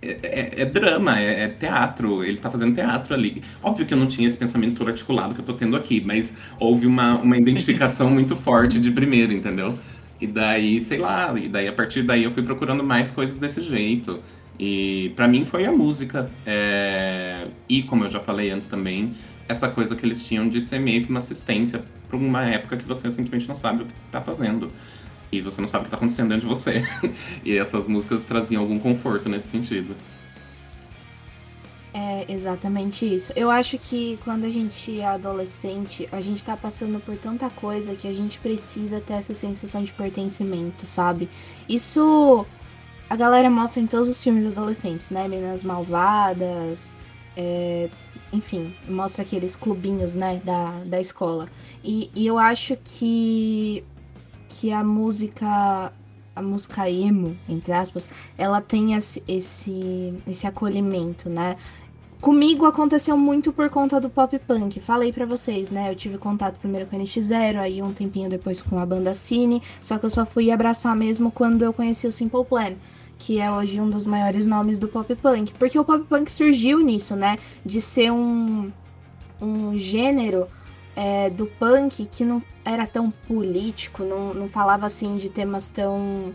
é, 0.00 0.18
é, 0.22 0.62
é 0.62 0.64
drama, 0.64 1.20
é, 1.20 1.44
é, 1.44 1.48
teatro, 1.48 2.24
ele 2.24 2.38
tá 2.38 2.50
fazendo 2.50 2.74
teatro 2.74 3.12
ali. 3.12 3.42
Óbvio 3.62 3.84
que 3.84 3.92
eu 3.92 3.98
não 3.98 4.06
tinha 4.06 4.26
esse 4.26 4.38
pensamento 4.38 4.78
todo 4.78 4.88
articulado 4.88 5.34
que 5.34 5.40
eu 5.40 5.44
tô 5.44 5.52
tendo 5.52 5.76
aqui, 5.76 6.02
mas 6.04 6.34
houve 6.58 6.86
uma, 6.86 7.16
uma 7.16 7.36
identificação 7.36 8.10
muito 8.10 8.34
forte 8.34 8.80
de 8.80 8.90
primeiro, 8.90 9.32
entendeu? 9.32 9.78
E 10.22 10.26
daí, 10.28 10.80
sei 10.80 10.98
lá, 10.98 11.36
e 11.36 11.48
daí 11.48 11.66
a 11.66 11.72
partir 11.72 12.04
daí 12.04 12.22
eu 12.22 12.30
fui 12.30 12.44
procurando 12.44 12.84
mais 12.84 13.10
coisas 13.10 13.38
desse 13.38 13.60
jeito. 13.60 14.20
E 14.56 15.12
para 15.16 15.26
mim 15.26 15.44
foi 15.44 15.64
a 15.64 15.72
música. 15.72 16.30
É... 16.46 17.48
E 17.68 17.82
como 17.82 18.04
eu 18.04 18.10
já 18.10 18.20
falei 18.20 18.48
antes 18.52 18.68
também, 18.68 19.16
essa 19.48 19.68
coisa 19.68 19.96
que 19.96 20.06
eles 20.06 20.24
tinham 20.24 20.48
de 20.48 20.60
ser 20.60 20.78
meio 20.78 21.02
que 21.02 21.10
uma 21.10 21.18
assistência 21.18 21.82
para 22.08 22.16
uma 22.16 22.44
época 22.44 22.76
que 22.76 22.84
você 22.84 23.10
simplesmente 23.10 23.48
não 23.48 23.56
sabe 23.56 23.82
o 23.82 23.86
que 23.86 23.92
está 24.06 24.20
fazendo. 24.20 24.70
E 25.32 25.40
você 25.40 25.60
não 25.60 25.66
sabe 25.66 25.80
o 25.80 25.84
que 25.86 25.88
está 25.88 25.96
acontecendo 25.96 26.28
dentro 26.28 26.46
de 26.46 26.54
você. 26.54 26.84
e 27.44 27.56
essas 27.56 27.88
músicas 27.88 28.20
traziam 28.20 28.62
algum 28.62 28.78
conforto 28.78 29.28
nesse 29.28 29.48
sentido. 29.48 29.96
É 31.94 32.24
exatamente 32.32 33.04
isso. 33.04 33.32
Eu 33.36 33.50
acho 33.50 33.76
que 33.76 34.18
quando 34.24 34.44
a 34.44 34.48
gente 34.48 34.98
é 34.98 35.06
adolescente, 35.06 36.08
a 36.10 36.22
gente 36.22 36.42
tá 36.42 36.56
passando 36.56 36.98
por 36.98 37.16
tanta 37.18 37.50
coisa 37.50 37.94
que 37.94 38.08
a 38.08 38.12
gente 38.12 38.38
precisa 38.38 38.98
ter 38.98 39.14
essa 39.14 39.34
sensação 39.34 39.84
de 39.84 39.92
pertencimento, 39.92 40.86
sabe? 40.86 41.28
Isso 41.68 42.46
a 43.10 43.16
galera 43.16 43.50
mostra 43.50 43.82
em 43.82 43.86
todos 43.86 44.08
os 44.08 44.22
filmes 44.22 44.46
adolescentes, 44.46 45.10
né? 45.10 45.28
Meninas 45.28 45.62
Malvadas, 45.62 46.94
é, 47.36 47.90
enfim, 48.32 48.74
mostra 48.88 49.22
aqueles 49.22 49.54
clubinhos, 49.54 50.14
né, 50.14 50.40
da, 50.42 50.70
da 50.86 51.00
escola. 51.00 51.48
E, 51.84 52.10
e 52.14 52.26
eu 52.26 52.38
acho 52.38 52.76
que, 52.82 53.84
que 54.48 54.72
a 54.72 54.82
música, 54.82 55.92
a 56.34 56.42
música 56.42 56.88
emo, 56.88 57.36
entre 57.48 57.72
aspas, 57.72 58.08
ela 58.38 58.60
tem 58.60 58.94
esse, 58.94 59.22
esse, 59.28 60.14
esse 60.26 60.46
acolhimento, 60.46 61.28
né? 61.28 61.56
Comigo 62.22 62.66
aconteceu 62.66 63.18
muito 63.18 63.52
por 63.52 63.68
conta 63.68 64.00
do 64.00 64.08
pop 64.08 64.38
punk. 64.38 64.78
Falei 64.78 65.12
para 65.12 65.26
vocês, 65.26 65.72
né? 65.72 65.90
Eu 65.90 65.96
tive 65.96 66.16
contato 66.18 66.56
primeiro 66.60 66.86
com 66.86 66.94
a 66.94 66.98
NX0, 67.00 67.58
aí 67.58 67.82
um 67.82 67.92
tempinho 67.92 68.30
depois 68.30 68.62
com 68.62 68.78
a 68.78 68.86
banda 68.86 69.12
Cine, 69.12 69.60
só 69.82 69.98
que 69.98 70.06
eu 70.06 70.10
só 70.10 70.24
fui 70.24 70.52
abraçar 70.52 70.94
mesmo 70.94 71.32
quando 71.32 71.62
eu 71.62 71.72
conheci 71.72 72.06
o 72.06 72.12
Simple 72.12 72.44
Plan 72.44 72.76
que 73.18 73.40
é 73.40 73.50
hoje 73.50 73.80
um 73.80 73.88
dos 73.88 74.04
maiores 74.04 74.46
nomes 74.46 74.78
do 74.78 74.88
pop 74.88 75.14
punk. 75.14 75.52
Porque 75.52 75.78
o 75.78 75.84
pop 75.84 76.04
punk 76.04 76.30
surgiu 76.30 76.80
nisso, 76.80 77.14
né? 77.14 77.38
De 77.64 77.80
ser 77.80 78.10
um, 78.10 78.72
um 79.40 79.76
gênero 79.76 80.46
é, 80.96 81.30
do 81.30 81.46
punk 81.46 82.06
que 82.06 82.24
não 82.24 82.42
era 82.64 82.86
tão 82.86 83.10
político, 83.10 84.04
não, 84.04 84.32
não 84.32 84.48
falava 84.48 84.86
assim 84.86 85.16
de 85.16 85.28
temas 85.28 85.70
tão. 85.70 86.32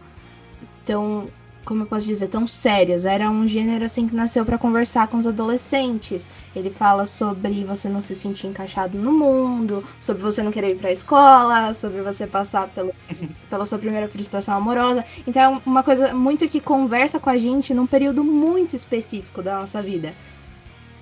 tão 0.86 1.30
como 1.68 1.84
eu 1.84 1.86
posso 1.86 2.06
dizer, 2.06 2.30
tão 2.30 2.48
sérios. 2.48 3.04
Era 3.04 3.30
um 3.30 3.46
gênero 3.46 3.84
assim 3.84 4.08
que 4.08 4.16
nasceu 4.16 4.46
para 4.46 4.58
conversar 4.58 5.08
com 5.10 5.18
os 5.18 5.28
adolescentes. 5.28 6.32
Ele 6.56 6.72
fala 6.72 7.06
sobre 7.06 7.66
você 7.66 7.90
não 7.90 8.00
se 8.00 8.16
sentir 8.16 8.48
encaixado 8.48 8.98
no 8.98 9.12
mundo, 9.12 9.84
sobre 10.00 10.24
você 10.24 10.42
não 10.42 10.50
querer 10.50 10.72
ir 10.72 10.78
para 10.78 10.88
a 10.88 10.94
escola, 10.94 11.74
sobre 11.74 12.02
você 12.02 12.26
passar 12.26 12.70
pelo, 12.70 12.94
pela 13.50 13.66
sua 13.66 13.78
primeira 13.78 14.08
frustração 14.08 14.56
amorosa. 14.56 15.04
Então 15.28 15.42
é 15.42 15.62
uma 15.66 15.84
coisa 15.84 16.14
muito 16.14 16.48
que 16.48 16.62
conversa 16.62 17.20
com 17.20 17.30
a 17.30 17.38
gente 17.38 17.74
num 17.74 17.86
período 17.86 18.24
muito 18.24 18.74
específico 18.74 19.42
da 19.42 19.60
nossa 19.60 19.84
vida. 19.84 20.14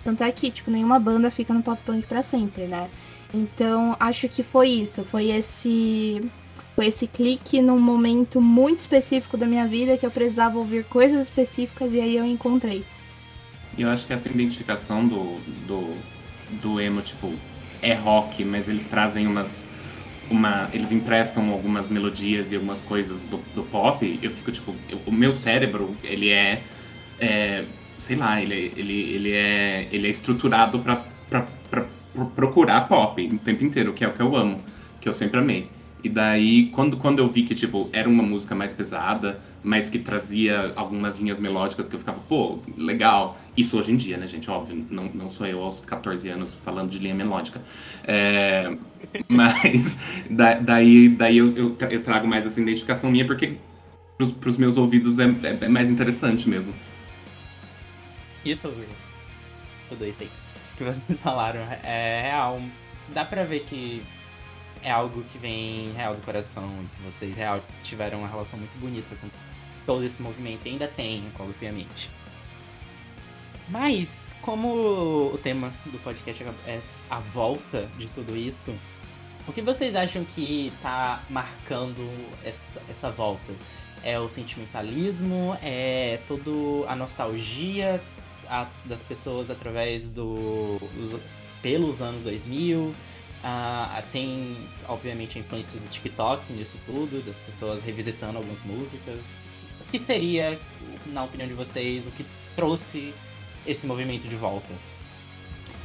Tanto 0.03 0.23
é 0.23 0.31
que, 0.31 0.49
tipo, 0.49 0.71
nenhuma 0.71 0.99
banda 0.99 1.29
fica 1.29 1.53
no 1.53 1.61
pop 1.61 1.79
punk 1.85 2.07
para 2.07 2.23
sempre, 2.23 2.65
né? 2.65 2.89
Então, 3.31 3.95
acho 3.99 4.27
que 4.29 4.41
foi 4.41 4.69
isso, 4.69 5.03
foi 5.03 5.29
esse 5.29 6.21
foi 6.75 6.87
esse 6.87 7.07
clique 7.07 7.61
num 7.61 7.79
momento 7.79 8.41
muito 8.41 8.81
específico 8.81 9.37
da 9.37 9.45
minha 9.45 9.65
vida 9.65 9.97
que 9.97 10.05
eu 10.05 10.11
precisava 10.11 10.59
ouvir 10.59 10.83
coisas 10.83 11.23
específicas 11.23 11.93
e 11.93 12.01
aí 12.01 12.17
eu 12.17 12.25
encontrei. 12.25 12.83
Eu 13.77 13.89
acho 13.89 14.05
que 14.05 14.11
essa 14.11 14.27
identificação 14.27 15.07
do, 15.07 15.39
do, 15.65 15.95
do 16.61 16.81
emo, 16.81 17.01
tipo, 17.01 17.33
é 17.81 17.93
rock, 17.93 18.43
mas 18.43 18.67
eles 18.67 18.85
trazem 18.85 19.25
umas. 19.25 19.65
Uma, 20.29 20.69
eles 20.73 20.91
emprestam 20.91 21.51
algumas 21.51 21.87
melodias 21.87 22.51
e 22.51 22.55
algumas 22.55 22.81
coisas 22.81 23.21
do, 23.23 23.37
do 23.53 23.61
pop, 23.61 24.19
eu 24.23 24.31
fico 24.31 24.51
tipo, 24.51 24.73
eu, 24.89 24.99
o 25.05 25.11
meu 25.11 25.31
cérebro, 25.31 25.95
ele 26.03 26.31
é, 26.31 26.63
é 27.19 27.63
sei 27.99 28.15
lá, 28.15 28.41
ele, 28.41 28.73
ele, 28.75 29.01
ele, 29.13 29.31
é, 29.33 29.87
ele 29.91 30.07
é 30.07 30.09
estruturado 30.09 30.79
para 30.79 31.85
procurar 32.35 32.87
pop 32.87 33.23
o 33.23 33.37
tempo 33.37 33.63
inteiro, 33.63 33.93
que 33.93 34.03
é 34.03 34.07
o 34.07 34.13
que 34.13 34.21
eu 34.21 34.35
amo, 34.35 34.63
que 34.99 35.07
eu 35.07 35.13
sempre 35.13 35.39
amei. 35.39 35.69
E 36.03 36.09
daí, 36.09 36.67
quando, 36.67 36.97
quando 36.97 37.19
eu 37.19 37.27
vi 37.27 37.43
que, 37.43 37.55
tipo, 37.55 37.89
era 37.91 38.07
uma 38.07 38.21
música 38.21 38.53
mais 38.53 38.71
pesada, 38.71 39.39
mas 39.63 39.89
que 39.89 39.97
trazia 39.97 40.71
algumas 40.75 41.17
linhas 41.17 41.39
melódicas 41.39 41.89
que 41.89 41.95
eu 41.95 41.99
ficava, 41.99 42.19
pô, 42.29 42.59
legal. 42.77 43.39
Isso 43.57 43.77
hoje 43.79 43.91
em 43.91 43.97
dia, 43.97 44.15
né, 44.15 44.27
gente? 44.27 44.49
Óbvio, 44.49 44.85
não, 44.91 45.05
não 45.05 45.27
sou 45.27 45.47
eu 45.47 45.63
aos 45.63 45.79
14 45.79 46.29
anos 46.29 46.53
falando 46.53 46.91
de 46.91 46.99
linha 46.99 47.15
melódica. 47.15 47.59
É, 48.03 48.77
mas 49.27 49.97
da, 50.29 50.53
daí, 50.53 51.09
daí 51.09 51.37
eu, 51.37 51.55
eu, 51.57 51.77
eu, 51.89 52.03
trago 52.03 52.27
mais 52.27 52.45
essa 52.45 52.61
identificação 52.61 53.09
minha, 53.09 53.25
porque 53.25 53.57
pros, 54.17 54.31
pros 54.33 54.57
meus 54.57 54.77
ouvidos 54.77 55.17
é, 55.17 55.25
é, 55.25 55.57
é, 55.61 55.67
mais 55.67 55.89
interessante 55.89 56.47
mesmo. 56.47 56.73
E 58.45 58.55
tudo, 58.55 58.85
tudo 59.89 60.05
isso 60.05 60.21
aí 60.21 60.29
que 60.77 60.83
vocês 60.83 61.19
falaram 61.23 61.61
é 61.83 62.21
real. 62.23 62.61
Dá 63.09 63.23
pra 63.25 63.43
ver 63.43 63.61
que 63.61 64.03
é 64.83 64.91
algo 64.91 65.23
que 65.23 65.37
vem 65.37 65.91
real 65.93 66.15
do 66.15 66.21
coração 66.21 66.67
e 66.67 66.95
que 66.95 67.11
vocês 67.11 67.35
real 67.35 67.61
tiveram 67.83 68.19
uma 68.19 68.27
relação 68.27 68.59
muito 68.59 68.77
bonita 68.79 69.15
com 69.15 69.27
todo 69.85 70.03
esse 70.03 70.21
movimento 70.21 70.65
e 70.65 70.71
ainda 70.71 70.87
tem, 70.87 71.23
obviamente. 71.39 72.09
Mas, 73.67 74.35
como 74.41 75.31
o 75.33 75.39
tema 75.41 75.73
do 75.85 75.97
podcast 75.99 76.43
é 76.67 76.79
a 77.09 77.19
volta 77.19 77.89
de 77.97 78.09
tudo 78.11 78.37
isso, 78.37 78.75
o 79.47 79.53
que 79.53 79.61
vocês 79.61 79.95
acham 79.95 80.23
que 80.23 80.71
tá 80.81 81.23
marcando 81.29 82.07
essa, 82.43 83.11
volta? 83.11 83.53
É 84.03 84.19
o 84.19 84.27
sentimentalismo? 84.27 85.57
É 85.61 86.19
toda 86.27 86.51
a 86.87 86.95
nostalgia 86.95 88.01
das 88.85 89.01
pessoas 89.01 89.49
através 89.49 90.11
do. 90.11 90.79
Os, 90.99 91.19
pelos 91.61 92.01
anos 92.01 92.23
2000? 92.23 92.93
Tem, 94.11 94.57
obviamente, 94.87 95.37
a 95.37 95.41
influência 95.41 95.79
do 95.79 95.87
TikTok 95.89 96.51
nisso 96.53 96.77
tudo, 96.85 97.23
das 97.25 97.35
pessoas 97.37 97.83
revisitando 97.83 98.37
algumas 98.37 98.63
músicas. 98.63 99.19
O 99.81 99.91
que 99.91 99.99
seria, 99.99 100.57
na 101.07 101.23
opinião 101.23 101.47
de 101.47 101.53
vocês, 101.53 102.05
o 102.07 102.11
que 102.11 102.25
trouxe 102.55 103.13
esse 103.67 103.85
movimento 103.85 104.27
de 104.27 104.35
volta? 104.35 104.69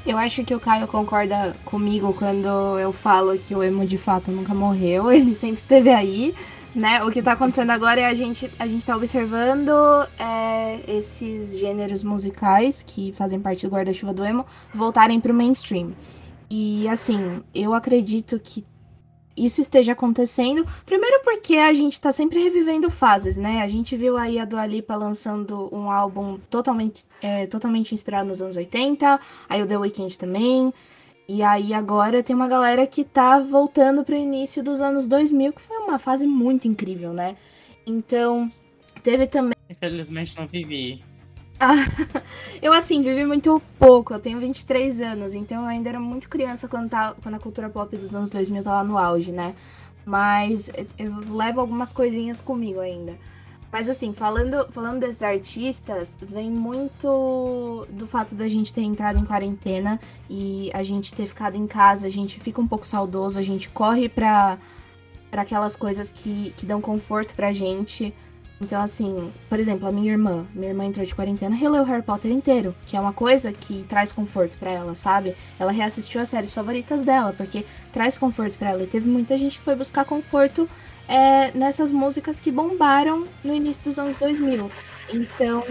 Eu 0.07 0.17
acho 0.17 0.43
que 0.45 0.55
o 0.55 0.61
Caio 0.61 0.87
concorda 0.87 1.55
comigo 1.65 2.15
quando 2.15 2.49
eu 2.79 2.93
falo 2.93 3.39
que 3.39 3.55
o 3.55 3.63
emo 3.63 3.85
de 3.85 3.99
fato 3.99 4.31
nunca 4.31 4.55
morreu, 4.55 5.11
ele 5.13 5.35
sempre 5.35 5.59
esteve 5.59 5.91
aí, 5.91 6.35
né? 6.75 7.03
O 7.05 7.11
que 7.11 7.21
tá 7.21 7.33
acontecendo 7.33 7.71
agora 7.71 8.01
é 8.01 8.07
a 8.07 8.15
gente, 8.15 8.51
a 8.59 8.67
gente 8.67 8.87
tá 8.87 8.97
observando 8.97 9.71
é, 10.19 10.81
esses 10.89 11.59
gêneros 11.59 12.03
musicais 12.03 12.83
que 12.83 13.13
fazem 13.13 13.41
parte 13.41 13.67
do 13.67 13.75
guarda-chuva 13.75 14.15
do 14.15 14.25
emo 14.25 14.47
voltarem 14.73 15.21
pro 15.21 15.35
mainstream. 15.35 15.93
E 16.51 16.89
assim, 16.89 17.43
eu 17.55 17.73
acredito 17.73 18.39
que 18.41 18.65
isso 19.37 19.61
esteja 19.61 19.93
acontecendo. 19.93 20.67
Primeiro 20.85 21.21
porque 21.23 21.57
a 21.57 21.73
gente 21.73 22.01
tá 22.01 22.13
sempre 22.13 22.43
revivendo 22.43 22.91
fases, 22.91 23.37
né? 23.37 23.63
A 23.63 23.69
gente 23.69 23.97
viu 23.97 24.17
aí 24.17 24.39
a 24.39 24.45
Dua 24.45 24.67
Lipa 24.67 24.97
lançando 24.97 25.69
um 25.73 25.91
álbum 25.91 26.39
totalmente, 26.51 27.05
é, 27.23 27.47
totalmente 27.47 27.95
inspirado 27.95 28.29
nos 28.29 28.43
anos 28.43 28.57
80, 28.57 29.21
aí 29.49 29.63
o 29.63 29.67
The 29.67 29.79
Weeknd 29.79 30.19
também. 30.19 30.73
E 31.29 31.45
aí 31.45 31.73
agora 31.73 32.25
tem 32.25 32.35
uma 32.35 32.49
galera 32.49 32.85
que 32.87 33.05
tá 33.05 33.39
voltando 33.39 34.05
pro 34.05 34.17
início 34.17 34.65
dos 34.65 34.81
anos 34.81 35.07
2000, 35.07 35.53
que 35.53 35.61
foi 35.61 35.77
uma 35.77 35.99
fase 35.99 36.27
muito 36.27 36.67
incrível, 36.67 37.13
né? 37.13 37.37
Então, 37.87 38.51
teve 39.03 39.29
também... 39.29 39.55
Infelizmente 39.71 40.37
não 40.37 40.49
vivi. 40.49 41.03
eu, 42.63 42.73
assim, 42.73 43.03
vivi 43.03 43.25
muito 43.25 43.61
pouco. 43.79 44.15
Eu 44.15 44.21
tenho 44.21 44.39
23 44.39 45.01
anos, 45.01 45.35
então 45.35 45.63
eu 45.63 45.69
ainda 45.69 45.89
era 45.89 46.01
muito 46.01 46.29
criança 46.29 46.69
quando, 46.69 46.89
tá, 46.89 47.15
quando 47.23 47.35
a 47.35 47.39
cultura 47.39 47.69
pop 47.69 47.97
dos 47.97 48.15
anos 48.15 48.31
2000 48.31 48.63
tava 48.63 48.87
no 48.87 48.97
auge, 48.97 49.33
né? 49.33 49.55
Mas 50.05 50.71
eu 50.99 51.15
levo 51.35 51.61
algumas 51.61 51.93
coisinhas 51.93 52.41
comigo 52.41 52.81
ainda. 52.81 53.17
Mas 53.73 53.89
assim, 53.89 54.13
falando, 54.13 54.67
falando 54.73 54.99
desses 54.99 55.23
artistas, 55.23 56.19
vem 56.21 56.51
muito 56.51 57.87
do 57.91 58.05
fato 58.05 58.35
da 58.35 58.49
gente 58.49 58.73
ter 58.73 58.83
entrado 58.83 59.19
em 59.19 59.25
quarentena 59.25 60.01
e 60.29 60.71
a 60.75 60.83
gente 60.83 61.15
ter 61.15 61.27
ficado 61.27 61.57
em 61.57 61.69
casa, 61.69 62.09
a 62.09 62.11
gente 62.11 62.41
fica 62.41 62.61
um 62.61 62.67
pouco 62.67 62.85
saudoso, 62.85 63.39
a 63.39 63.43
gente 63.43 63.69
corre 63.69 64.09
pra, 64.09 64.59
aquelas 65.31 65.77
coisas 65.77 66.11
que, 66.11 66.53
que 66.57 66.67
dão 66.67 66.81
conforto 66.81 67.33
pra 67.35 67.53
gente. 67.53 68.13
Então, 68.61 68.81
assim, 68.83 69.33
por 69.49 69.59
exemplo, 69.59 69.89
a 69.89 69.93
minha 69.93 70.13
irmã, 70.13 70.45
minha 70.55 70.69
irmã 70.69 70.85
entrou 70.85 71.05
de 71.07 71.15
quarentena, 71.15 71.57
releu 71.57 71.83
o 71.83 71.85
Harry 71.87 72.03
Potter 72.03 72.31
inteiro, 72.31 72.75
que 72.85 72.95
é 72.95 73.01
uma 73.01 73.13
coisa 73.13 73.53
que 73.53 73.85
traz 73.89 74.13
conforto 74.13 74.59
para 74.59 74.71
ela, 74.71 74.95
sabe? 74.95 75.35
Ela 75.59 75.73
reassistiu 75.73 76.21
as 76.21 76.29
séries 76.29 76.53
favoritas 76.53 77.03
dela, 77.03 77.33
porque 77.33 77.65
traz 77.91 78.19
conforto 78.19 78.59
para 78.59 78.71
ela. 78.71 78.83
E 78.83 78.87
teve 78.87 79.09
muita 79.09 79.39
gente 79.39 79.57
que 79.57 79.65
foi 79.65 79.75
buscar 79.75 80.05
conforto 80.05 80.69
é, 81.09 81.51
nessas 81.53 81.91
músicas 81.91 82.39
que 82.39 82.51
bombaram 82.53 83.27
no 83.43 83.55
início 83.55 83.83
dos 83.83 83.99
anos 83.99 84.15
2000. 84.17 84.71
Então, 85.11 85.65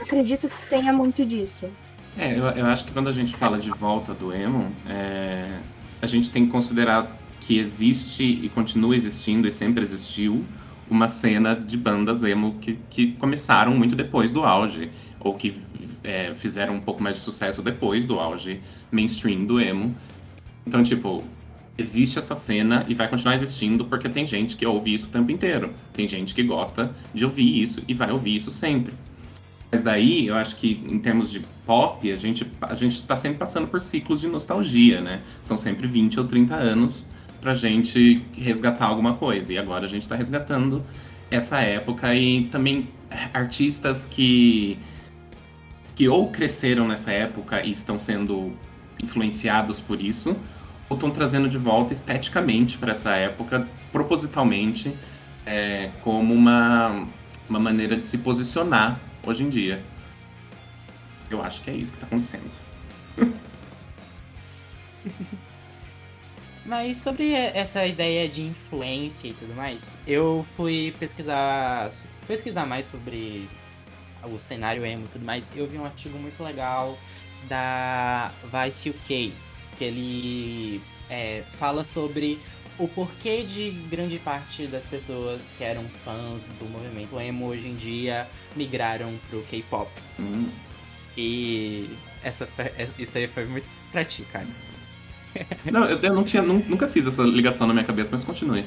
acredito 0.00 0.48
que 0.48 0.68
tenha 0.70 0.90
muito 0.90 1.22
disso. 1.22 1.68
É, 2.16 2.32
eu, 2.32 2.44
eu 2.44 2.66
acho 2.66 2.86
que 2.86 2.92
quando 2.92 3.08
a 3.08 3.12
gente 3.12 3.36
fala 3.36 3.58
de 3.58 3.68
volta 3.68 4.14
do 4.14 4.32
emo, 4.32 4.72
é, 4.88 5.58
a 6.00 6.06
gente 6.06 6.30
tem 6.30 6.46
que 6.46 6.50
considerar 6.50 7.14
que 7.42 7.58
existe 7.58 8.24
e 8.24 8.48
continua 8.48 8.96
existindo 8.96 9.46
e 9.46 9.50
sempre 9.50 9.84
existiu 9.84 10.42
uma 10.90 11.08
cena 11.08 11.54
de 11.54 11.76
bandas 11.76 12.22
emo 12.22 12.56
que, 12.60 12.78
que 12.90 13.12
começaram 13.12 13.74
muito 13.74 13.96
depois 13.96 14.30
do 14.30 14.44
auge, 14.44 14.90
ou 15.20 15.34
que 15.34 15.60
é, 16.02 16.34
fizeram 16.34 16.74
um 16.74 16.80
pouco 16.80 17.02
mais 17.02 17.16
de 17.16 17.22
sucesso 17.22 17.62
depois 17.62 18.04
do 18.04 18.20
auge 18.20 18.60
mainstream 18.90 19.44
do 19.44 19.60
emo. 19.60 19.94
Então, 20.66 20.82
tipo, 20.82 21.24
existe 21.76 22.18
essa 22.18 22.34
cena 22.34 22.84
e 22.88 22.94
vai 22.94 23.08
continuar 23.08 23.34
existindo 23.34 23.84
porque 23.84 24.08
tem 24.08 24.26
gente 24.26 24.56
que 24.56 24.66
ouve 24.66 24.94
isso 24.94 25.06
o 25.06 25.10
tempo 25.10 25.30
inteiro. 25.30 25.72
Tem 25.92 26.06
gente 26.06 26.34
que 26.34 26.42
gosta 26.42 26.94
de 27.12 27.24
ouvir 27.24 27.62
isso 27.62 27.82
e 27.88 27.94
vai 27.94 28.10
ouvir 28.10 28.36
isso 28.36 28.50
sempre. 28.50 28.92
Mas 29.72 29.82
daí, 29.82 30.28
eu 30.28 30.36
acho 30.36 30.56
que 30.56 30.84
em 30.88 31.00
termos 31.00 31.30
de 31.30 31.40
pop, 31.66 32.10
a 32.10 32.16
gente 32.16 32.46
a 32.60 32.74
gente 32.74 32.94
está 32.94 33.16
sempre 33.16 33.38
passando 33.38 33.66
por 33.66 33.80
ciclos 33.80 34.20
de 34.20 34.28
nostalgia, 34.28 35.00
né? 35.00 35.22
São 35.42 35.56
sempre 35.56 35.88
20 35.88 36.20
ou 36.20 36.26
30 36.28 36.54
anos 36.54 37.06
pra 37.44 37.54
gente 37.54 38.24
resgatar 38.34 38.86
alguma 38.86 39.16
coisa. 39.16 39.52
E 39.52 39.58
agora 39.58 39.84
a 39.84 39.88
gente 39.88 40.00
está 40.00 40.16
resgatando 40.16 40.82
essa 41.30 41.60
época 41.60 42.14
e 42.14 42.46
também 42.46 42.88
artistas 43.34 44.06
que 44.06 44.78
que 45.94 46.08
ou 46.08 46.30
cresceram 46.30 46.88
nessa 46.88 47.12
época 47.12 47.62
e 47.62 47.70
estão 47.70 47.96
sendo 47.96 48.52
influenciados 49.00 49.78
por 49.78 50.00
isso, 50.00 50.36
ou 50.88 50.96
estão 50.96 51.08
trazendo 51.08 51.48
de 51.48 51.56
volta 51.56 51.92
esteticamente 51.92 52.76
para 52.78 52.92
essa 52.92 53.10
época, 53.10 53.68
propositalmente, 53.92 54.92
é, 55.46 55.90
como 56.02 56.34
uma, 56.34 57.06
uma 57.48 57.60
maneira 57.60 57.96
de 57.96 58.06
se 58.06 58.18
posicionar 58.18 58.98
hoje 59.24 59.44
em 59.44 59.50
dia. 59.50 59.80
Eu 61.30 61.40
acho 61.40 61.60
que 61.60 61.70
é 61.70 61.74
isso 61.74 61.92
que 61.92 61.98
está 61.98 62.08
acontecendo. 62.08 62.50
Mas 66.64 66.96
sobre 66.96 67.32
essa 67.32 67.86
ideia 67.86 68.28
de 68.28 68.42
influência 68.42 69.28
e 69.28 69.34
tudo 69.34 69.54
mais, 69.54 69.98
eu 70.06 70.46
fui 70.56 70.94
pesquisar 70.98 71.90
pesquisar 72.26 72.64
mais 72.64 72.86
sobre 72.86 73.48
o 74.22 74.38
cenário 74.38 74.84
emo 74.84 75.04
e 75.04 75.08
tudo 75.08 75.24
mais. 75.24 75.50
Eu 75.54 75.66
vi 75.66 75.78
um 75.78 75.84
artigo 75.84 76.18
muito 76.18 76.42
legal 76.42 76.98
da 77.48 78.32
Vice 78.44 78.88
UK, 78.88 79.32
que 79.76 79.84
ele 79.84 80.80
é, 81.10 81.42
fala 81.58 81.84
sobre 81.84 82.38
o 82.78 82.88
porquê 82.88 83.42
de 83.42 83.70
grande 83.88 84.18
parte 84.18 84.66
das 84.66 84.86
pessoas 84.86 85.46
que 85.56 85.62
eram 85.62 85.84
fãs 86.04 86.48
do 86.58 86.64
movimento 86.64 87.20
emo 87.20 87.46
hoje 87.46 87.68
em 87.68 87.76
dia 87.76 88.26
migraram 88.56 89.14
pro 89.28 89.42
K-pop. 89.42 89.90
Hum. 90.18 90.48
E 91.16 91.90
essa, 92.22 92.48
isso 92.98 93.18
aí 93.18 93.28
foi 93.28 93.44
muito 93.44 93.68
pra 93.92 94.04
ti, 94.04 94.22
cara. 94.32 94.48
Não, 95.70 95.84
eu, 95.84 95.98
eu 95.98 96.14
não 96.14 96.24
tinha, 96.24 96.42
nunca 96.42 96.86
fiz 96.86 97.06
essa 97.06 97.22
ligação 97.22 97.66
na 97.66 97.72
minha 97.72 97.84
cabeça, 97.84 98.10
mas 98.12 98.24
continue. 98.24 98.64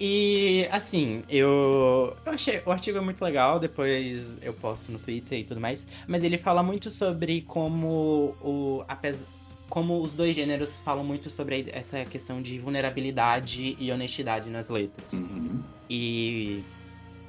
E 0.00 0.68
assim, 0.72 1.22
eu, 1.28 2.16
eu 2.26 2.32
achei 2.32 2.60
o 2.66 2.70
artigo 2.70 2.98
é 2.98 3.00
muito 3.00 3.22
legal, 3.22 3.60
depois 3.60 4.38
eu 4.42 4.52
posto 4.52 4.90
no 4.90 4.98
Twitter 4.98 5.38
e 5.38 5.44
tudo 5.44 5.60
mais, 5.60 5.86
mas 6.08 6.22
ele 6.24 6.36
fala 6.36 6.62
muito 6.62 6.90
sobre 6.90 7.42
como 7.42 8.34
o 8.42 8.84
apesar 8.88 9.26
como 9.68 10.00
os 10.00 10.14
dois 10.14 10.36
gêneros 10.36 10.78
falam 10.80 11.02
muito 11.02 11.30
sobre 11.30 11.68
essa 11.72 12.04
questão 12.04 12.40
de 12.40 12.58
vulnerabilidade 12.58 13.76
e 13.80 13.90
honestidade 13.90 14.48
nas 14.50 14.68
letras. 14.68 15.20
Uhum. 15.20 15.62
E 15.88 16.62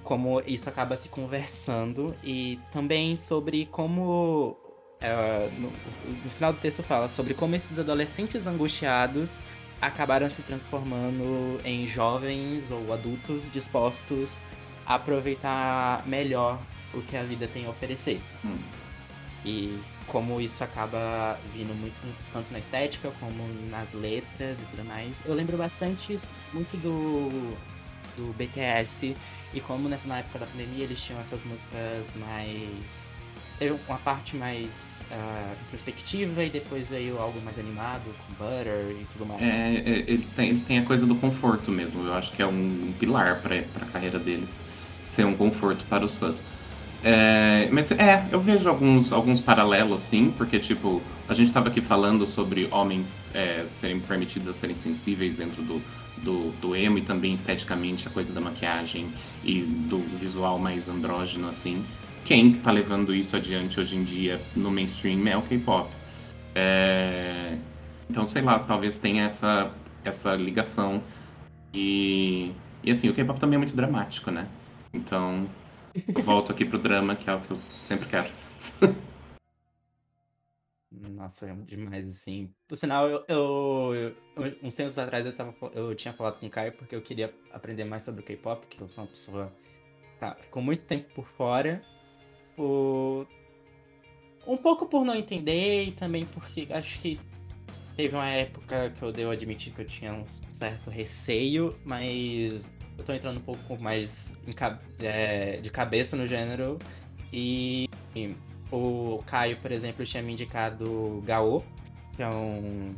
como 0.04 0.42
isso 0.46 0.70
acaba 0.70 0.96
se 0.96 1.10
conversando 1.10 2.14
e 2.24 2.60
também 2.72 3.18
sobre 3.18 3.66
como 3.66 4.58
é, 5.02 5.50
no, 5.58 5.70
no, 5.70 6.32
final 6.32 6.54
do 6.54 6.60
texto 6.60 6.84
fala 6.84 7.08
sobre 7.08 7.34
como 7.34 7.56
esses 7.56 7.78
adolescentes 7.78 8.48
angustiados 8.48 9.44
acabaram 9.82 10.30
se 10.30 10.42
transformando 10.42 11.60
em 11.64 11.88
jovens 11.88 12.72
ou 12.72 12.94
adultos 12.94 13.52
dispostos 13.52 14.38
a 14.86 14.96
aproveitar 14.96 16.06
melhor 16.08 16.60
o 16.94 17.02
que 17.02 17.18
a 17.18 17.24
vida 17.24 17.48
tem 17.48 17.66
a 17.66 17.70
oferecer. 17.70 18.22
Hum. 18.44 18.58
E 19.44 19.80
como 20.08 20.40
isso 20.40 20.64
acaba 20.64 21.38
vindo 21.54 21.74
muito 21.76 21.96
tanto 22.32 22.52
na 22.52 22.60
estética 22.60 23.12
como 23.20 23.48
nas 23.70 23.94
letras 23.94 24.60
e 24.60 24.64
tudo 24.64 24.86
mais. 24.86 25.18
Eu 25.26 25.34
lembro 25.34 25.58
bastante 25.58 26.18
muito 26.54 26.78
do, 26.78 27.56
do 28.16 28.34
BTS 28.34 29.16
e 29.54 29.62
como 29.62 29.90
nessa 29.90 30.08
na 30.08 30.20
época 30.20 30.40
da 30.40 30.46
pandemia 30.46 30.86
eles 30.86 31.02
tinham 31.02 31.20
essas 31.20 31.44
músicas 31.44 32.08
mais 32.16 33.10
teve 33.58 33.78
uma 33.88 33.98
parte 33.98 34.36
mais 34.36 35.06
uh, 35.12 35.56
introspectiva 35.68 36.44
e 36.44 36.50
depois 36.50 36.90
veio 36.90 37.20
algo 37.20 37.42
mais 37.42 37.58
animado, 37.58 38.04
com 38.04 38.34
Butter 38.34 38.96
e 39.02 39.06
tudo 39.12 39.26
mais. 39.26 39.42
É, 39.42 39.76
é, 39.76 40.04
eles, 40.08 40.30
têm, 40.30 40.50
eles 40.50 40.64
têm 40.64 40.80
a 40.80 40.84
coisa 40.84 41.06
do 41.06 41.16
conforto 41.16 41.72
mesmo. 41.72 42.06
Eu 42.06 42.14
acho 42.14 42.32
que 42.32 42.42
é 42.42 42.48
um, 42.48 42.52
um 42.90 42.94
pilar 43.00 43.42
para 43.42 43.56
a 43.58 43.86
carreira 43.92 44.20
deles 44.20 44.56
ser 45.06 45.26
um 45.26 45.36
conforto 45.36 45.86
para 45.86 46.04
os 46.04 46.16
fãs. 46.16 46.44
É, 47.04 47.70
mas 47.72 47.92
é, 47.92 48.26
eu 48.32 48.40
vejo 48.40 48.68
alguns, 48.68 49.12
alguns 49.12 49.40
paralelos 49.40 50.02
sim, 50.02 50.34
porque 50.36 50.58
tipo, 50.58 51.02
a 51.30 51.34
gente 51.36 51.48
estava 51.48 51.70
aqui 51.70 51.80
falando 51.80 52.26
sobre 52.26 52.68
homens 52.72 53.30
é, 53.32 53.66
serem 53.70 54.00
permitidos 54.00 54.48
a 54.48 54.54
serem 54.54 54.76
sensíveis 54.76 55.36
dentro 55.36 55.62
do, 55.62 55.82
do, 56.18 56.52
do 56.60 56.76
emo 56.76 56.98
e 56.98 57.02
também 57.02 57.34
esteticamente 57.34 58.08
a 58.08 58.12
coisa 58.12 58.34
da 58.34 58.42
maquiagem 58.42 59.08
e 59.44 59.62
do 59.62 60.00
visual 60.20 60.58
mais 60.58 60.90
andrógeno 60.90 61.48
assim. 61.48 61.86
Quem 62.26 62.52
está 62.52 62.72
levando 62.72 63.14
isso 63.14 63.36
adiante 63.36 63.80
hoje 63.80 63.96
em 63.96 64.04
dia 64.04 64.42
no 64.56 64.72
mainstream 64.72 65.28
é 65.28 65.38
o 65.38 65.44
K-pop. 65.44 65.90
É... 66.56 67.58
Então, 68.10 68.26
sei 68.26 68.42
lá, 68.42 68.60
talvez 68.60 68.98
tenha 68.98 69.26
essa, 69.26 69.72
essa 70.04 70.36
ligação. 70.36 71.04
E, 71.72 72.52
e 72.84 72.92
assim, 72.92 73.08
o 73.10 73.14
K-pop 73.14 73.40
também 73.40 73.56
é 73.56 73.60
muito 73.60 73.76
dramático, 73.76 74.32
né? 74.32 74.50
Então, 74.92 75.48
eu 75.94 76.22
volto 76.24 76.52
aqui 76.52 76.66
pro 76.66 76.80
drama, 76.80 77.16
que 77.16 77.30
é 77.30 77.36
o 77.36 77.42
que 77.42 77.52
eu 77.52 77.60
sempre 77.84 78.10
quero. 78.10 78.30
Nossa, 80.92 81.48
é 81.48 81.54
demais, 81.54 82.10
assim. 82.10 82.52
Por 82.68 82.76
sinal, 82.76 83.08
eu, 83.08 83.24
eu, 83.28 84.16
eu, 84.36 84.58
uns 84.64 84.74
tempos 84.74 84.98
atrás 84.98 85.26
eu, 85.26 85.36
tava, 85.36 85.54
eu 85.74 85.94
tinha 85.94 86.14
falado 86.14 86.40
com 86.40 86.48
o 86.48 86.50
Caio 86.50 86.72
porque 86.72 86.96
eu 86.96 87.02
queria 87.02 87.32
aprender 87.52 87.84
mais 87.84 88.02
sobre 88.04 88.22
o 88.22 88.24
K-pop, 88.26 88.62
porque 88.62 88.82
eu 88.82 88.90
sou 88.90 89.04
uma 89.04 89.10
pessoa 89.10 89.52
tá, 90.20 90.36
ficou 90.36 90.64
muito 90.64 90.84
tempo 90.86 91.14
por 91.14 91.28
fora. 91.28 91.84
Por... 92.56 93.28
Um 94.48 94.58
pouco 94.58 94.86
por 94.86 95.04
não 95.04 95.16
entender 95.16 95.86
e 95.86 95.92
também 95.92 96.26
porque 96.26 96.68
acho 96.72 97.00
que 97.00 97.20
teve 97.96 98.16
uma 98.16 98.30
época 98.30 98.92
que 98.92 99.02
eu 99.02 99.12
devo 99.12 99.32
admitir 99.32 99.74
que 99.74 99.82
eu 99.82 99.86
tinha 99.86 100.14
um 100.14 100.26
certo 100.50 100.90
receio, 100.90 101.76
mas 101.84 102.72
eu 102.98 103.04
tô 103.04 103.14
entrando 103.14 103.38
um 103.38 103.44
pouco 103.44 103.82
mais 103.82 104.32
é, 105.02 105.58
de 105.58 105.70
cabeça 105.70 106.16
no 106.16 106.28
gênero 106.28 106.78
e 107.34 107.90
o 108.72 109.22
Caio, 109.26 109.58
por 109.58 109.72
exemplo, 109.72 110.06
tinha 110.06 110.24
me 110.24 110.34
indicado 110.34 111.22
Gaô, 111.26 111.62
que 112.16 112.24
é 112.24 112.30
um. 112.30 112.94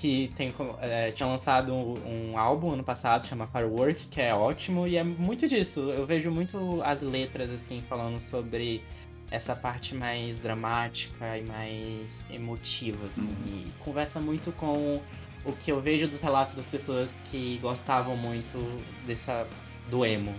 Que 0.00 0.32
tem, 0.34 0.50
é, 0.80 1.10
tinha 1.10 1.28
lançado 1.28 1.74
um, 1.74 2.30
um, 2.32 2.38
álbum 2.38 2.72
ano 2.72 2.82
passado, 2.82 3.26
chama 3.26 3.46
Firework, 3.46 4.08
que 4.08 4.18
é 4.18 4.34
ótimo, 4.34 4.86
e 4.86 4.96
é 4.96 5.04
muito 5.04 5.46
disso. 5.46 5.90
Eu 5.90 6.06
vejo 6.06 6.30
muito 6.30 6.80
as 6.82 7.02
letras, 7.02 7.50
assim, 7.50 7.84
falando 7.86 8.18
sobre 8.18 8.82
essa 9.30 9.54
parte 9.54 9.94
mais 9.94 10.40
dramática 10.40 11.36
e 11.36 11.42
mais 11.42 12.22
emotiva, 12.30 13.06
assim. 13.08 13.30
E 13.46 13.70
conversa 13.84 14.18
muito 14.18 14.50
com 14.52 15.02
o 15.44 15.52
que 15.52 15.70
eu 15.70 15.82
vejo 15.82 16.08
dos 16.08 16.22
relatos 16.22 16.54
das 16.54 16.70
pessoas 16.70 17.22
que 17.30 17.58
gostavam 17.60 18.16
muito 18.16 18.58
dessa 19.06 19.46
do 19.90 20.06
emo, 20.06 20.34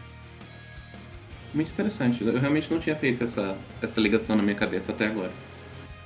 muito 1.54 1.70
interessante. 1.70 2.24
Eu 2.24 2.40
realmente 2.40 2.72
não 2.72 2.80
tinha 2.80 2.96
feito 2.96 3.24
essa, 3.24 3.58
essa 3.82 4.00
ligação 4.00 4.36
na 4.36 4.42
minha 4.42 4.56
cabeça 4.56 4.92
até 4.92 5.08
agora. 5.08 5.32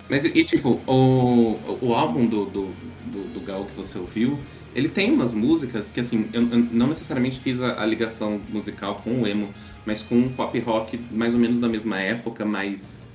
Mas, 0.09 0.23
e 0.23 0.43
tipo, 0.43 0.81
o, 0.87 1.59
o 1.81 1.93
álbum 1.93 2.25
do, 2.25 2.45
do, 2.45 2.65
do, 3.05 3.33
do 3.33 3.39
Gal 3.41 3.65
que 3.65 3.75
você 3.75 3.97
ouviu, 3.97 4.39
ele 4.73 4.89
tem 4.89 5.11
umas 5.11 5.33
músicas 5.33 5.91
que, 5.91 5.99
assim, 5.99 6.29
eu, 6.33 6.41
eu 6.41 6.59
não 6.59 6.87
necessariamente 6.87 7.39
fiz 7.39 7.59
a, 7.61 7.81
a, 7.81 7.85
ligação 7.85 8.39
musical 8.49 8.95
com 8.95 9.21
o 9.21 9.27
emo, 9.27 9.49
mas 9.85 10.01
com 10.03 10.15
um 10.15 10.29
pop 10.29 10.57
rock 10.59 10.99
mais 11.11 11.33
ou 11.33 11.39
menos 11.39 11.59
da 11.59 11.67
mesma 11.67 11.99
época, 11.99 12.45
mais 12.45 13.11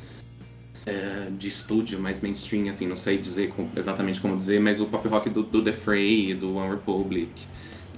é, 0.87 1.29
de 1.39 1.49
estúdio, 1.49 2.01
mais 2.01 2.21
mainstream, 2.21 2.69
assim, 2.69 2.87
não 2.87 2.97
sei 2.97 3.19
dizer 3.19 3.51
com, 3.51 3.69
exatamente 3.77 4.21
como 4.21 4.37
dizer, 4.37 4.61
mas 4.61 4.81
o 4.81 4.87
pop 4.87 5.07
rock 5.09 5.31
do, 5.31 5.43
do 5.43 5.63
The 5.63 5.73
Fray, 5.73 6.35
do 6.35 6.57
One 6.57 6.71
Republic. 6.71 7.31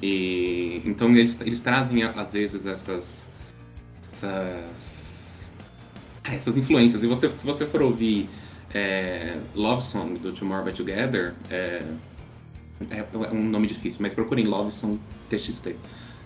E, 0.02 0.82
então 0.84 1.16
eles, 1.16 1.40
eles 1.40 1.60
trazem, 1.60 2.02
às 2.02 2.32
vezes, 2.32 2.66
essas 2.66 3.32
essas, 4.22 5.48
essas 6.24 6.56
influências. 6.56 7.02
E 7.02 7.06
você, 7.06 7.28
se 7.30 7.44
você 7.44 7.66
for 7.66 7.82
ouvir 7.82 8.28
é, 8.74 9.38
Love 9.54 9.82
Song 9.82 10.18
do 10.18 10.32
Tomorrow 10.32 10.64
by 10.64 10.72
Together, 10.72 11.34
é, 11.50 11.82
é, 12.90 13.28
um 13.32 13.44
nome 13.44 13.66
difícil, 13.66 14.00
mas 14.00 14.14
procurem 14.14 14.46
Love 14.46 14.70
Song 14.72 14.98
TXT, 15.28 15.76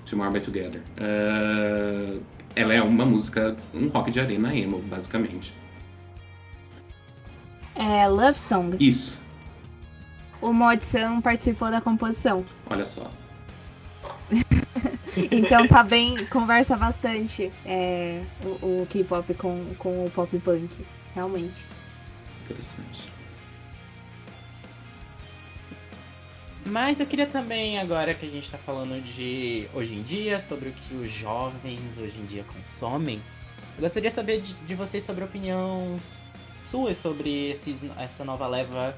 Tomorrow 0.05 0.33
by 0.33 0.41
Together. 0.41 0.83
Uh, 0.99 2.23
ela 2.55 2.73
é 2.73 2.83
uma 2.83 3.05
música, 3.05 3.57
um 3.75 3.89
rock 3.89 4.11
de 4.11 4.21
arena 4.21 4.55
emo, 4.55 4.79
basicamente. 4.83 5.53
É 7.75 8.09
Love 8.09 8.39
Song. 8.39 8.77
Isso. 8.81 9.21
O 10.41 10.53
Mod 10.53 10.83
Sam 10.83 11.21
participou 11.21 11.71
da 11.71 11.81
composição. 11.81 12.45
Olha 12.71 12.87
só. 12.87 13.11
então 15.31 15.67
tá 15.67 15.83
bem, 15.83 16.25
conversa 16.27 16.77
bastante 16.77 17.53
é, 17.65 18.23
o, 18.63 18.83
o 18.83 18.87
K-pop 18.89 19.35
com, 19.35 19.75
com 19.79 20.05
o 20.05 20.11
pop 20.11 20.39
punk, 20.39 20.85
realmente. 21.15 21.67
Interessante. 22.47 23.03
Mas 26.65 26.99
eu 26.99 27.07
queria 27.07 27.27
também, 27.27 27.79
agora 27.79 28.15
que 28.15 28.27
a 28.27 28.29
gente 28.29 28.51
tá 28.51 28.59
falando 28.59 29.01
de 29.15 29.69
hoje 29.73 29.95
em 29.95 30.03
dia, 30.03 30.41
sobre 30.41 30.71
o 30.71 30.73
que 30.73 30.95
os 30.95 31.13
jovens 31.13 31.81
hoje 31.97 32.19
em 32.19 32.27
dia 32.27 32.45
consomem, 32.45 33.23
eu 33.77 33.83
gostaria 33.83 34.09
de 34.09 34.15
saber 34.15 34.41
de, 34.41 34.55
de 34.55 34.75
vocês 34.75 35.05
sobre 35.05 35.23
opiniões 35.23 36.19
suas 36.65 36.97
sobre 36.97 37.51
esses, 37.51 37.85
essa 37.99 38.25
nova 38.25 38.47
leva 38.47 38.97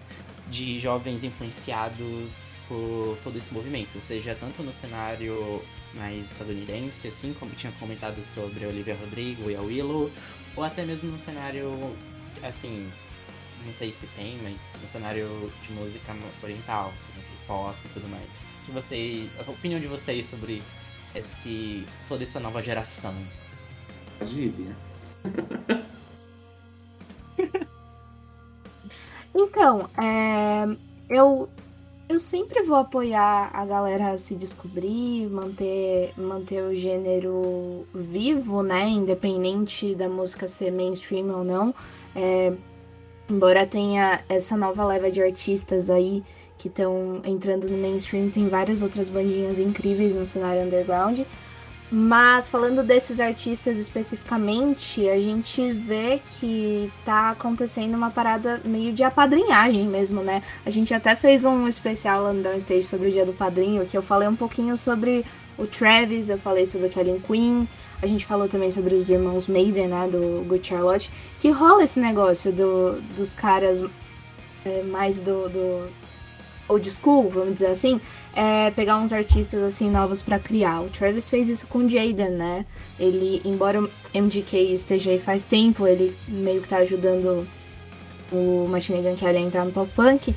de 0.51 0.79
jovens 0.79 1.23
influenciados 1.23 2.51
por 2.67 3.19
todo 3.23 3.37
esse 3.37 3.53
movimento, 3.53 4.01
seja 4.01 4.35
tanto 4.35 4.63
no 4.63 4.73
cenário 4.73 5.63
mais 5.95 6.33
estadunidense, 6.33 7.09
assim 7.09 7.35
como 7.35 7.53
tinha 7.53 7.73
comentado 7.73 8.23
sobre 8.25 8.67
Olivia 8.67 8.97
Rodrigo 8.97 9.51
e 9.51 9.57
a 9.57 9.61
Willow, 9.61 10.11
ou 10.57 10.65
até 10.65 10.85
mesmo 10.85 11.11
no 11.11 11.19
cenário, 11.19 11.95
assim, 12.43 12.91
não 13.65 13.73
sei 13.73 13.93
se 13.93 14.07
tem, 14.09 14.39
mas 14.43 14.75
no 14.81 14.89
cenário 14.89 15.53
de 15.63 15.73
música 15.73 16.15
oriental, 16.43 16.93
pop 17.47 17.77
e 17.85 17.89
tudo 17.89 18.09
mais. 18.09 18.29
Que 18.65 18.73
vocês, 18.73 19.31
a 19.39 19.51
opinião 19.51 19.81
de 19.81 19.87
vocês 19.87 20.27
sobre 20.27 20.63
esse, 21.15 21.87
toda 22.09 22.23
essa 22.23 22.39
nova 22.41 22.63
geração? 22.63 23.15
Gíria. 24.27 24.77
então, 29.35 29.89
é, 29.97 30.77
eu 31.09 31.49
eu 32.09 32.19
sempre 32.19 32.63
vou 32.63 32.79
apoiar 32.79 33.51
a 33.53 33.67
galera 33.67 34.13
a 34.13 34.19
se 34.19 34.35
descobrir, 34.35 35.29
manter, 35.29 36.15
manter 36.17 36.63
o 36.63 36.75
gênero 36.75 37.87
vivo, 37.95 38.63
né? 38.63 38.89
Independente 38.89 39.95
da 39.95 40.09
música 40.09 40.49
ser 40.49 40.73
mainstream 40.73 41.29
ou 41.29 41.45
não. 41.45 41.75
É, 42.17 42.55
embora 43.29 43.67
tenha 43.67 44.21
essa 44.29 44.57
nova 44.57 44.85
leva 44.85 45.11
de 45.11 45.23
artistas 45.23 45.91
aí 45.91 46.23
que 46.57 46.69
estão 46.69 47.23
entrando 47.25 47.69
no 47.69 47.79
mainstream, 47.79 48.31
tem 48.31 48.49
várias 48.49 48.83
outras 48.83 49.09
bandinhas 49.09 49.59
incríveis 49.61 50.15
no 50.15 50.27
cenário 50.27 50.63
underground. 50.63 51.21
Mas 51.91 52.51
falando 52.51 52.83
desses 52.83 53.19
artistas 53.19 53.79
especificamente, 53.79 55.09
a 55.09 55.19
gente 55.19 55.71
vê 55.71 56.21
que 56.39 56.93
tá 57.03 57.31
acontecendo 57.31 57.95
uma 57.95 58.11
parada 58.11 58.61
meio 58.63 58.93
de 58.93 59.03
apadrinhagem 59.03 59.87
mesmo, 59.87 60.21
né? 60.23 60.43
A 60.67 60.71
gente 60.71 60.93
até 60.93 61.15
fez 61.15 61.47
um 61.47 61.67
especial 61.67 62.25
lá 62.25 62.33
no 62.35 62.43
Downstage 62.43 62.83
sobre 62.83 63.09
o 63.09 63.11
Dia 63.11 63.25
do 63.25 63.33
Padrinho, 63.33 63.87
que 63.87 63.97
eu 63.97 64.03
falei 64.03 64.29
um 64.29 64.37
pouquinho 64.37 64.77
sobre 64.77 65.25
o 65.57 65.67
Travis, 65.67 66.29
eu 66.29 66.39
falei 66.39 66.67
sobre 66.67 66.89
a 66.89 66.91
Kelly 66.91 67.23
Queen, 67.27 67.67
a 68.01 68.07
gente 68.07 68.25
falou 68.25 68.49
também 68.49 68.71
sobre 68.71 68.95
os 68.95 69.11
irmãos 69.11 69.47
Maiden, 69.47 69.89
né, 69.89 70.09
do 70.09 70.45
Good 70.47 70.67
Charlotte, 70.67 71.11
que 71.39 71.51
rola 71.51 71.83
esse 71.83 71.99
negócio 71.99 72.53
do, 72.53 73.01
dos 73.17 73.35
caras 73.35 73.85
é, 74.65 74.83
mais 74.83 75.21
do, 75.21 75.49
do 75.49 75.91
old 76.69 76.91
school, 76.91 77.29
vamos 77.29 77.55
dizer 77.55 77.69
assim, 77.69 78.01
é 78.35 78.71
pegar 78.71 78.99
uns 78.99 79.13
artistas 79.13 79.63
assim 79.63 79.91
novos 79.91 80.23
para 80.23 80.39
criar. 80.39 80.83
O 80.83 80.89
Travis 80.91 81.29
fez 81.29 81.49
isso 81.49 81.67
com 81.67 81.89
Jaden, 81.89 82.31
né? 82.31 82.67
Ele, 83.01 83.41
embora 83.45 83.83
o 83.83 83.91
MGK 84.15 84.75
esteja 84.75 85.11
aí 85.11 85.19
faz 85.19 85.45
tempo, 85.45 85.87
ele 85.87 86.17
meio 86.29 86.61
que 86.61 86.69
tá 86.69 86.77
ajudando 86.79 87.49
o 88.31 88.67
Machine 88.69 89.03
Gun 89.03 89.17
Kelly 89.17 89.39
a 89.39 89.41
entrar 89.41 89.65
no 89.65 89.73
pop 89.73 89.91
punk. 89.95 90.35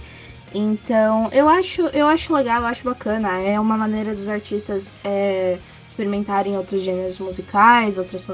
Então, 0.53 1.29
eu 1.31 1.47
acho, 1.47 1.81
eu 1.87 2.07
acho 2.07 2.33
legal, 2.33 2.61
eu 2.61 2.67
acho 2.67 2.83
bacana. 2.83 3.39
É 3.39 3.59
uma 3.59 3.77
maneira 3.77 4.13
dos 4.13 4.27
artistas 4.27 4.97
é, 5.03 5.57
experimentarem 5.85 6.57
outros 6.57 6.81
gêneros 6.81 7.19
musicais, 7.19 7.97
outras, 7.97 8.27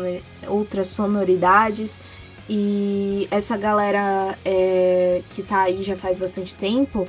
outras 0.47 0.87
sonoridades. 0.87 2.01
E 2.49 3.27
essa 3.29 3.57
galera 3.57 4.37
é, 4.43 5.21
que 5.29 5.43
tá 5.43 5.63
aí 5.63 5.83
já 5.83 5.97
faz 5.97 6.17
bastante 6.17 6.55
tempo 6.55 7.07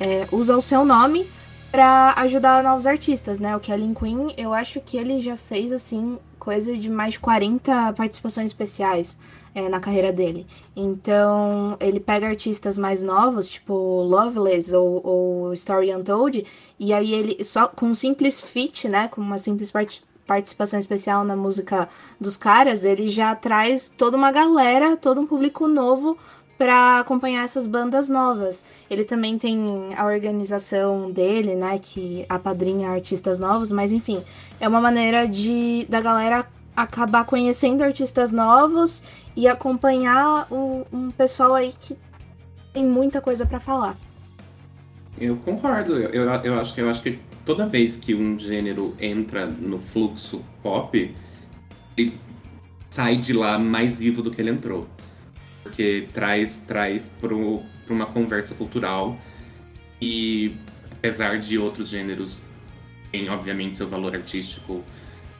é, 0.00 0.26
usa 0.32 0.56
o 0.56 0.60
seu 0.60 0.84
nome 0.84 1.28
para 1.70 2.14
ajudar 2.18 2.62
novos 2.62 2.86
artistas, 2.86 3.38
né? 3.38 3.54
O 3.54 3.60
Kellen 3.60 3.92
Quinn, 3.92 4.30
eu 4.36 4.54
acho 4.54 4.80
que 4.80 4.96
ele 4.96 5.20
já 5.20 5.36
fez, 5.36 5.70
assim, 5.72 6.18
coisa 6.38 6.76
de 6.76 6.88
mais 6.88 7.14
de 7.14 7.20
40 7.20 7.92
participações 7.92 8.46
especiais 8.46 9.18
é, 9.58 9.68
na 9.68 9.80
carreira 9.80 10.12
dele. 10.12 10.46
Então, 10.76 11.76
ele 11.80 11.98
pega 11.98 12.28
artistas 12.28 12.78
mais 12.78 13.02
novos, 13.02 13.48
tipo 13.48 13.74
Loveless 13.74 14.74
ou, 14.74 15.00
ou 15.04 15.52
Story 15.52 15.94
Untold, 15.94 16.46
e 16.78 16.92
aí 16.92 17.12
ele, 17.12 17.42
só 17.42 17.66
com 17.66 17.86
um 17.86 17.94
simples 17.94 18.40
feat, 18.40 18.88
né? 18.88 19.08
Com 19.08 19.20
uma 19.20 19.38
simples 19.38 19.70
part 19.70 20.06
participação 20.26 20.78
especial 20.78 21.24
na 21.24 21.34
música 21.34 21.88
dos 22.20 22.36
caras, 22.36 22.84
ele 22.84 23.08
já 23.08 23.34
traz 23.34 23.88
toda 23.96 24.14
uma 24.14 24.30
galera, 24.30 24.94
todo 24.94 25.22
um 25.22 25.26
público 25.26 25.66
novo 25.66 26.18
para 26.58 26.98
acompanhar 26.98 27.44
essas 27.44 27.66
bandas 27.66 28.10
novas. 28.10 28.62
Ele 28.90 29.04
também 29.04 29.38
tem 29.38 29.94
a 29.96 30.04
organização 30.04 31.10
dele, 31.10 31.54
né, 31.54 31.78
que 31.78 32.26
apadrinha 32.28 32.90
artistas 32.90 33.38
novos, 33.38 33.72
mas 33.72 33.90
enfim, 33.90 34.22
é 34.60 34.68
uma 34.68 34.82
maneira 34.82 35.26
de 35.26 35.86
da 35.88 35.98
galera 35.98 36.46
acabar 36.82 37.24
conhecendo 37.24 37.82
artistas 37.82 38.30
novos 38.30 39.02
e 39.34 39.48
acompanhar 39.48 40.46
um, 40.48 40.84
um 40.92 41.10
pessoal 41.10 41.56
aí 41.56 41.72
que 41.76 41.96
tem 42.72 42.84
muita 42.84 43.20
coisa 43.20 43.44
para 43.44 43.58
falar. 43.58 43.96
Eu 45.20 45.36
concordo. 45.38 45.96
Eu, 45.96 46.10
eu, 46.10 46.30
eu, 46.44 46.60
acho 46.60 46.72
que 46.72 46.80
eu 46.80 46.88
acho 46.88 47.02
que 47.02 47.18
toda 47.44 47.66
vez 47.66 47.96
que 47.96 48.14
um 48.14 48.38
gênero 48.38 48.94
entra 49.00 49.44
no 49.44 49.80
fluxo 49.80 50.44
pop, 50.62 51.12
ele 51.96 52.16
sai 52.88 53.16
de 53.16 53.32
lá 53.32 53.58
mais 53.58 53.98
vivo 53.98 54.22
do 54.22 54.30
que 54.30 54.40
ele 54.40 54.50
entrou. 54.50 54.86
Porque 55.64 56.06
traz 56.14 56.60
traz 56.60 57.10
para 57.20 57.34
uma 57.34 58.06
conversa 58.06 58.54
cultural 58.54 59.18
e 60.00 60.54
apesar 60.92 61.40
de 61.40 61.58
outros 61.58 61.88
gêneros 61.88 62.40
terem 63.10 63.28
obviamente 63.30 63.76
seu 63.76 63.88
valor 63.88 64.14
artístico 64.14 64.84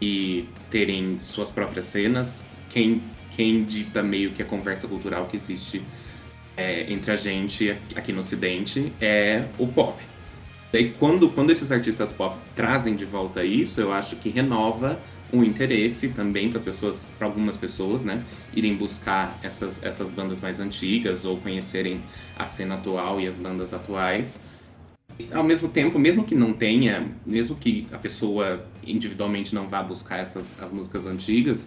e 0.00 0.48
terem 0.70 1.18
suas 1.22 1.50
próprias 1.50 1.86
cenas, 1.86 2.44
quem 2.70 3.02
quem 3.38 3.62
dita 3.62 4.02
meio 4.02 4.32
que 4.32 4.42
a 4.42 4.44
conversa 4.44 4.88
cultural 4.88 5.26
que 5.26 5.36
existe 5.36 5.80
é, 6.56 6.92
entre 6.92 7.12
a 7.12 7.16
gente 7.16 7.70
aqui 7.94 8.12
no 8.12 8.18
Ocidente 8.18 8.92
é 9.00 9.44
o 9.56 9.68
pop. 9.68 10.02
Daí 10.72 10.92
quando, 10.98 11.30
quando 11.30 11.50
esses 11.50 11.70
artistas 11.70 12.12
pop 12.12 12.36
trazem 12.56 12.96
de 12.96 13.04
volta 13.04 13.44
isso, 13.44 13.80
eu 13.80 13.92
acho 13.92 14.16
que 14.16 14.28
renova 14.28 14.98
um 15.32 15.44
interesse 15.44 16.08
também 16.08 16.48
para 16.48 16.58
as 16.58 16.64
pessoas, 16.64 17.06
para 17.16 17.28
algumas 17.28 17.56
pessoas, 17.56 18.02
né, 18.02 18.24
irem 18.52 18.74
buscar 18.74 19.38
essas, 19.40 19.80
essas 19.84 20.10
bandas 20.10 20.40
mais 20.40 20.58
antigas 20.58 21.24
ou 21.24 21.36
conhecerem 21.36 22.00
a 22.36 22.44
cena 22.44 22.74
atual 22.74 23.20
e 23.20 23.26
as 23.28 23.36
bandas 23.36 23.72
atuais. 23.72 24.40
Ao 25.32 25.42
mesmo 25.42 25.68
tempo, 25.68 25.98
mesmo 25.98 26.24
que 26.24 26.34
não 26.34 26.52
tenha, 26.52 27.08
mesmo 27.26 27.56
que 27.56 27.86
a 27.92 27.98
pessoa 27.98 28.64
individualmente 28.86 29.54
não 29.54 29.68
vá 29.68 29.82
buscar 29.82 30.18
essas 30.18 30.60
as 30.62 30.70
músicas 30.70 31.06
antigas, 31.06 31.66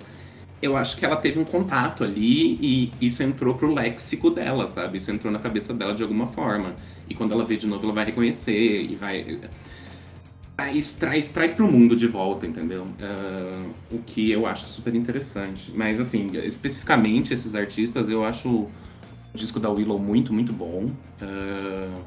eu 0.61 0.77
acho 0.77 0.95
que 0.95 1.03
ela 1.03 1.15
teve 1.15 1.39
um 1.39 1.43
contato 1.43 2.03
ali 2.03 2.53
e 2.61 2.91
isso 3.01 3.23
entrou 3.23 3.55
pro 3.55 3.73
léxico 3.73 4.29
dela, 4.29 4.67
sabe? 4.67 4.99
Isso 4.99 5.09
entrou 5.09 5.33
na 5.33 5.39
cabeça 5.39 5.73
dela 5.73 5.95
de 5.95 6.03
alguma 6.03 6.27
forma. 6.27 6.75
E 7.09 7.15
quando 7.15 7.33
ela 7.33 7.43
vê 7.43 7.57
de 7.57 7.65
novo, 7.65 7.83
ela 7.83 7.93
vai 7.93 8.05
reconhecer 8.05 8.83
e 8.83 8.95
vai. 8.95 9.39
Traz, 10.55 10.93
traz, 10.93 11.31
traz 11.31 11.53
pro 11.53 11.69
mundo 11.69 11.95
de 11.95 12.05
volta, 12.05 12.45
entendeu? 12.45 12.83
Uh, 12.83 13.69
o 13.91 13.97
que 13.99 14.29
eu 14.29 14.45
acho 14.45 14.67
super 14.67 14.93
interessante. 14.93 15.71
Mas, 15.75 15.99
assim, 15.99 16.27
especificamente 16.43 17.33
esses 17.33 17.55
artistas, 17.55 18.07
eu 18.07 18.23
acho 18.23 18.47
o 18.47 18.71
disco 19.33 19.59
da 19.59 19.71
Willow 19.71 19.97
muito, 19.97 20.31
muito 20.31 20.53
bom. 20.53 20.91
Uh, 21.19 22.01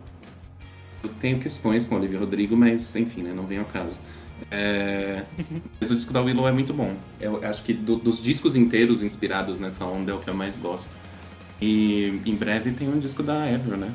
eu 1.04 1.10
tenho 1.20 1.38
questões 1.38 1.86
com 1.86 1.94
o 1.94 1.98
Olivia 1.98 2.18
Rodrigo, 2.18 2.56
mas, 2.56 2.94
enfim, 2.96 3.22
né, 3.22 3.32
não 3.34 3.46
vem 3.46 3.58
ao 3.58 3.64
caso. 3.64 3.98
É... 4.50 5.24
Mas 5.80 5.90
o 5.90 5.94
disco 5.94 6.12
da 6.12 6.20
Willow 6.20 6.48
é 6.48 6.52
muito 6.52 6.74
bom. 6.74 6.94
Eu 7.20 7.44
acho 7.44 7.62
que 7.62 7.72
do, 7.72 7.96
dos 7.96 8.22
discos 8.22 8.56
inteiros 8.56 9.02
inspirados 9.02 9.58
nessa 9.60 9.84
onda 9.84 10.12
é 10.12 10.14
o 10.14 10.18
que 10.18 10.28
eu 10.28 10.34
mais 10.34 10.56
gosto. 10.56 10.90
E 11.60 12.20
em 12.26 12.34
breve 12.34 12.72
tem 12.72 12.88
um 12.88 12.98
disco 12.98 13.22
da 13.22 13.48
Ever, 13.48 13.78
né? 13.78 13.92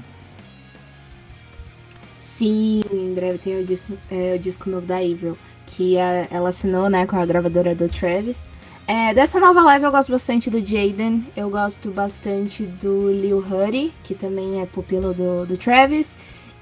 Sim, 2.17 2.81
em 2.91 3.13
breve 3.13 3.37
tem 3.37 3.59
o 3.59 3.65
disco, 3.65 3.97
é, 4.09 4.35
o 4.35 4.39
disco 4.39 4.69
novo 4.69 4.85
da 4.85 4.97
Avril, 4.97 5.37
que 5.65 5.97
a, 5.97 6.27
ela 6.31 6.49
assinou 6.49 6.89
né, 6.89 7.05
com 7.05 7.17
a 7.17 7.25
gravadora 7.25 7.75
do 7.75 7.87
Travis. 7.87 8.47
É, 8.87 9.13
dessa 9.13 9.39
nova 9.39 9.61
live 9.61 9.85
eu 9.85 9.91
gosto 9.91 10.11
bastante 10.11 10.49
do 10.49 10.65
Jaden, 10.65 11.23
eu 11.37 11.49
gosto 11.49 11.91
bastante 11.91 12.63
do 12.63 13.11
Lil 13.11 13.37
Huddy, 13.37 13.93
que 14.03 14.15
também 14.15 14.61
é 14.61 14.65
pupilo 14.65 15.13
do, 15.13 15.45
do 15.45 15.57
Travis. 15.57 16.17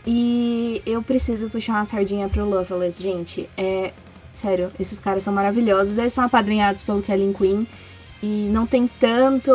E 0.09 0.81
eu 0.85 1.03
preciso 1.03 1.49
puxar 1.49 1.73
uma 1.73 1.85
sardinha 1.85 2.29
pro 2.29 2.47
Loveless, 2.47 3.03
gente. 3.03 3.49
É. 3.57 3.91
Sério, 4.31 4.71
esses 4.79 4.99
caras 4.99 5.23
são 5.23 5.33
maravilhosos. 5.33 5.97
Eles 5.97 6.13
são 6.13 6.23
apadrinhados 6.23 6.81
pelo 6.81 7.01
Kelly 7.01 7.33
Queen. 7.37 7.67
E 8.23 8.47
não 8.49 8.65
tem 8.65 8.87
tanto. 8.87 9.51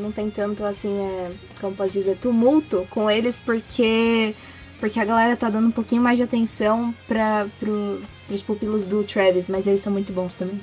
Não 0.00 0.12
tem 0.12 0.30
tanto 0.30 0.64
assim, 0.64 0.96
é, 1.00 1.32
como 1.60 1.74
pode 1.74 1.92
dizer, 1.92 2.16
tumulto 2.16 2.86
com 2.90 3.10
eles, 3.10 3.38
porque. 3.38 4.36
Porque 4.78 5.00
a 5.00 5.04
galera 5.04 5.36
tá 5.36 5.48
dando 5.48 5.68
um 5.68 5.72
pouquinho 5.72 6.02
mais 6.02 6.18
de 6.18 6.24
atenção 6.24 6.94
para 7.08 7.46
pro, 7.58 8.02
pros 8.26 8.42
pupilos 8.42 8.86
do 8.86 9.02
Travis, 9.04 9.48
mas 9.48 9.66
eles 9.66 9.80
são 9.80 9.92
muito 9.92 10.12
bons 10.12 10.34
também. 10.34 10.60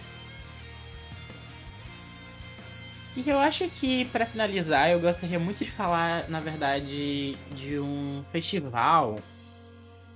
E 3.15 3.27
eu 3.27 3.39
acho 3.39 3.67
que, 3.69 4.05
para 4.05 4.25
finalizar, 4.25 4.89
eu 4.91 4.99
gostaria 4.99 5.39
muito 5.39 5.65
de 5.65 5.71
falar, 5.71 6.29
na 6.29 6.39
verdade, 6.39 7.35
de 7.55 7.79
um 7.79 8.23
festival 8.31 9.17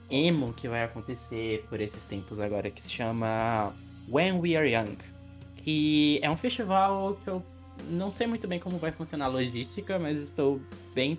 emo 0.10 0.54
que 0.54 0.68
vai 0.68 0.84
acontecer 0.84 1.66
por 1.70 1.82
esses 1.82 2.06
tempos 2.06 2.40
agora, 2.40 2.70
que 2.70 2.82
se 2.82 2.92
chama 2.92 3.74
When 4.08 4.40
We 4.40 4.56
Are 4.56 4.72
Young. 4.72 4.98
Que 5.58 6.20
é 6.22 6.30
um 6.30 6.38
festival 6.38 7.18
que 7.24 7.30
eu 7.30 7.44
não 7.90 8.12
sei 8.12 8.28
muito 8.28 8.48
bem 8.48 8.60
como 8.60 8.78
vai 8.78 8.92
funcionar 8.92 9.26
a 9.26 9.30
logística, 9.30 9.98
mas 9.98 10.20
estou 10.20 10.62
bem 10.94 11.18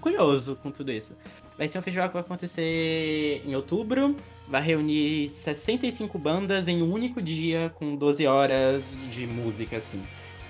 curioso 0.00 0.56
com 0.62 0.70
tudo 0.70 0.92
isso. 0.92 1.16
Vai 1.58 1.68
ser 1.68 1.78
um 1.78 1.82
festival 1.82 2.08
que 2.08 2.14
vai 2.14 2.22
acontecer 2.22 3.42
em 3.44 3.54
outubro, 3.56 4.14
vai 4.48 4.62
reunir 4.62 5.28
65 5.28 6.18
bandas 6.18 6.68
em 6.68 6.82
um 6.82 6.92
único 6.92 7.20
dia, 7.20 7.72
com 7.76 7.96
12 7.96 8.26
horas 8.26 8.98
de 9.10 9.26
música, 9.26 9.78
assim. 9.78 10.02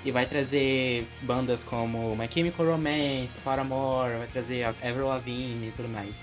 E 0.05 0.11
vai 0.11 0.27
trazer 0.27 1.07
bandas 1.23 1.65
como 1.65 2.15
My 2.15 2.29
Chemical 2.29 2.67
Romance, 2.67 3.39
Paramore, 3.41 4.19
vai 4.19 4.27
trazer 4.27 4.65
Avril 4.65 5.09
Lavigne 5.09 5.69
e 5.69 5.73
tudo 5.75 5.89
mais. 5.89 6.23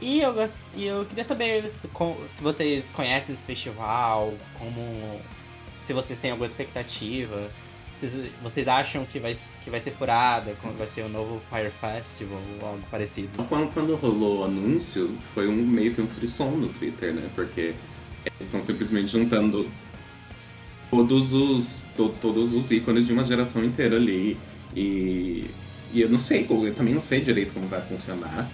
E 0.00 0.20
eu, 0.20 0.32
gost... 0.32 0.58
eu 0.76 1.04
queria 1.06 1.24
saber 1.24 1.68
se, 1.68 1.88
se 2.28 2.42
vocês 2.42 2.90
conhecem 2.90 3.34
esse 3.34 3.44
festival, 3.44 4.34
como 4.58 5.20
se 5.80 5.92
vocês 5.92 6.20
têm 6.20 6.30
alguma 6.30 6.46
expectativa. 6.46 7.50
Se 7.98 8.30
vocês 8.42 8.68
acham 8.68 9.04
que 9.04 9.18
vai, 9.18 9.36
que 9.64 9.70
vai 9.70 9.80
ser 9.80 9.90
furada, 9.90 10.54
como 10.62 10.72
vai 10.74 10.86
ser 10.86 11.02
o 11.02 11.08
novo 11.08 11.40
Fire 11.50 11.72
Festival 11.80 12.38
ou 12.60 12.68
algo 12.68 12.82
parecido? 12.90 13.42
Quando, 13.48 13.72
quando 13.72 13.96
rolou 13.96 14.40
o 14.40 14.44
anúncio, 14.44 15.18
foi 15.34 15.48
um 15.48 15.56
meio 15.56 15.92
que 15.92 16.00
um 16.00 16.06
frisson 16.06 16.50
no 16.50 16.68
Twitter, 16.68 17.12
né? 17.12 17.28
Porque 17.34 17.74
eles 18.24 18.40
estão 18.40 18.64
simplesmente 18.64 19.08
juntando 19.08 19.68
todos 20.90 21.32
os, 21.32 21.86
to, 21.96 22.14
todos 22.20 22.54
os 22.54 22.70
ícones 22.70 23.06
de 23.06 23.12
uma 23.12 23.24
geração 23.24 23.64
inteira 23.64 23.96
ali. 23.96 24.36
E, 24.74 25.46
e 25.92 26.00
eu 26.00 26.08
não 26.08 26.18
sei, 26.18 26.46
eu 26.48 26.74
também 26.74 26.94
não 26.94 27.02
sei 27.02 27.20
direito 27.20 27.54
como 27.54 27.66
vai 27.66 27.80
funcionar, 27.80 28.48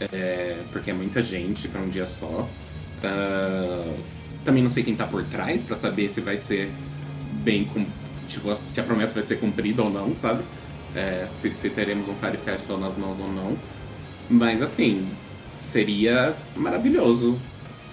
é, 0.00 0.58
porque 0.72 0.90
é 0.90 0.94
muita 0.94 1.22
gente 1.22 1.68
para 1.68 1.80
um 1.80 1.88
dia 1.88 2.06
só. 2.06 2.48
Uh, 2.98 3.94
também 4.44 4.62
não 4.62 4.70
sei 4.70 4.82
quem 4.82 4.96
tá 4.96 5.06
por 5.06 5.22
trás 5.24 5.60
para 5.62 5.76
saber 5.76 6.10
se 6.10 6.20
vai 6.20 6.38
ser 6.38 6.70
bem 7.44 7.68
tipo, 8.28 8.56
se 8.70 8.80
a 8.80 8.82
promessa 8.82 9.14
vai 9.14 9.22
ser 9.22 9.38
cumprida 9.38 9.82
ou 9.82 9.90
não, 9.90 10.16
sabe? 10.16 10.42
É, 10.94 11.26
se, 11.40 11.50
se, 11.50 11.70
teremos 11.70 12.08
um 12.08 12.14
Fire 12.14 12.36
Festival 12.38 12.78
nas 12.78 12.96
mãos 12.96 13.18
ou 13.20 13.32
não. 13.32 13.56
Mas 14.28 14.62
assim, 14.62 15.08
seria 15.60 16.34
maravilhoso. 16.56 17.38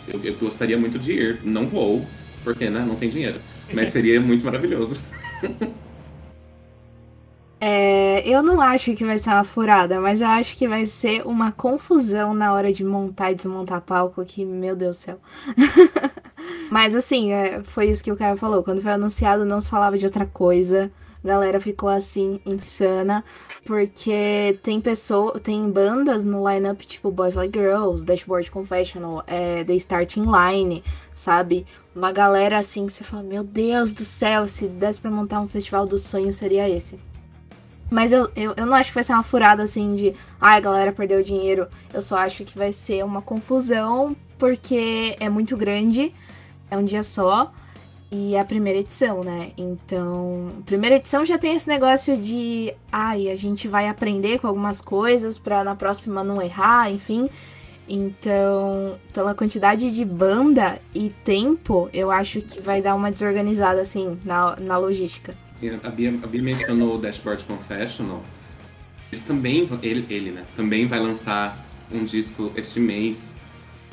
Eu, 0.08 0.24
eu 0.24 0.36
gostaria 0.36 0.78
muito 0.78 1.00
de 1.00 1.12
ir. 1.14 1.40
Não 1.44 1.68
vou, 1.68 2.06
porque 2.44 2.70
né, 2.70 2.84
não 2.88 2.96
tem 2.96 3.10
dinheiro. 3.10 3.40
Mas 3.74 3.92
seria 3.92 4.20
muito 4.22 4.46
maravilhoso. 4.46 5.00
É, 7.60 8.22
eu 8.28 8.44
não 8.44 8.62
acho 8.62 8.94
que 8.96 9.06
vai 9.06 9.18
ser 9.18 9.30
uma 9.32 9.44
furada, 9.44 10.00
mas 10.00 10.22
eu 10.22 10.28
acho 10.28 10.56
que 10.56 10.68
vai 10.68 10.86
ser 10.86 11.26
uma 11.26 11.52
confusão 11.52 12.34
na 12.34 12.54
hora 12.54 12.72
de 12.72 12.84
montar 12.84 13.32
e 13.32 13.36
desmontar 13.36 13.82
palco 13.82 14.24
que, 14.26 14.46
meu 14.46 14.76
Deus 14.76 14.98
do 14.98 15.00
céu. 15.00 15.20
mas 16.70 16.94
assim, 16.94 17.32
é, 17.32 17.64
foi 17.64 17.90
isso 17.90 18.04
que 18.04 18.12
o 18.12 18.18
cara 18.18 18.38
falou. 18.38 18.64
Quando 18.64 18.82
foi 18.82 18.92
anunciado, 18.92 19.46
não 19.46 19.60
se 19.60 19.70
falava 19.70 19.98
de 19.98 20.06
outra 20.06 20.26
coisa. 20.26 20.92
A 21.26 21.28
galera 21.28 21.60
ficou 21.60 21.90
assim, 21.90 22.40
insana. 22.46 23.24
Porque 23.66 24.60
tem 24.62 24.80
pessoa, 24.80 25.40
tem 25.40 25.68
bandas 25.72 26.24
no 26.24 26.48
lineup 26.48 26.82
tipo 26.82 27.10
Boys 27.10 27.34
Like 27.34 27.58
Girls, 27.58 28.06
Dashboard 28.06 28.52
Confessional, 28.52 29.24
é, 29.26 29.64
The 29.64 29.74
Starting 29.74 30.26
Line, 30.26 30.84
sabe? 31.12 31.66
Uma 31.96 32.12
galera 32.12 32.60
assim 32.60 32.86
que 32.86 32.94
você 32.94 33.04
fala, 33.04 33.24
meu 33.24 33.44
Deus 33.44 33.92
do 33.92 34.06
céu, 34.06 34.48
se 34.48 34.68
desse 34.68 35.00
pra 35.00 35.10
montar 35.10 35.42
um 35.42 35.48
festival 35.48 35.88
dos 35.88 36.04
sonhos 36.04 36.36
seria 36.36 36.70
esse. 36.70 37.00
Mas 37.90 38.12
eu, 38.12 38.30
eu, 38.36 38.54
eu 38.56 38.66
não 38.66 38.76
acho 38.76 38.92
que 38.92 38.96
vai 38.96 39.04
ser 39.04 39.14
uma 39.14 39.24
furada 39.24 39.64
assim 39.64 39.96
de, 39.96 40.14
ai, 40.40 40.58
a 40.58 40.62
galera 40.62 40.92
perdeu 40.92 41.24
dinheiro. 41.24 41.68
Eu 41.92 42.02
só 42.02 42.18
acho 42.18 42.46
que 42.46 42.56
vai 42.56 42.72
ser 42.72 43.04
uma 43.04 43.22
confusão, 43.22 44.16
porque 44.38 45.16
é 45.20 45.28
muito 45.28 45.58
grande, 45.58 46.14
é 46.70 46.78
um 46.78 46.86
dia 46.86 47.02
só. 47.02 47.52
E 48.18 48.38
a 48.38 48.46
primeira 48.46 48.80
edição, 48.80 49.26
né? 49.26 49.52
Então, 49.58 50.64
primeira 50.66 50.96
edição 50.96 51.26
já 51.26 51.38
tem 51.38 51.54
esse 51.54 51.68
negócio 51.68 52.16
de, 52.16 52.74
ai, 52.90 53.28
a 53.30 53.36
gente 53.36 53.68
vai 53.68 53.90
aprender 53.90 54.40
com 54.40 54.48
algumas 54.48 54.80
coisas 54.80 55.38
para 55.38 55.66
na 55.66 55.76
próxima 55.76 56.24
não 56.24 56.42
errar, 56.42 56.90
enfim. 56.90 57.30
Então, 57.90 58.98
pela 59.14 59.36
quantidade 59.36 59.92
de 59.92 60.06
banda 60.06 60.80
e 60.94 61.10
tempo, 61.26 61.90
eu 61.92 62.10
acho 62.10 62.40
que 62.40 62.62
vai 62.62 62.82
dar 62.82 62.96
uma 62.96 63.12
desorganizada, 63.12 63.82
assim, 63.82 64.18
na, 64.24 64.56
na 64.62 64.78
logística. 64.78 65.36
A 65.84 65.90
Bia, 65.90 66.18
a 66.24 66.28
Bia 66.28 66.42
mencionou 66.42 66.96
o 66.96 66.98
Dashboard 66.98 67.44
Confessional. 67.44 68.24
Eles 69.12 69.26
também, 69.26 69.70
ele, 69.84 70.06
ele, 70.10 70.32
né? 70.32 70.46
Também 70.56 70.88
vai 70.88 71.02
lançar 71.02 71.58
um 71.92 72.06
disco 72.06 72.50
este 72.56 72.80
mês 72.80 73.35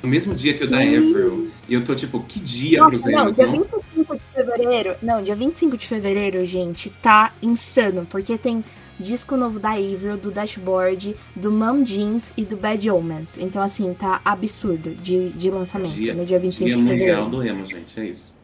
no 0.03 0.09
mesmo 0.09 0.35
dia 0.35 0.55
que 0.55 0.65
o 0.65 0.71
da 0.71 0.79
Avril. 0.79 1.51
E 1.69 1.75
eu 1.75 1.85
tô 1.85 1.95
tipo, 1.95 2.21
que 2.25 2.41
dia 2.41 2.81
Nossa, 2.81 2.91
pros 2.91 3.05
não, 3.05 3.31
dia 3.31 3.47
25 3.47 4.17
de 4.17 4.23
fevereiro. 4.35 4.97
Não, 5.01 5.23
dia 5.23 5.37
25 5.37 5.77
de 5.77 5.87
fevereiro, 5.87 6.45
gente, 6.45 6.91
tá 6.91 7.33
insano. 7.41 8.07
Porque 8.11 8.37
tem 8.37 8.65
disco 8.99 9.37
novo 9.37 9.61
da 9.61 9.71
Avril, 9.71 10.17
do 10.17 10.31
Dashboard, 10.31 11.17
do 11.37 11.53
Mom 11.53 11.85
Jeans 11.85 12.35
e 12.37 12.45
do 12.45 12.57
Bad 12.57 12.91
Omens. 12.91 13.39
Então, 13.39 13.63
assim, 13.63 13.95
tá 13.95 14.21
absurdo 14.25 14.91
de, 14.91 15.31
de 15.31 15.51
lançamento 15.51 15.95
Dia, 15.95 16.15
no 16.15 16.25
dia 16.25 16.39
25 16.39 16.65
dia 16.65 16.77
de 16.77 16.83
mundial 16.83 16.99
fevereiro. 16.99 17.31
do 17.31 17.43
emo, 17.45 17.67
gente, 17.67 18.01
é 18.01 18.05
isso. 18.07 18.35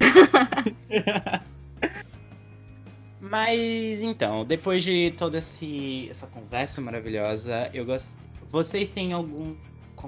Mas 3.20 4.02
então, 4.02 4.44
depois 4.44 4.84
de 4.84 5.12
toda 5.16 5.38
esse, 5.38 6.08
essa 6.10 6.26
conversa 6.26 6.80
maravilhosa, 6.80 7.70
eu 7.74 7.84
gosto. 7.84 8.10
Vocês 8.48 8.88
têm 8.88 9.12
algum 9.12 9.56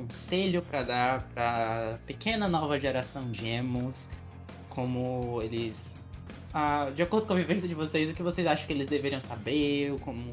conselho 0.03 0.63
pra 0.63 0.83
dar 0.83 1.23
pra 1.35 1.99
pequena 2.07 2.49
nova 2.49 2.79
geração 2.79 3.31
de 3.31 3.47
emos? 3.49 4.09
Como 4.71 5.41
eles. 5.43 5.95
ah, 6.55 6.89
de 6.95 7.03
acordo 7.03 7.27
com 7.27 7.33
a 7.33 7.37
vivência 7.37 7.69
de 7.69 7.75
vocês, 7.75 8.09
o 8.09 8.15
que 8.15 8.23
vocês 8.23 8.47
acham 8.47 8.67
que 8.67 8.73
eles 8.73 8.89
deveriam 8.89 9.21
saber? 9.21 9.95
Como 10.01 10.31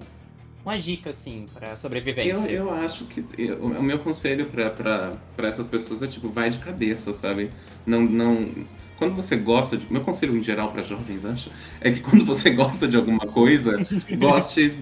uma 0.63 0.77
dica, 0.77 1.09
assim, 1.11 1.45
pra 1.53 1.71
Eu, 1.71 1.77
sobrevivência. 1.77 2.49
eu 2.49 2.73
acho 2.73 3.05
que 3.05 3.23
eu- 3.37 3.57
o 3.59 3.83
meu 3.83 3.99
conselho 3.99 4.47
pra 4.47 5.13
essas 5.39 5.67
pessoas 5.67 6.01
é 6.03 6.07
tipo, 6.07 6.29
vai 6.29 6.49
de 6.49 6.57
cabeça, 6.59 7.13
sabe? 7.13 7.51
Não, 7.85 8.01
não. 8.01 8.49
Quando 8.97 9.13
você 9.15 9.35
gosta 9.35 9.75
de. 9.77 9.91
Meu 9.91 10.01
conselho 10.01 10.37
em 10.37 10.43
geral 10.43 10.71
pra 10.71 10.81
jovens, 10.83 11.25
acho, 11.25 11.51
é 11.81 11.91
que 11.91 11.99
quando 12.01 12.23
você 12.23 12.49
gosta 12.51 12.87
de 12.87 12.95
alguma 12.95 13.25
coisa, 13.27 13.75
goste 14.17 14.77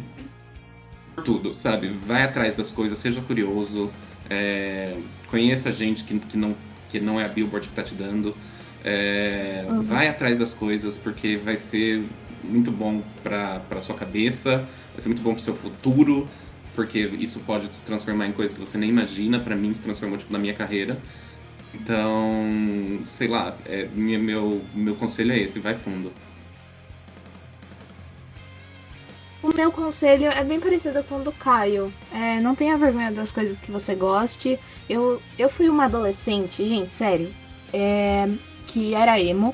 tudo, 1.25 1.53
sabe? 1.53 1.89
Vai 1.89 2.23
atrás 2.23 2.55
das 2.55 2.69
coisas, 2.71 2.97
seja 2.99 3.21
curioso, 3.21 3.89
é, 4.33 4.97
conheça 5.29 5.71
gente 5.71 6.03
que, 6.03 6.17
que, 6.19 6.37
não, 6.37 6.55
que 6.89 6.99
não 6.99 7.19
é 7.19 7.25
a 7.25 7.27
Billboard 7.27 7.67
que 7.67 7.73
tá 7.75 7.83
te 7.83 7.93
dando. 7.95 8.35
é, 8.83 9.65
Uhum. 9.69 9.81
Vai 9.83 10.07
atrás 10.07 10.37
das 10.37 10.53
coisas, 10.53 10.95
porque 10.97 11.37
vai 11.37 11.57
ser 11.57 12.03
muito 12.43 12.71
bom 12.71 13.01
pra, 13.23 13.59
pra 13.69 13.81
sua 13.81 13.95
cabeça, 13.95 14.57
vai 14.93 15.01
ser 15.01 15.07
muito 15.09 15.21
bom 15.23 15.33
pro 15.33 15.43
seu 15.43 15.55
futuro, 15.55 16.27
porque 16.75 16.99
isso 16.99 17.39
pode 17.41 17.65
se 17.67 17.81
transformar 17.85 18.27
em 18.27 18.31
coisas 18.33 18.53
que 18.57 18.59
você 18.59 18.77
nem 18.77 18.89
imagina. 18.89 19.39
Pra 19.39 19.55
mim, 19.55 19.73
se 19.73 19.81
transformou 19.81 20.17
tipo, 20.17 20.33
na 20.33 20.39
minha 20.39 20.53
carreira. 20.53 20.97
Então, 21.73 22.99
sei 23.17 23.27
lá, 23.27 23.55
é, 23.65 23.87
meu, 23.95 24.61
meu 24.73 24.95
conselho 24.95 25.31
é 25.31 25.39
esse, 25.39 25.59
vai 25.59 25.75
fundo. 25.75 26.11
O 29.43 29.49
meu 29.53 29.71
conselho 29.73 30.27
é 30.27 30.41
bem 30.43 30.57
parecido 30.59 31.03
com 31.03 31.15
o 31.17 31.23
do 31.23 31.31
Caio. 31.33 31.93
É, 32.13 32.39
não 32.39 32.55
tenha 32.55 32.77
vergonha 32.77 33.11
das 33.11 33.29
coisas 33.31 33.59
que 33.59 33.69
você 33.69 33.93
goste. 33.93 34.57
Eu, 34.89 35.21
eu 35.37 35.49
fui 35.49 35.67
uma 35.67 35.85
adolescente, 35.85 36.65
gente, 36.65 36.93
sério, 36.93 37.29
é, 37.73 38.29
que 38.65 38.93
era 38.95 39.19
emo, 39.19 39.53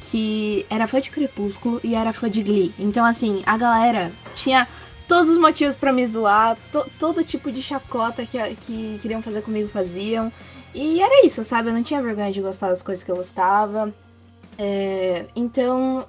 que 0.00 0.64
era 0.70 0.86
fã 0.86 1.00
de 1.00 1.10
Crepúsculo 1.10 1.80
e 1.82 1.96
era 1.96 2.12
fã 2.12 2.30
de 2.30 2.42
Glee. 2.44 2.72
Então, 2.78 3.04
assim, 3.04 3.42
a 3.44 3.56
galera 3.56 4.12
tinha 4.36 4.68
todos 5.08 5.28
os 5.28 5.36
motivos 5.36 5.74
pra 5.74 5.92
me 5.92 6.06
zoar, 6.06 6.56
to- 6.70 6.86
todo 6.98 7.24
tipo 7.24 7.50
de 7.50 7.60
chacota 7.60 8.24
que, 8.24 8.38
que 8.60 8.98
queriam 9.02 9.20
fazer 9.20 9.42
comigo 9.42 9.68
faziam. 9.68 10.32
E 10.72 11.00
era 11.00 11.26
isso, 11.26 11.42
sabe? 11.42 11.70
Eu 11.70 11.74
não 11.74 11.82
tinha 11.82 12.00
vergonha 12.00 12.30
de 12.30 12.40
gostar 12.40 12.68
das 12.68 12.82
coisas 12.84 13.02
que 13.02 13.10
eu 13.10 13.16
gostava. 13.16 13.92
É, 14.56 15.24
então, 15.34 16.06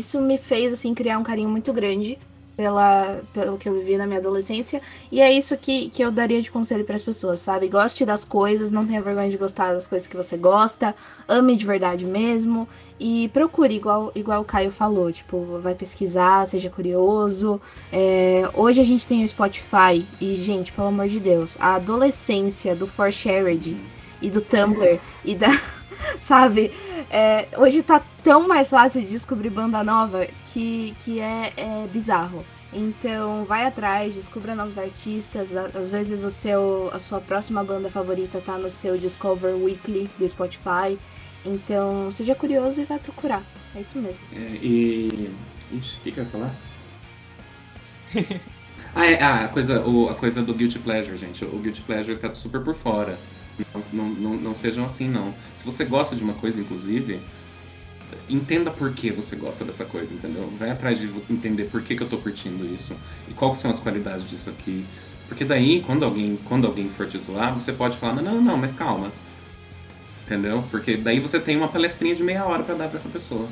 isso 0.00 0.20
me 0.20 0.36
fez 0.36 0.72
assim 0.72 0.92
criar 0.92 1.18
um 1.18 1.22
carinho 1.22 1.48
muito 1.48 1.72
grande 1.72 2.18
pela, 2.56 3.22
pelo 3.32 3.56
que 3.56 3.66
eu 3.68 3.72
vivi 3.72 3.96
na 3.96 4.06
minha 4.06 4.18
adolescência 4.18 4.82
e 5.10 5.18
é 5.18 5.32
isso 5.32 5.56
que, 5.56 5.88
que 5.88 6.02
eu 6.02 6.10
daria 6.10 6.42
de 6.42 6.50
conselho 6.50 6.84
para 6.84 6.94
as 6.94 7.02
pessoas, 7.02 7.40
sabe? 7.40 7.68
Goste 7.68 8.04
das 8.04 8.22
coisas, 8.22 8.70
não 8.70 8.86
tenha 8.86 9.00
vergonha 9.00 9.30
de 9.30 9.38
gostar 9.38 9.72
das 9.72 9.88
coisas 9.88 10.06
que 10.06 10.14
você 10.14 10.36
gosta, 10.36 10.94
ame 11.26 11.56
de 11.56 11.64
verdade 11.64 12.04
mesmo 12.04 12.68
e 12.98 13.28
procure 13.28 13.74
igual 13.74 14.12
igual 14.14 14.42
o 14.42 14.44
Caio 14.44 14.70
falou, 14.70 15.10
tipo, 15.10 15.58
vai 15.58 15.74
pesquisar, 15.74 16.46
seja 16.46 16.68
curioso. 16.68 17.58
É, 17.90 18.42
hoje 18.52 18.78
a 18.78 18.84
gente 18.84 19.06
tem 19.06 19.24
o 19.24 19.28
Spotify 19.28 20.04
e 20.20 20.34
gente, 20.34 20.70
pelo 20.70 20.88
amor 20.88 21.08
de 21.08 21.18
Deus, 21.18 21.56
a 21.58 21.76
adolescência 21.76 22.74
do 22.74 22.86
For 22.86 23.10
Shared 23.10 23.74
e 24.20 24.28
do 24.28 24.42
Tumblr 24.42 25.00
e 25.24 25.34
da 25.34 25.48
sabe? 26.20 26.72
É, 27.10 27.48
hoje 27.56 27.82
tá 27.82 28.02
tão 28.22 28.46
mais 28.46 28.70
fácil 28.70 29.00
de 29.02 29.08
descobrir 29.08 29.50
banda 29.50 29.82
nova 29.84 30.26
que, 30.52 30.94
que 31.00 31.20
é, 31.20 31.52
é 31.56 31.86
bizarro. 31.92 32.44
Então 32.72 33.44
vai 33.44 33.66
atrás, 33.66 34.14
descubra 34.14 34.54
novos 34.54 34.78
artistas. 34.78 35.56
Às 35.56 35.90
vezes 35.90 36.22
o 36.24 36.30
seu, 36.30 36.90
a 36.92 36.98
sua 36.98 37.20
próxima 37.20 37.64
banda 37.64 37.90
favorita 37.90 38.40
tá 38.40 38.56
no 38.58 38.70
seu 38.70 38.96
Discover 38.96 39.54
Weekly 39.56 40.10
do 40.18 40.28
Spotify. 40.28 40.98
Então 41.44 42.10
seja 42.12 42.34
curioso 42.34 42.80
e 42.80 42.84
vai 42.84 42.98
procurar. 42.98 43.42
É 43.74 43.80
isso 43.80 43.98
mesmo. 43.98 44.22
É, 44.32 44.38
e. 44.62 45.30
Ixi, 45.72 45.96
o 45.98 46.00
que, 46.02 46.12
que 46.12 46.20
eu 46.20 46.24
ia 46.24 46.30
falar? 46.30 46.54
ah, 48.94 49.06
é, 49.06 49.22
ah, 49.22 49.44
a, 49.44 49.48
coisa, 49.48 49.80
o- 49.86 50.08
a 50.08 50.14
coisa 50.14 50.42
do 50.42 50.54
Guilty 50.54 50.78
Pleasure, 50.78 51.16
gente. 51.16 51.44
O 51.44 51.58
Guilty 51.60 51.82
Pleasure 51.82 52.18
tá 52.18 52.34
super 52.34 52.62
por 52.62 52.74
fora. 52.74 53.18
Não, 53.92 54.08
não, 54.08 54.34
não, 54.34 54.54
sejam 54.54 54.84
assim, 54.84 55.08
não. 55.08 55.32
Se 55.58 55.64
você 55.64 55.84
gosta 55.84 56.16
de 56.16 56.22
uma 56.22 56.34
coisa, 56.34 56.60
inclusive, 56.60 57.20
entenda 58.28 58.70
por 58.70 58.92
que 58.92 59.10
você 59.10 59.36
gosta 59.36 59.64
dessa 59.64 59.84
coisa, 59.84 60.12
entendeu? 60.12 60.50
Vai 60.58 60.70
atrás 60.70 60.98
de 60.98 61.10
entender 61.28 61.64
por 61.64 61.82
que, 61.82 61.96
que 61.96 62.02
eu 62.02 62.08
tô 62.08 62.18
curtindo 62.18 62.64
isso 62.66 62.96
e 63.28 63.34
quais 63.34 63.58
são 63.58 63.70
as 63.70 63.80
qualidades 63.80 64.28
disso 64.28 64.48
aqui. 64.50 64.84
Porque 65.28 65.44
daí, 65.44 65.82
quando 65.82 66.04
alguém, 66.04 66.38
quando 66.44 66.66
alguém 66.66 66.88
for 66.88 67.06
te 67.06 67.18
zoar, 67.18 67.54
você 67.54 67.72
pode 67.72 67.96
falar, 67.98 68.14
não, 68.14 68.34
não, 68.34 68.42
não, 68.42 68.56
mas 68.56 68.72
calma. 68.72 69.12
Entendeu? 70.24 70.64
Porque 70.70 70.96
daí 70.96 71.20
você 71.20 71.38
tem 71.38 71.56
uma 71.56 71.68
palestrinha 71.68 72.14
de 72.14 72.22
meia 72.22 72.44
hora 72.44 72.62
pra 72.64 72.74
dar 72.74 72.88
pra 72.88 72.98
essa 72.98 73.08
pessoa. 73.08 73.48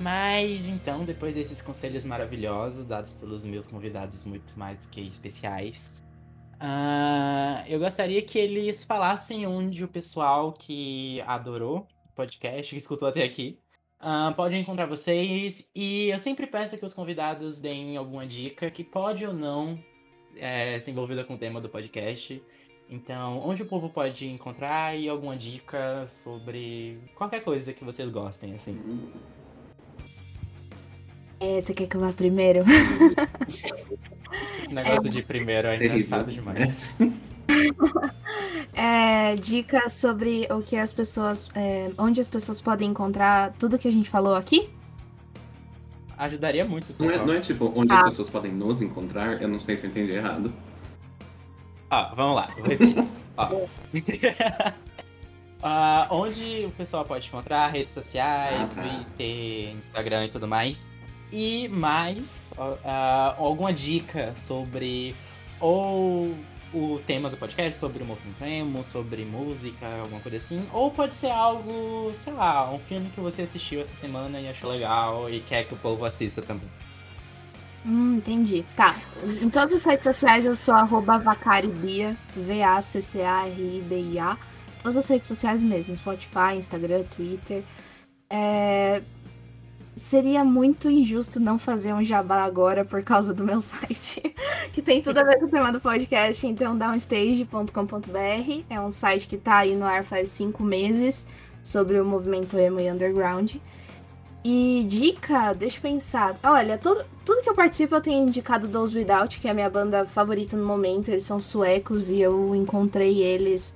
Mas 0.00 0.66
então, 0.66 1.04
depois 1.04 1.34
desses 1.34 1.60
conselhos 1.60 2.06
maravilhosos 2.06 2.86
dados 2.86 3.12
pelos 3.12 3.44
meus 3.44 3.68
convidados 3.68 4.24
muito 4.24 4.58
mais 4.58 4.82
do 4.82 4.88
que 4.88 5.02
especiais, 5.02 6.02
ah, 6.58 7.62
eu 7.68 7.78
gostaria 7.78 8.22
que 8.22 8.38
eles 8.38 8.82
falassem 8.82 9.46
onde 9.46 9.84
o 9.84 9.88
pessoal 9.88 10.54
que 10.54 11.20
adorou 11.26 11.86
o 12.10 12.14
podcast, 12.14 12.70
que 12.70 12.78
escutou 12.78 13.08
até 13.08 13.22
aqui, 13.22 13.58
ah, 14.00 14.32
pode 14.34 14.56
encontrar 14.56 14.86
vocês. 14.86 15.70
E 15.74 16.08
eu 16.08 16.18
sempre 16.18 16.46
peço 16.46 16.78
que 16.78 16.84
os 16.84 16.94
convidados 16.94 17.60
deem 17.60 17.98
alguma 17.98 18.26
dica 18.26 18.70
que 18.70 18.82
pode 18.82 19.26
ou 19.26 19.34
não 19.34 19.78
é, 20.36 20.78
ser 20.80 20.92
envolvida 20.92 21.24
com 21.24 21.34
o 21.34 21.38
tema 21.38 21.60
do 21.60 21.68
podcast. 21.68 22.42
Então, 22.88 23.38
onde 23.46 23.62
o 23.62 23.66
povo 23.66 23.90
pode 23.90 24.26
encontrar 24.26 24.98
e 24.98 25.08
alguma 25.10 25.36
dica 25.36 26.06
sobre 26.06 26.98
qualquer 27.14 27.44
coisa 27.44 27.74
que 27.74 27.84
vocês 27.84 28.08
gostem, 28.08 28.54
assim. 28.54 28.78
É, 31.40 31.60
você 31.60 31.72
quer 31.74 31.86
que 31.86 31.96
eu 31.96 32.00
vá 32.00 32.12
primeiro? 32.12 32.64
Esse 34.62 34.72
negócio 34.74 35.08
de 35.10 35.22
primeiro 35.22 35.68
é 35.68 35.76
engraçado 35.76 36.30
demais. 36.30 36.94
É, 38.74 39.34
dicas 39.36 39.92
sobre 39.94 40.46
o 40.50 40.62
que 40.62 40.76
as 40.76 40.92
pessoas. 40.92 41.48
é, 41.54 41.90
onde 41.98 42.20
as 42.20 42.28
pessoas 42.28 42.60
podem 42.60 42.90
encontrar 42.90 43.52
tudo 43.58 43.78
que 43.78 43.88
a 43.88 43.92
gente 43.92 44.08
falou 44.08 44.34
aqui? 44.34 44.70
Ajudaria 46.16 46.64
muito, 46.66 46.94
Não 46.98 47.10
é, 47.10 47.16
não 47.24 47.32
é 47.32 47.40
tipo 47.40 47.72
onde 47.74 47.92
Ah. 47.92 47.96
as 47.98 48.02
pessoas 48.04 48.28
podem 48.28 48.52
nos 48.52 48.82
encontrar, 48.82 49.40
eu 49.40 49.48
não 49.48 49.58
sei 49.58 49.76
se 49.76 49.86
eu 49.86 49.90
entendi 49.90 50.12
errado. 50.12 50.52
Ó, 51.90 52.14
vamos 52.14 52.36
lá, 52.36 52.48
vou 52.58 52.66
repetir. 52.68 52.96
Ah, 55.62 56.06
onde 56.10 56.64
o 56.66 56.70
pessoal 56.70 57.04
pode 57.04 57.28
encontrar 57.28 57.68
redes 57.68 57.92
sociais, 57.92 58.70
Ah, 58.70 58.74
tá. 58.74 58.82
Twitter, 58.82 59.72
Instagram 59.76 60.24
e 60.24 60.28
tudo 60.30 60.48
mais. 60.48 60.88
E 61.32 61.68
mais 61.68 62.52
ah, 62.84 63.34
alguma 63.38 63.72
dica 63.72 64.34
sobre 64.36 65.14
ou 65.60 66.34
o 66.72 67.00
tema 67.06 67.28
do 67.28 67.36
podcast, 67.36 67.78
sobre 67.78 68.02
o 68.02 68.06
movimento 68.06 68.44
emo, 68.44 68.84
sobre 68.84 69.24
música, 69.24 69.86
alguma 70.00 70.20
coisa 70.20 70.38
assim. 70.38 70.66
Ou 70.72 70.90
pode 70.90 71.14
ser 71.14 71.30
algo, 71.30 72.12
sei 72.24 72.32
lá, 72.32 72.72
um 72.72 72.78
filme 72.78 73.10
que 73.10 73.20
você 73.20 73.42
assistiu 73.42 73.80
essa 73.80 73.94
semana 73.96 74.40
e 74.40 74.48
achou 74.48 74.70
legal 74.70 75.28
e 75.28 75.40
quer 75.40 75.64
que 75.64 75.74
o 75.74 75.76
povo 75.76 76.04
assista 76.04 76.40
também. 76.40 76.68
Hum, 77.84 78.16
entendi. 78.16 78.64
Tá. 78.76 78.96
Em 79.42 79.50
todas 79.50 79.74
as 79.74 79.84
redes 79.84 80.04
sociais 80.04 80.46
eu 80.46 80.54
sou 80.54 80.74
arroba 80.74 81.18
vacaribia, 81.18 82.16
V-A-C-C-A-R-I-B-I-A. 82.36 84.38
Todas 84.82 84.96
as 84.96 85.08
redes 85.08 85.28
sociais 85.28 85.62
mesmo, 85.62 85.96
Spotify, 85.96 86.56
Instagram, 86.56 87.02
Twitter. 87.04 87.62
É, 88.28 89.02
Seria 90.00 90.42
muito 90.42 90.88
injusto 90.88 91.38
não 91.38 91.58
fazer 91.58 91.92
um 91.92 92.02
jabá 92.02 92.42
agora 92.42 92.86
por 92.86 93.02
causa 93.02 93.34
do 93.34 93.44
meu 93.44 93.60
site, 93.60 94.34
que 94.72 94.80
tem 94.80 95.02
tudo 95.02 95.18
a 95.18 95.24
ver 95.24 95.38
com 95.38 95.44
o 95.44 95.48
tema 95.50 95.70
do 95.70 95.78
podcast. 95.78 96.46
Então, 96.46 96.76
downstage.com.br 96.76 98.64
é 98.70 98.80
um 98.80 98.90
site 98.90 99.28
que 99.28 99.36
tá 99.36 99.58
aí 99.58 99.76
no 99.76 99.84
ar 99.84 100.02
faz 100.02 100.30
cinco 100.30 100.62
meses 100.62 101.26
sobre 101.62 102.00
o 102.00 102.04
movimento 102.04 102.58
emo 102.58 102.80
e 102.80 102.90
underground. 102.90 103.56
E 104.42 104.86
dica, 104.88 105.52
deixa 105.52 105.76
eu 105.76 105.82
pensar. 105.82 106.34
Olha, 106.42 106.78
tudo, 106.78 107.04
tudo 107.22 107.42
que 107.42 107.50
eu 107.50 107.54
participo 107.54 107.94
eu 107.94 108.00
tenho 108.00 108.26
indicado 108.26 108.68
Those 108.68 108.96
Without, 108.96 109.38
que 109.38 109.48
é 109.48 109.50
a 109.50 109.54
minha 109.54 109.68
banda 109.68 110.06
favorita 110.06 110.56
no 110.56 110.64
momento. 110.64 111.10
Eles 111.10 111.24
são 111.24 111.38
suecos 111.38 112.08
e 112.08 112.18
eu 112.22 112.54
encontrei 112.54 113.22
eles 113.22 113.74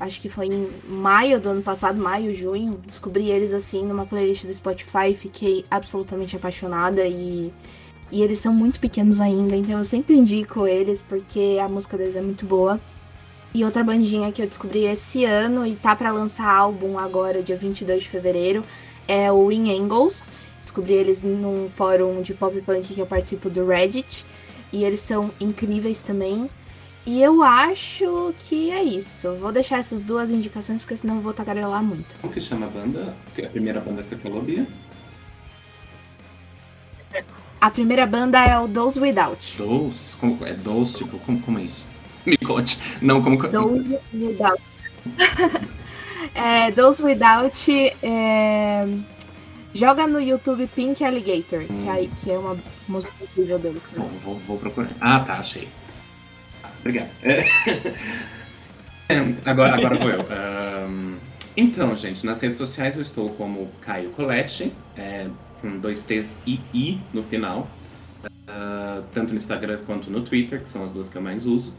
acho 0.00 0.20
que 0.20 0.28
foi 0.28 0.46
em 0.46 0.68
maio 0.88 1.40
do 1.40 1.48
ano 1.48 1.62
passado, 1.62 2.00
maio, 2.00 2.34
junho. 2.34 2.80
Descobri 2.86 3.30
eles 3.30 3.52
assim 3.52 3.84
numa 3.84 4.06
playlist 4.06 4.44
do 4.44 4.52
Spotify, 4.52 5.14
fiquei 5.14 5.64
absolutamente 5.70 6.36
apaixonada 6.36 7.06
e 7.06 7.52
e 8.10 8.22
eles 8.22 8.38
são 8.38 8.54
muito 8.54 8.80
pequenos 8.80 9.20
ainda, 9.20 9.54
então 9.54 9.76
eu 9.76 9.84
sempre 9.84 10.16
indico 10.16 10.66
eles 10.66 11.02
porque 11.02 11.58
a 11.62 11.68
música 11.68 11.96
deles 11.96 12.16
é 12.16 12.22
muito 12.22 12.46
boa. 12.46 12.80
E 13.54 13.64
outra 13.64 13.82
bandinha 13.84 14.32
que 14.32 14.42
eu 14.42 14.46
descobri 14.46 14.84
esse 14.84 15.24
ano 15.24 15.66
e 15.66 15.74
tá 15.74 15.94
para 15.94 16.10
lançar 16.10 16.48
álbum 16.48 16.98
agora, 16.98 17.42
dia 17.42 17.56
22 17.56 18.02
de 18.02 18.08
fevereiro, 18.08 18.64
é 19.06 19.30
o 19.32 19.50
In 19.50 19.78
Angles. 19.78 20.22
Descobri 20.62 20.92
eles 20.92 21.22
num 21.22 21.68
fórum 21.68 22.20
de 22.22 22.34
pop 22.34 22.58
punk 22.62 22.94
que 22.94 23.00
eu 23.00 23.06
participo 23.06 23.48
do 23.48 23.66
Reddit. 23.66 24.24
E 24.70 24.84
eles 24.84 25.00
são 25.00 25.30
incríveis 25.40 26.02
também. 26.02 26.48
E 27.08 27.22
eu 27.22 27.42
acho 27.42 28.34
que 28.36 28.70
é 28.70 28.84
isso. 28.84 29.34
Vou 29.36 29.50
deixar 29.50 29.78
essas 29.78 30.02
duas 30.02 30.30
indicações, 30.30 30.82
porque 30.82 30.94
senão 30.94 31.16
eu 31.16 31.22
vou 31.22 31.32
tagarelar 31.32 31.82
muito. 31.82 32.14
Como 32.20 32.30
que 32.30 32.38
chama 32.38 32.66
a 32.66 32.68
banda? 32.68 33.14
A 33.42 33.48
primeira 33.48 33.80
banda 33.80 34.02
que 34.02 34.10
você 34.10 34.16
falou, 34.16 34.42
Bia? 34.42 34.66
A 37.58 37.70
primeira 37.70 38.04
banda 38.04 38.44
é 38.44 38.58
o 38.58 38.68
Those 38.68 39.00
Without. 39.00 39.56
Those? 39.56 40.16
Como, 40.16 40.44
é 40.44 40.52
Those, 40.52 40.98
tipo, 40.98 41.18
como, 41.20 41.40
como 41.40 41.58
é 41.58 41.62
isso? 41.62 41.88
Me 42.26 42.36
conte. 42.36 42.78
Não, 43.00 43.22
como... 43.22 43.38
Those 43.48 43.98
Without. 44.12 44.62
é, 46.34 46.70
Those 46.72 47.02
Without 47.02 47.96
é... 48.02 48.86
Joga 49.72 50.06
no 50.06 50.20
YouTube 50.20 50.66
Pink 50.76 51.02
Alligator, 51.02 51.60
hum. 51.60 51.76
que, 51.78 51.88
é, 51.88 52.06
que 52.06 52.30
é 52.30 52.38
uma 52.38 52.58
música 52.86 53.14
incrível 53.22 53.58
deles. 53.58 53.86
Bom, 53.96 54.10
vou, 54.22 54.38
vou 54.40 54.58
procurar. 54.58 54.90
Ah, 55.00 55.20
tá, 55.20 55.38
achei. 55.38 55.68
Obrigado. 56.80 57.08
É. 57.22 57.44
agora, 59.44 59.74
agora 59.74 59.96
vou 59.96 60.10
eu. 60.10 60.20
Um, 60.88 61.16
então, 61.56 61.96
gente, 61.96 62.24
nas 62.24 62.40
redes 62.40 62.58
sociais 62.58 62.96
eu 62.96 63.02
estou 63.02 63.30
como 63.30 63.70
Caio 63.80 64.10
Colette, 64.10 64.72
é, 64.96 65.26
com 65.60 65.78
dois 65.78 66.02
T's 66.02 66.38
e 66.46 66.60
I 66.72 67.00
no 67.12 67.22
final. 67.22 67.68
Uh, 68.24 69.02
tanto 69.12 69.32
no 69.32 69.36
Instagram 69.36 69.80
quanto 69.86 70.10
no 70.10 70.22
Twitter, 70.22 70.62
que 70.62 70.68
são 70.68 70.84
as 70.84 70.92
duas 70.92 71.08
que 71.08 71.16
eu 71.16 71.22
mais 71.22 71.46
uso. 71.46 71.74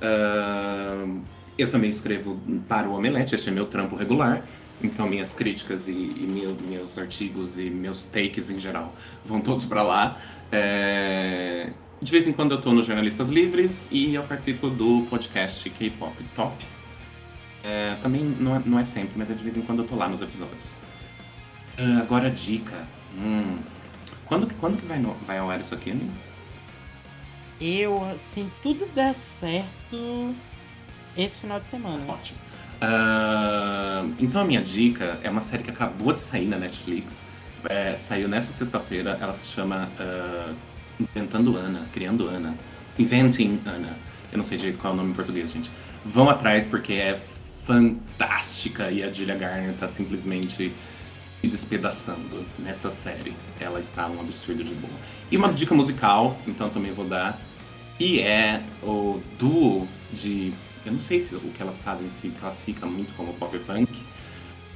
Uh, 0.00 1.20
eu 1.56 1.70
também 1.70 1.90
escrevo 1.90 2.40
para 2.68 2.88
o 2.88 2.94
Omelete, 2.94 3.34
este 3.34 3.48
é 3.48 3.52
meu 3.52 3.66
trampo 3.66 3.96
regular. 3.96 4.44
Então 4.82 5.08
minhas 5.08 5.32
críticas 5.32 5.86
e, 5.86 5.92
e 5.92 6.26
meu, 6.28 6.56
meus 6.68 6.98
artigos 6.98 7.58
e 7.58 7.70
meus 7.70 8.04
takes 8.04 8.50
em 8.50 8.58
geral 8.58 8.92
vão 9.24 9.40
todos 9.40 9.64
para 9.64 9.82
lá. 9.82 10.18
É, 10.50 11.70
de 12.02 12.10
vez 12.10 12.26
em 12.26 12.32
quando 12.32 12.50
eu 12.50 12.58
estou 12.58 12.74
no 12.74 12.82
Jornalistas 12.82 13.28
Livres 13.28 13.88
e 13.92 14.12
eu 14.12 14.24
participo 14.24 14.68
do 14.68 15.06
podcast 15.08 15.70
K-Pop 15.70 16.12
Top. 16.34 16.52
É, 17.62 17.96
também 18.02 18.22
não 18.24 18.56
é, 18.56 18.62
não 18.66 18.78
é, 18.78 18.84
sempre, 18.84 19.12
mas 19.14 19.30
é 19.30 19.34
de 19.34 19.44
vez 19.44 19.56
em 19.56 19.62
quando 19.62 19.78
eu 19.78 19.84
estou 19.84 19.96
lá 19.96 20.08
nos 20.08 20.20
episódios. 20.20 20.74
Uh, 21.78 22.00
agora 22.00 22.28
dica. 22.28 22.88
Hum. 23.16 23.56
Quando, 24.26 24.52
quando 24.54 24.80
que 24.80 24.84
vai, 24.84 24.98
no, 24.98 25.12
vai 25.26 25.38
ao 25.38 25.48
ar 25.48 25.60
isso 25.60 25.72
aqui, 25.72 25.92
amigo? 25.92 26.10
Eu, 27.60 28.04
assim, 28.10 28.50
tudo 28.64 28.84
der 28.96 29.14
certo 29.14 30.34
esse 31.16 31.38
final 31.38 31.60
de 31.60 31.68
semana. 31.68 32.04
Ótimo. 32.08 32.38
Uh, 32.82 34.12
então 34.18 34.40
a 34.40 34.44
minha 34.44 34.60
dica 34.60 35.20
é 35.22 35.30
uma 35.30 35.40
série 35.40 35.62
que 35.62 35.70
acabou 35.70 36.12
de 36.12 36.20
sair 36.20 36.48
na 36.48 36.58
Netflix. 36.58 37.22
É, 37.68 37.96
saiu 37.96 38.26
nessa 38.26 38.52
sexta-feira. 38.52 39.16
Ela 39.20 39.32
se 39.34 39.46
chama 39.46 39.88
uh, 40.00 40.71
Inventando 41.14 41.56
Ana, 41.56 41.86
Criando 41.92 42.28
Ana. 42.28 42.54
Inventing 42.98 43.60
Ana. 43.64 43.96
Eu 44.30 44.38
não 44.38 44.44
sei 44.44 44.58
direito 44.58 44.78
qual 44.78 44.92
é 44.92 44.94
o 44.94 44.96
nome 44.96 45.10
em 45.10 45.14
português, 45.14 45.50
gente. 45.50 45.70
Vão 46.04 46.28
atrás 46.28 46.66
porque 46.66 46.94
é 46.94 47.20
fantástica 47.66 48.90
e 48.90 49.02
a 49.02 49.12
Julia 49.12 49.36
Garner 49.36 49.74
tá 49.74 49.88
simplesmente 49.88 50.72
despedaçando 51.42 52.44
nessa 52.58 52.90
série. 52.90 53.34
Ela 53.58 53.80
está 53.80 54.08
um 54.08 54.20
absurdo 54.20 54.62
de 54.62 54.74
boa. 54.74 54.92
E 55.30 55.36
uma 55.36 55.52
dica 55.52 55.74
musical, 55.74 56.38
então 56.46 56.70
também 56.70 56.92
vou 56.92 57.04
dar, 57.04 57.40
e 57.98 58.20
é 58.20 58.62
o 58.82 59.20
duo 59.38 59.86
de. 60.12 60.52
Eu 60.84 60.92
não 60.92 61.00
sei 61.00 61.20
se 61.20 61.34
o 61.34 61.40
que 61.40 61.62
elas 61.62 61.80
fazem 61.82 62.08
se 62.10 62.28
classifica 62.30 62.86
muito 62.86 63.14
como 63.16 63.32
pop 63.34 63.56
punk, 63.60 64.02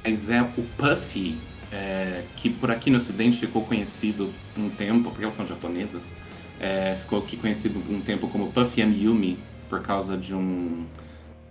mas 0.03 0.29
é 0.29 0.41
o 0.41 0.63
Puffy 0.77 1.37
é, 1.71 2.23
que 2.37 2.49
por 2.49 2.71
aqui 2.71 2.89
no 2.89 2.97
ocidente 2.97 3.37
ficou 3.37 3.63
conhecido 3.63 4.31
um 4.57 4.69
tempo, 4.69 5.09
porque 5.09 5.23
elas 5.23 5.35
são 5.35 5.45
japonesas, 5.45 6.15
é, 6.59 6.95
ficou 7.01 7.19
aqui 7.19 7.37
conhecido 7.37 7.79
um 7.89 8.01
tempo 8.01 8.27
como 8.27 8.51
Puffy 8.51 8.81
and 8.81 8.93
Yumi, 8.97 9.37
por 9.69 9.81
causa 9.81 10.17
de 10.17 10.33
um 10.33 10.85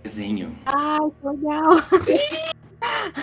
desenho. 0.03 0.55
Ai, 0.65 0.99
que 1.21 1.27
legal! 1.27 1.77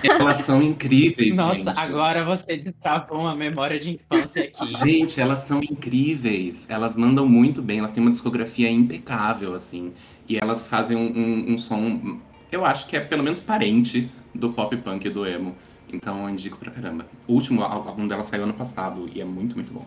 Elas 0.02 0.38
são 0.38 0.62
incríveis, 0.62 1.36
Nossa, 1.36 1.54
gente. 1.54 1.78
agora 1.78 2.24
você 2.24 2.56
destravou 2.56 3.20
uma 3.20 3.34
memória 3.34 3.78
de 3.78 3.92
infância 3.92 4.44
aqui. 4.44 4.72
Gente, 4.84 5.20
elas 5.20 5.40
são 5.40 5.62
incríveis. 5.62 6.66
Elas 6.68 6.96
mandam 6.96 7.28
muito 7.28 7.62
bem, 7.62 7.78
elas 7.78 7.92
têm 7.92 8.02
uma 8.02 8.10
discografia 8.10 8.70
impecável, 8.70 9.54
assim. 9.54 9.92
E 10.28 10.36
elas 10.36 10.66
fazem 10.66 10.96
um, 10.96 11.12
um, 11.16 11.54
um 11.54 11.58
som, 11.58 12.18
eu 12.50 12.64
acho 12.64 12.86
que 12.86 12.96
é 12.96 13.00
pelo 13.00 13.22
menos 13.22 13.40
parente 13.40 14.10
do 14.34 14.50
pop 14.52 14.76
punk 14.78 15.06
e 15.06 15.10
do 15.10 15.26
emo. 15.26 15.54
Então 15.94 16.24
eu 16.24 16.30
indico 16.30 16.58
pra 16.58 16.70
caramba. 16.70 17.06
O 17.26 17.34
último 17.34 17.62
álbum 17.62 18.06
dela 18.08 18.24
saiu 18.24 18.44
ano 18.44 18.54
passado 18.54 19.08
e 19.14 19.20
é 19.20 19.24
muito, 19.24 19.54
muito 19.54 19.72
bom. 19.72 19.86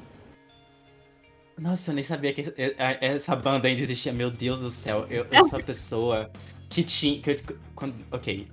Nossa, 1.58 1.92
eu 1.92 1.96
nem 1.96 2.04
sabia 2.04 2.34
que 2.34 2.54
essa 2.78 3.36
banda 3.36 3.68
ainda 3.68 3.82
existia. 3.82 4.14
Meu 4.14 4.30
Deus 4.30 4.62
do 4.62 4.70
céu, 4.70 5.08
eu, 5.10 5.26
eu 5.32 5.46
sou 5.48 5.60
a 5.60 5.64
pessoa 5.64 6.32
que 6.70 6.84
tinha. 6.84 7.20
Que 7.20 7.32
eu, 7.32 7.58
quando, 7.74 7.96
ok, 8.12 8.48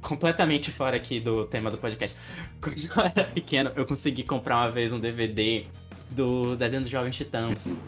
completamente 0.00 0.70
fora 0.70 0.96
aqui 0.96 1.18
do 1.18 1.46
tema 1.46 1.70
do 1.70 1.78
podcast. 1.78 2.16
Quando 2.60 2.78
eu 2.78 3.02
era 3.02 3.24
pequeno, 3.24 3.72
eu 3.74 3.84
consegui 3.84 4.22
comprar 4.22 4.58
uma 4.58 4.70
vez 4.70 4.92
um 4.92 5.00
DVD 5.00 5.66
do 6.10 6.54
desenho 6.56 6.82
dos 6.82 6.90
Jovens 6.90 7.16
Titãs. 7.16 7.82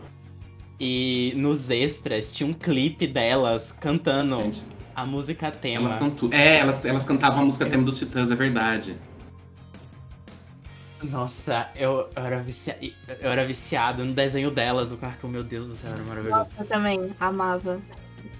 E 0.79 1.33
nos 1.37 1.71
extras 1.71 2.35
tinha 2.35 2.49
um 2.49 2.53
clipe 2.53 3.07
delas 3.07 3.73
cantando 3.73 4.39
Gente, 4.43 4.65
a 4.97 5.05
música 5.05 5.51
tema. 5.51 5.89
Elas 5.89 5.99
são 5.99 6.11
tu... 6.11 6.31
É, 6.33 6.57
elas, 6.57 6.83
elas 6.83 7.05
cantavam 7.05 7.43
a 7.43 7.45
música 7.45 7.67
tema 7.67 7.85
dos 7.85 7.99
Titãs, 7.99 8.31
é 8.31 8.35
verdade. 8.35 8.97
Nossa, 11.03 11.69
eu, 11.77 12.09
eu, 12.17 12.25
era 12.25 12.41
vicia... 12.41 12.79
eu 12.81 13.31
era 13.31 13.47
viciado 13.47 14.03
no 14.03 14.15
desenho 14.15 14.51
delas 14.51 14.89
do 14.89 14.97
cartoon, 14.97 15.29
meu 15.29 15.45
Deus 15.45 15.69
do 15.69 15.77
céu, 15.77 15.93
era 15.93 16.03
maravilhoso. 16.03 16.39
Nossa, 16.39 16.55
eu 16.59 16.67
também 16.67 17.11
amava. 17.21 17.79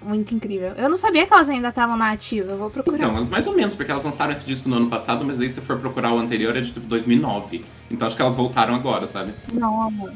Muito 0.01 0.33
incrível. 0.33 0.69
Eu 0.69 0.89
não 0.89 0.97
sabia 0.97 1.25
que 1.27 1.33
elas 1.33 1.47
ainda 1.47 1.69
estavam 1.69 1.95
na 1.95 2.11
ativa, 2.11 2.51
eu 2.51 2.57
vou 2.57 2.69
procurar. 2.71 3.05
Não, 3.05 3.13
mas 3.13 3.29
mais 3.29 3.45
ou 3.45 3.55
menos, 3.55 3.75
porque 3.75 3.91
elas 3.91 4.03
lançaram 4.03 4.33
esse 4.33 4.43
disco 4.43 4.67
no 4.67 4.77
ano 4.77 4.89
passado, 4.89 5.23
mas 5.23 5.39
aí 5.39 5.49
se 5.49 5.61
for 5.61 5.77
procurar 5.79 6.11
o 6.11 6.17
anterior 6.17 6.57
é 6.57 6.61
de 6.61 6.71
tipo 6.73 6.87
2009. 6.87 7.63
Então 7.89 8.07
acho 8.07 8.15
que 8.15 8.21
elas 8.21 8.35
voltaram 8.35 8.73
agora, 8.73 9.05
sabe? 9.05 9.33
Não, 9.53 9.83
amor. 9.83 10.11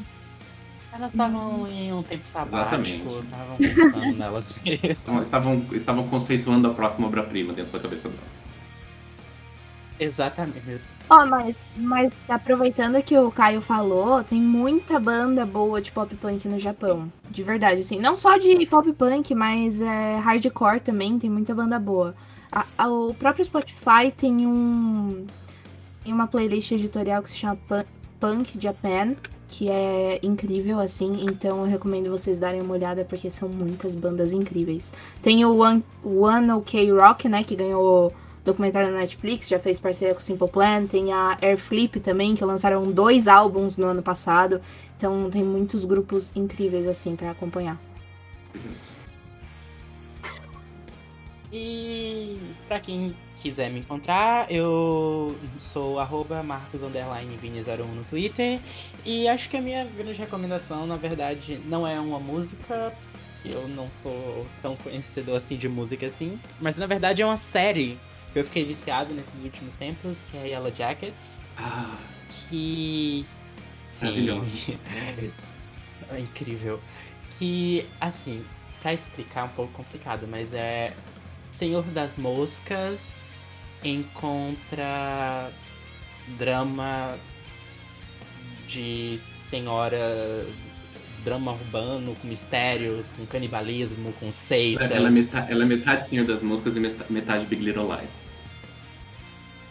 Elas 0.92 1.12
estavam 1.12 1.66
em 1.68 1.92
um 1.92 2.02
tempo 2.02 2.28
sabático, 2.28 3.08
estavam 3.08 3.56
pensando 3.56 4.18
nelas 4.18 4.54
mesmas. 4.62 5.24
Estavam, 5.24 5.66
estavam 5.72 6.08
conceituando 6.08 6.68
a 6.68 6.74
próxima 6.74 7.06
obra-prima 7.06 7.54
dentro 7.54 7.72
da 7.72 7.80
cabeça 7.80 8.08
delas. 8.08 8.42
Exatamente. 9.98 10.80
Ó, 11.08 11.22
oh, 11.22 11.26
mas, 11.26 11.66
mas 11.76 12.12
aproveitando 12.28 13.02
que 13.02 13.16
o 13.16 13.30
Caio 13.30 13.60
falou, 13.60 14.22
tem 14.22 14.40
muita 14.40 14.98
banda 14.98 15.46
boa 15.46 15.80
de 15.80 15.92
pop 15.92 16.14
punk 16.16 16.46
no 16.48 16.58
Japão. 16.58 17.10
De 17.30 17.42
verdade, 17.42 17.80
assim. 17.80 17.98
Não 18.00 18.14
só 18.14 18.36
de 18.36 18.66
pop 18.66 18.92
punk, 18.92 19.34
mas 19.34 19.80
é, 19.80 20.18
hardcore 20.18 20.80
também, 20.80 21.18
tem 21.18 21.30
muita 21.30 21.54
banda 21.54 21.78
boa. 21.78 22.14
A, 22.50 22.66
a, 22.76 22.88
o 22.88 23.14
próprio 23.14 23.44
Spotify 23.44 24.10
tem 24.16 24.46
um. 24.46 25.26
Tem 26.04 26.12
uma 26.12 26.26
playlist 26.26 26.72
editorial 26.72 27.22
que 27.22 27.30
se 27.30 27.36
chama 27.36 27.58
Punk 28.18 28.58
Japan, 28.58 29.14
que 29.52 29.68
é 29.68 30.18
incrível, 30.22 30.80
assim. 30.80 31.26
Então 31.28 31.58
eu 31.58 31.64
recomendo 31.64 32.10
vocês 32.10 32.38
darem 32.38 32.62
uma 32.62 32.72
olhada, 32.72 33.04
porque 33.04 33.30
são 33.30 33.48
muitas 33.48 33.94
bandas 33.94 34.32
incríveis. 34.32 34.90
Tem 35.20 35.44
o 35.44 35.58
One, 35.58 35.84
One 36.02 36.50
OK 36.52 36.90
Rock, 36.90 37.28
né, 37.28 37.44
que 37.44 37.54
ganhou 37.54 38.12
documentário 38.42 38.90
na 38.90 39.00
Netflix, 39.00 39.46
já 39.46 39.58
fez 39.58 39.78
parceria 39.78 40.14
com 40.14 40.20
o 40.20 40.22
Simple 40.22 40.48
Plan, 40.48 40.86
tem 40.86 41.12
a 41.12 41.38
Airflip 41.40 42.00
também, 42.00 42.34
que 42.34 42.44
lançaram 42.44 42.90
dois 42.90 43.28
álbuns 43.28 43.76
no 43.76 43.86
ano 43.86 44.02
passado. 44.02 44.60
Então 44.96 45.28
tem 45.30 45.44
muitos 45.44 45.84
grupos 45.84 46.32
incríveis 46.34 46.88
assim 46.88 47.14
para 47.14 47.30
acompanhar. 47.30 47.78
E 51.52 52.38
para 52.66 52.80
quem 52.80 53.14
quiser 53.36 53.70
me 53.70 53.80
encontrar, 53.80 54.50
eu 54.50 55.36
sou 55.58 55.98
arroba 55.98 56.42
marcos_vini01 56.42 57.78
no 57.78 58.04
Twitter. 58.04 58.58
E 59.04 59.28
acho 59.28 59.50
que 59.50 59.56
a 59.58 59.60
minha 59.60 59.84
grande 59.84 60.18
recomendação, 60.18 60.86
na 60.86 60.96
verdade, 60.96 61.60
não 61.66 61.86
é 61.86 62.00
uma 62.00 62.18
música. 62.18 62.94
Eu 63.44 63.68
não 63.68 63.90
sou 63.90 64.46
tão 64.62 64.76
conhecedor 64.76 65.36
assim 65.36 65.56
de 65.56 65.68
música 65.68 66.06
assim. 66.06 66.38
Mas 66.60 66.78
na 66.78 66.86
verdade 66.86 67.20
é 67.20 67.26
uma 67.26 67.36
série 67.36 67.98
que 68.32 68.38
eu 68.38 68.44
fiquei 68.44 68.64
viciado 68.64 69.12
nesses 69.12 69.42
últimos 69.42 69.74
tempos, 69.76 70.24
que 70.30 70.36
é 70.38 70.48
Yellow 70.48 70.72
Jackets. 70.74 71.40
Ah. 71.58 71.98
Que. 72.48 73.26
Sim. 73.90 74.38
é 76.10 76.18
incrível. 76.18 76.80
Que, 77.38 77.86
assim, 78.00 78.42
pra 78.80 78.94
explicar 78.94 79.42
é 79.42 79.44
um 79.44 79.48
pouco 79.48 79.72
complicado, 79.72 80.26
mas 80.28 80.54
é. 80.54 80.94
Senhor 81.52 81.84
das 81.84 82.18
Moscas 82.18 83.20
encontra 83.84 85.50
drama 86.38 87.16
de 88.66 89.18
senhoras, 89.18 90.48
drama 91.22 91.52
urbano 91.52 92.16
com 92.16 92.26
mistérios, 92.26 93.10
com 93.10 93.26
canibalismo, 93.26 94.12
com 94.14 94.30
seitas. 94.30 94.90
Ela 94.90 95.08
é, 95.08 95.10
metade, 95.10 95.52
ela 95.52 95.62
é 95.62 95.66
metade 95.66 96.08
Senhor 96.08 96.26
das 96.26 96.42
Moscas 96.42 96.76
e 96.76 96.80
metade 96.80 97.44
Big 97.46 97.62
Little 97.62 97.86
Lies. 97.86 98.10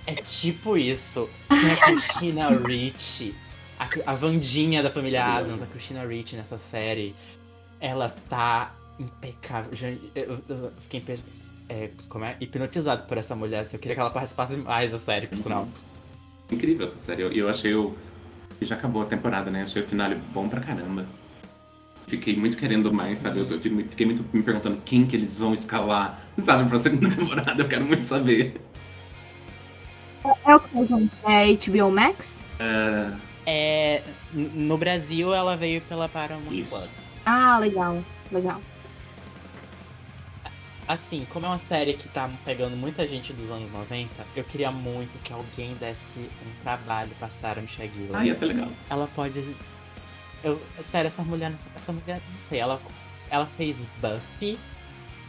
É 0.05 0.15
tipo 0.15 0.77
isso. 0.77 1.29
Tem 1.49 1.71
a 1.71 1.77
Christina 1.77 2.49
Ricci, 2.67 3.36
a, 3.79 3.89
a 4.11 4.13
Vandinha 4.13 4.84
da 4.84 4.91
família 4.91 5.25
Adams, 5.25 5.61
a 5.61 5.65
Christina 5.65 6.05
Ricci 6.05 6.36
nessa 6.36 6.57
série. 6.57 7.15
Ela 7.79 8.15
tá 8.29 8.71
impecável. 8.99 9.71
Eu, 10.15 10.23
eu, 10.23 10.39
eu 10.47 10.71
fiquei 10.82 11.01
é, 11.72 11.89
como 12.09 12.26
é, 12.26 12.36
hipnotizado 12.41 13.03
por 13.03 13.17
essa 13.17 13.34
mulher. 13.34 13.61
Assim, 13.61 13.78
eu 13.78 13.80
queria 13.80 13.95
que 13.95 14.01
ela 14.01 14.09
participasse 14.09 14.57
mais 14.57 14.91
da 14.91 14.97
série, 14.97 15.28
por 15.28 15.38
sinal. 15.38 15.67
Incrível 16.51 16.86
essa 16.86 16.97
série. 16.97 17.22
Eu, 17.22 17.32
eu 17.32 17.49
achei 17.49 17.74
o. 17.74 17.95
Já 18.61 18.76
acabou 18.76 19.01
a 19.01 19.05
temporada, 19.05 19.49
né? 19.49 19.63
Achei 19.63 19.82
o 19.82 19.88
final 19.88 20.11
bom 20.34 20.49
pra 20.49 20.59
caramba. 20.59 21.05
Fiquei 22.07 22.36
muito 22.36 22.57
querendo 22.57 22.93
mais, 22.93 23.17
sabe? 23.17 23.39
Eu, 23.39 23.49
eu 23.49 23.59
fiquei 23.59 24.05
muito 24.05 24.26
me 24.36 24.43
perguntando 24.43 24.82
quem 24.84 25.07
que 25.07 25.15
eles 25.15 25.38
vão 25.38 25.53
escalar, 25.53 26.22
sabe, 26.41 26.67
pra 26.69 26.78
segunda 26.78 27.09
temporada. 27.15 27.63
Eu 27.63 27.67
quero 27.69 27.86
muito 27.86 28.05
saber. 28.05 28.61
É 30.45 30.55
o 30.55 30.59
que? 30.59 31.09
É 31.26 31.53
HBO 31.55 31.89
Max? 31.89 32.45
Uh... 32.59 33.17
É. 33.45 34.03
No 34.34 34.78
Brasil 34.78 35.34
ela 35.34 35.55
veio 35.55 35.82
pela 35.82 36.07
Paramount 36.07 36.51
Isso. 36.51 36.69
Plus. 36.69 37.07
Ah, 37.26 37.57
legal, 37.57 38.03
legal 38.32 38.61
assim, 40.88 41.25
como 41.29 41.45
é 41.45 41.49
uma 41.49 41.57
série 41.57 41.93
que 41.93 42.07
tá 42.09 42.29
pegando 42.45 42.75
muita 42.75 43.07
gente 43.07 43.34
dos 43.34 43.49
anos 43.49 43.71
90, 43.71 44.09
eu 44.36 44.43
queria 44.43 44.71
muito 44.71 45.11
que 45.23 45.32
alguém 45.34 45.73
desse 45.75 46.19
um 46.19 46.63
trabalho 46.63 47.11
pra 47.17 47.29
Sarah 47.29 47.61
Michelle 47.61 47.91
Gellar. 47.93 48.21
Ah, 48.21 48.25
ia 48.25 48.36
ser 48.36 48.45
legal. 48.45 48.67
Ela 48.89 49.07
pode. 49.15 49.55
Eu, 50.43 50.61
sério, 50.84 51.07
essa 51.07 51.23
mulher. 51.23 51.53
Essa 51.75 51.91
mulher, 51.91 52.21
não 52.34 52.39
sei, 52.39 52.59
ela, 52.59 52.82
ela 53.29 53.45
fez 53.57 53.88
Buffy 54.01 54.57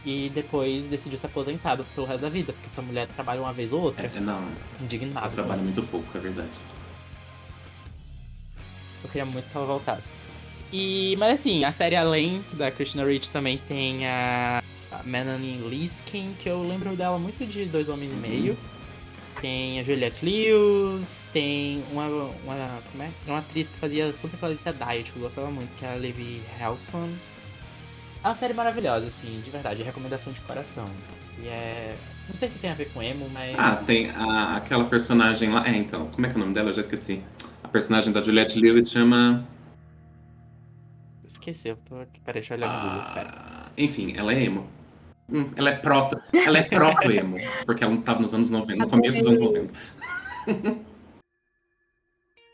e 0.05 0.29
depois 0.33 0.87
decidiu 0.87 1.17
se 1.17 1.25
aposentar 1.25 1.77
pelo 1.77 2.05
resto 2.07 2.21
da 2.21 2.29
vida, 2.29 2.51
porque 2.51 2.67
essa 2.67 2.81
mulher 2.81 3.07
trabalha 3.07 3.41
uma 3.41 3.53
vez 3.53 3.71
ou 3.71 3.81
outra. 3.81 4.11
É, 4.13 4.19
não. 4.19 4.45
Indignado. 4.81 5.27
Ela 5.27 5.35
trabalha 5.35 5.61
muito 5.61 5.83
pouco, 5.83 6.17
é 6.17 6.21
verdade. 6.21 6.51
Eu 9.03 9.09
queria 9.09 9.25
muito 9.25 9.49
que 9.49 9.55
ela 9.57 9.65
voltasse. 9.65 10.13
E, 10.71 11.15
mas 11.17 11.39
assim, 11.39 11.63
a 11.63 11.71
série 11.71 11.95
além 11.95 12.43
da 12.53 12.71
Christina 12.71 13.05
Ricci 13.05 13.31
também 13.31 13.59
tem 13.59 14.07
a 14.07 14.63
Melanie 15.05 15.57
Liskin, 15.57 16.33
que 16.39 16.49
eu 16.49 16.61
lembro 16.61 16.95
dela 16.95 17.17
muito 17.19 17.45
de 17.45 17.65
Dois 17.65 17.89
Homens 17.89 18.11
e 18.11 18.15
Meio. 18.15 18.57
Tem 19.41 19.79
a 19.79 19.83
Juliette 19.83 20.23
Lewis, 20.23 21.25
tem 21.33 21.83
uma, 21.91 22.07
uma, 22.07 22.81
como 22.91 23.03
é? 23.03 23.11
uma 23.27 23.39
atriz 23.39 23.67
que 23.67 23.77
fazia 23.77 24.13
Santa 24.13 24.37
Clarita 24.37 24.71
Diet, 24.71 25.11
que 25.11 25.17
eu 25.17 25.23
gostava 25.23 25.51
muito, 25.51 25.69
que 25.75 25.83
é 25.83 25.93
a 25.93 25.95
Levi 25.95 26.41
Helson. 26.61 27.09
É 28.23 28.27
uma 28.27 28.35
série 28.35 28.53
maravilhosa, 28.53 29.07
assim, 29.07 29.41
de 29.43 29.51
verdade, 29.51 29.83
recomendação 29.83 30.31
de 30.31 30.39
coração. 30.41 30.89
E 31.41 31.47
é. 31.47 31.97
Não 32.27 32.35
sei 32.35 32.49
se 32.49 32.59
tem 32.59 32.69
a 32.69 32.73
ver 32.73 32.89
com 32.93 33.03
emo, 33.03 33.29
mas. 33.33 33.53
Ah, 33.59 33.75
tem 33.75 34.09
a, 34.11 34.57
aquela 34.57 34.85
personagem 34.85 35.49
lá. 35.49 35.67
É, 35.67 35.75
então, 35.75 36.07
como 36.07 36.25
é 36.25 36.29
que 36.29 36.35
é 36.35 36.37
o 36.37 36.39
nome 36.39 36.53
dela? 36.53 36.69
Eu 36.69 36.75
já 36.75 36.81
esqueci. 36.81 37.21
A 37.61 37.67
personagem 37.67 38.13
da 38.13 38.21
Juliette 38.21 38.57
Lewis 38.57 38.89
chama. 38.89 39.45
Esqueci, 41.25 41.67
eu 41.67 41.75
tô 41.75 41.99
aqui. 41.99 42.21
Peraí, 42.21 42.39
deixa 42.39 42.53
eu 42.53 42.57
olhar 42.59 42.73
no 42.73 42.89
Google, 42.89 43.13
pera. 43.13 43.29
Ah, 43.35 43.71
enfim, 43.77 44.13
ela 44.15 44.33
é 44.33 44.43
emo. 44.43 44.69
Hum, 45.33 45.51
ela 45.55 45.71
é 45.71 45.75
proto. 45.75 46.21
Ela 46.31 46.59
é 46.59 46.61
proto 46.61 47.11
emo. 47.11 47.37
Porque 47.65 47.83
ela 47.83 47.97
tava 48.03 48.21
nos 48.21 48.35
anos 48.35 48.51
90, 48.51 48.83
no 48.83 48.89
começo 48.89 49.17
dos 49.17 49.27
anos 49.27 49.41
90. 49.41 49.73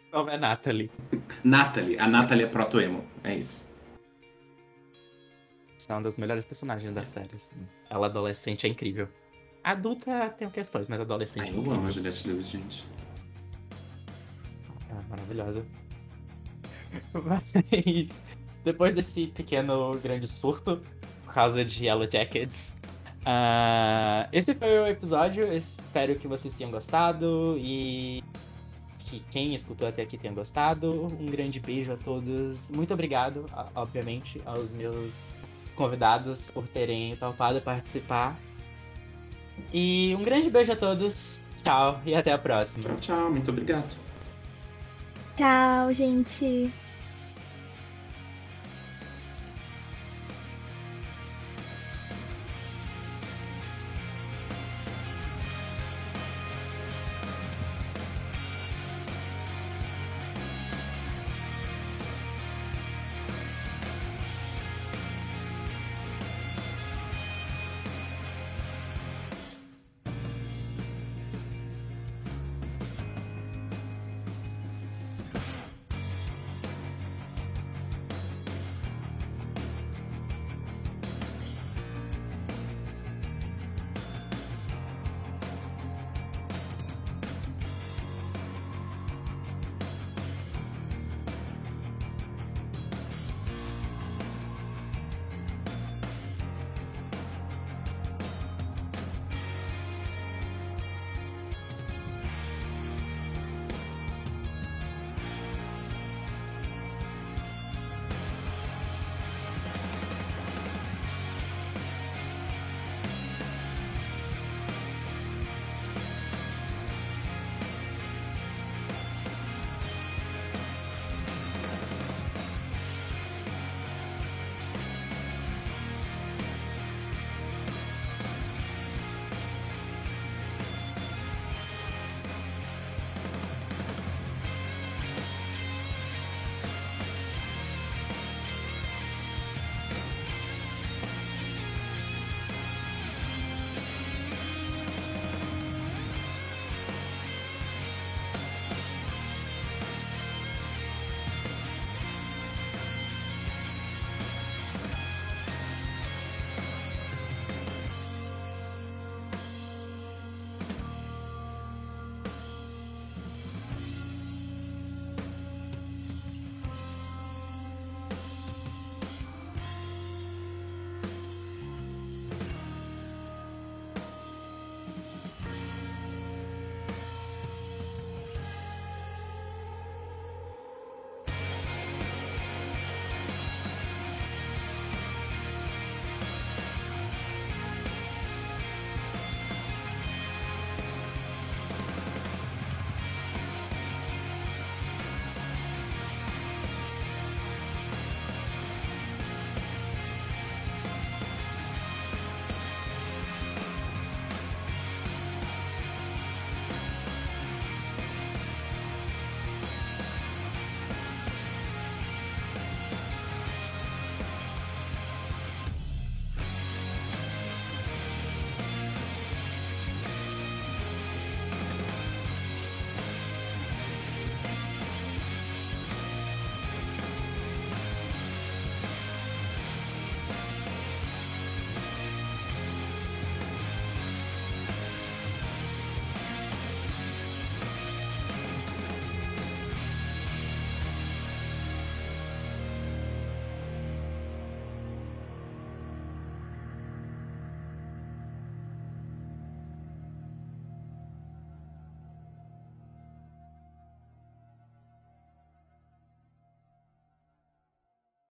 Qual 0.09 0.29
é 0.31 0.35
a 0.35 0.37
Natalie? 0.37 0.89
Natalie. 1.43 1.99
A 1.99 2.07
Natalie 2.07 2.45
é 2.45 2.47
proto 2.47 2.79
emo. 2.79 3.03
É 3.25 3.35
isso. 3.35 3.67
Essa 5.75 5.91
é 5.91 5.95
uma 5.97 6.03
das 6.03 6.17
melhores 6.17 6.45
personagens 6.45 6.93
da 6.93 7.03
série. 7.03 7.35
Assim. 7.35 7.55
Ela 7.89 8.07
adolescente 8.07 8.65
é 8.65 8.69
incrível. 8.69 9.09
Adulta 9.61 10.29
tem 10.37 10.49
questões, 10.49 10.87
mas 10.87 11.01
adolescente. 11.01 11.51
Ai, 11.51 11.57
eu 11.57 11.71
amo 11.71 11.87
a 11.87 11.91
Juliette 11.91 12.25
Lewis, 12.25 12.47
gente. 12.47 12.85
Ah, 14.89 15.03
maravilhosa. 15.09 15.65
Mas 17.13 18.23
depois 18.63 18.95
desse 18.95 19.27
pequeno 19.27 19.91
grande 20.01 20.27
surto, 20.27 20.81
por 21.29 21.33
causa 21.33 21.63
de 21.63 21.85
Yellow 21.85 22.09
Jackets. 22.11 22.75
Uh, 23.19 24.27
esse 24.33 24.55
foi 24.55 24.79
o 24.79 24.87
episódio. 24.87 25.53
Espero 25.53 26.15
que 26.15 26.27
vocês 26.27 26.55
tenham 26.55 26.71
gostado 26.71 27.55
e 27.59 28.23
que 28.97 29.19
quem 29.29 29.53
escutou 29.53 29.87
até 29.87 30.01
aqui 30.01 30.17
tenha 30.17 30.33
gostado. 30.33 31.05
Um 31.19 31.27
grande 31.27 31.59
beijo 31.59 31.93
a 31.93 31.97
todos. 31.97 32.69
Muito 32.71 32.93
obrigado, 32.93 33.45
obviamente, 33.75 34.41
aos 34.45 34.71
meus 34.71 35.13
convidados 35.75 36.47
por 36.47 36.67
terem 36.67 37.15
topado 37.15 37.61
participar. 37.61 38.35
E 39.71 40.15
um 40.17 40.23
grande 40.23 40.49
beijo 40.49 40.73
a 40.73 40.75
todos. 40.75 41.43
Tchau 41.63 42.01
e 42.05 42.15
até 42.15 42.33
a 42.33 42.37
próxima. 42.39 42.85
Tchau, 42.89 42.97
tchau. 43.01 43.31
Muito 43.31 43.51
obrigado. 43.51 43.95
Tchau, 45.37 45.93
gente. 45.93 46.71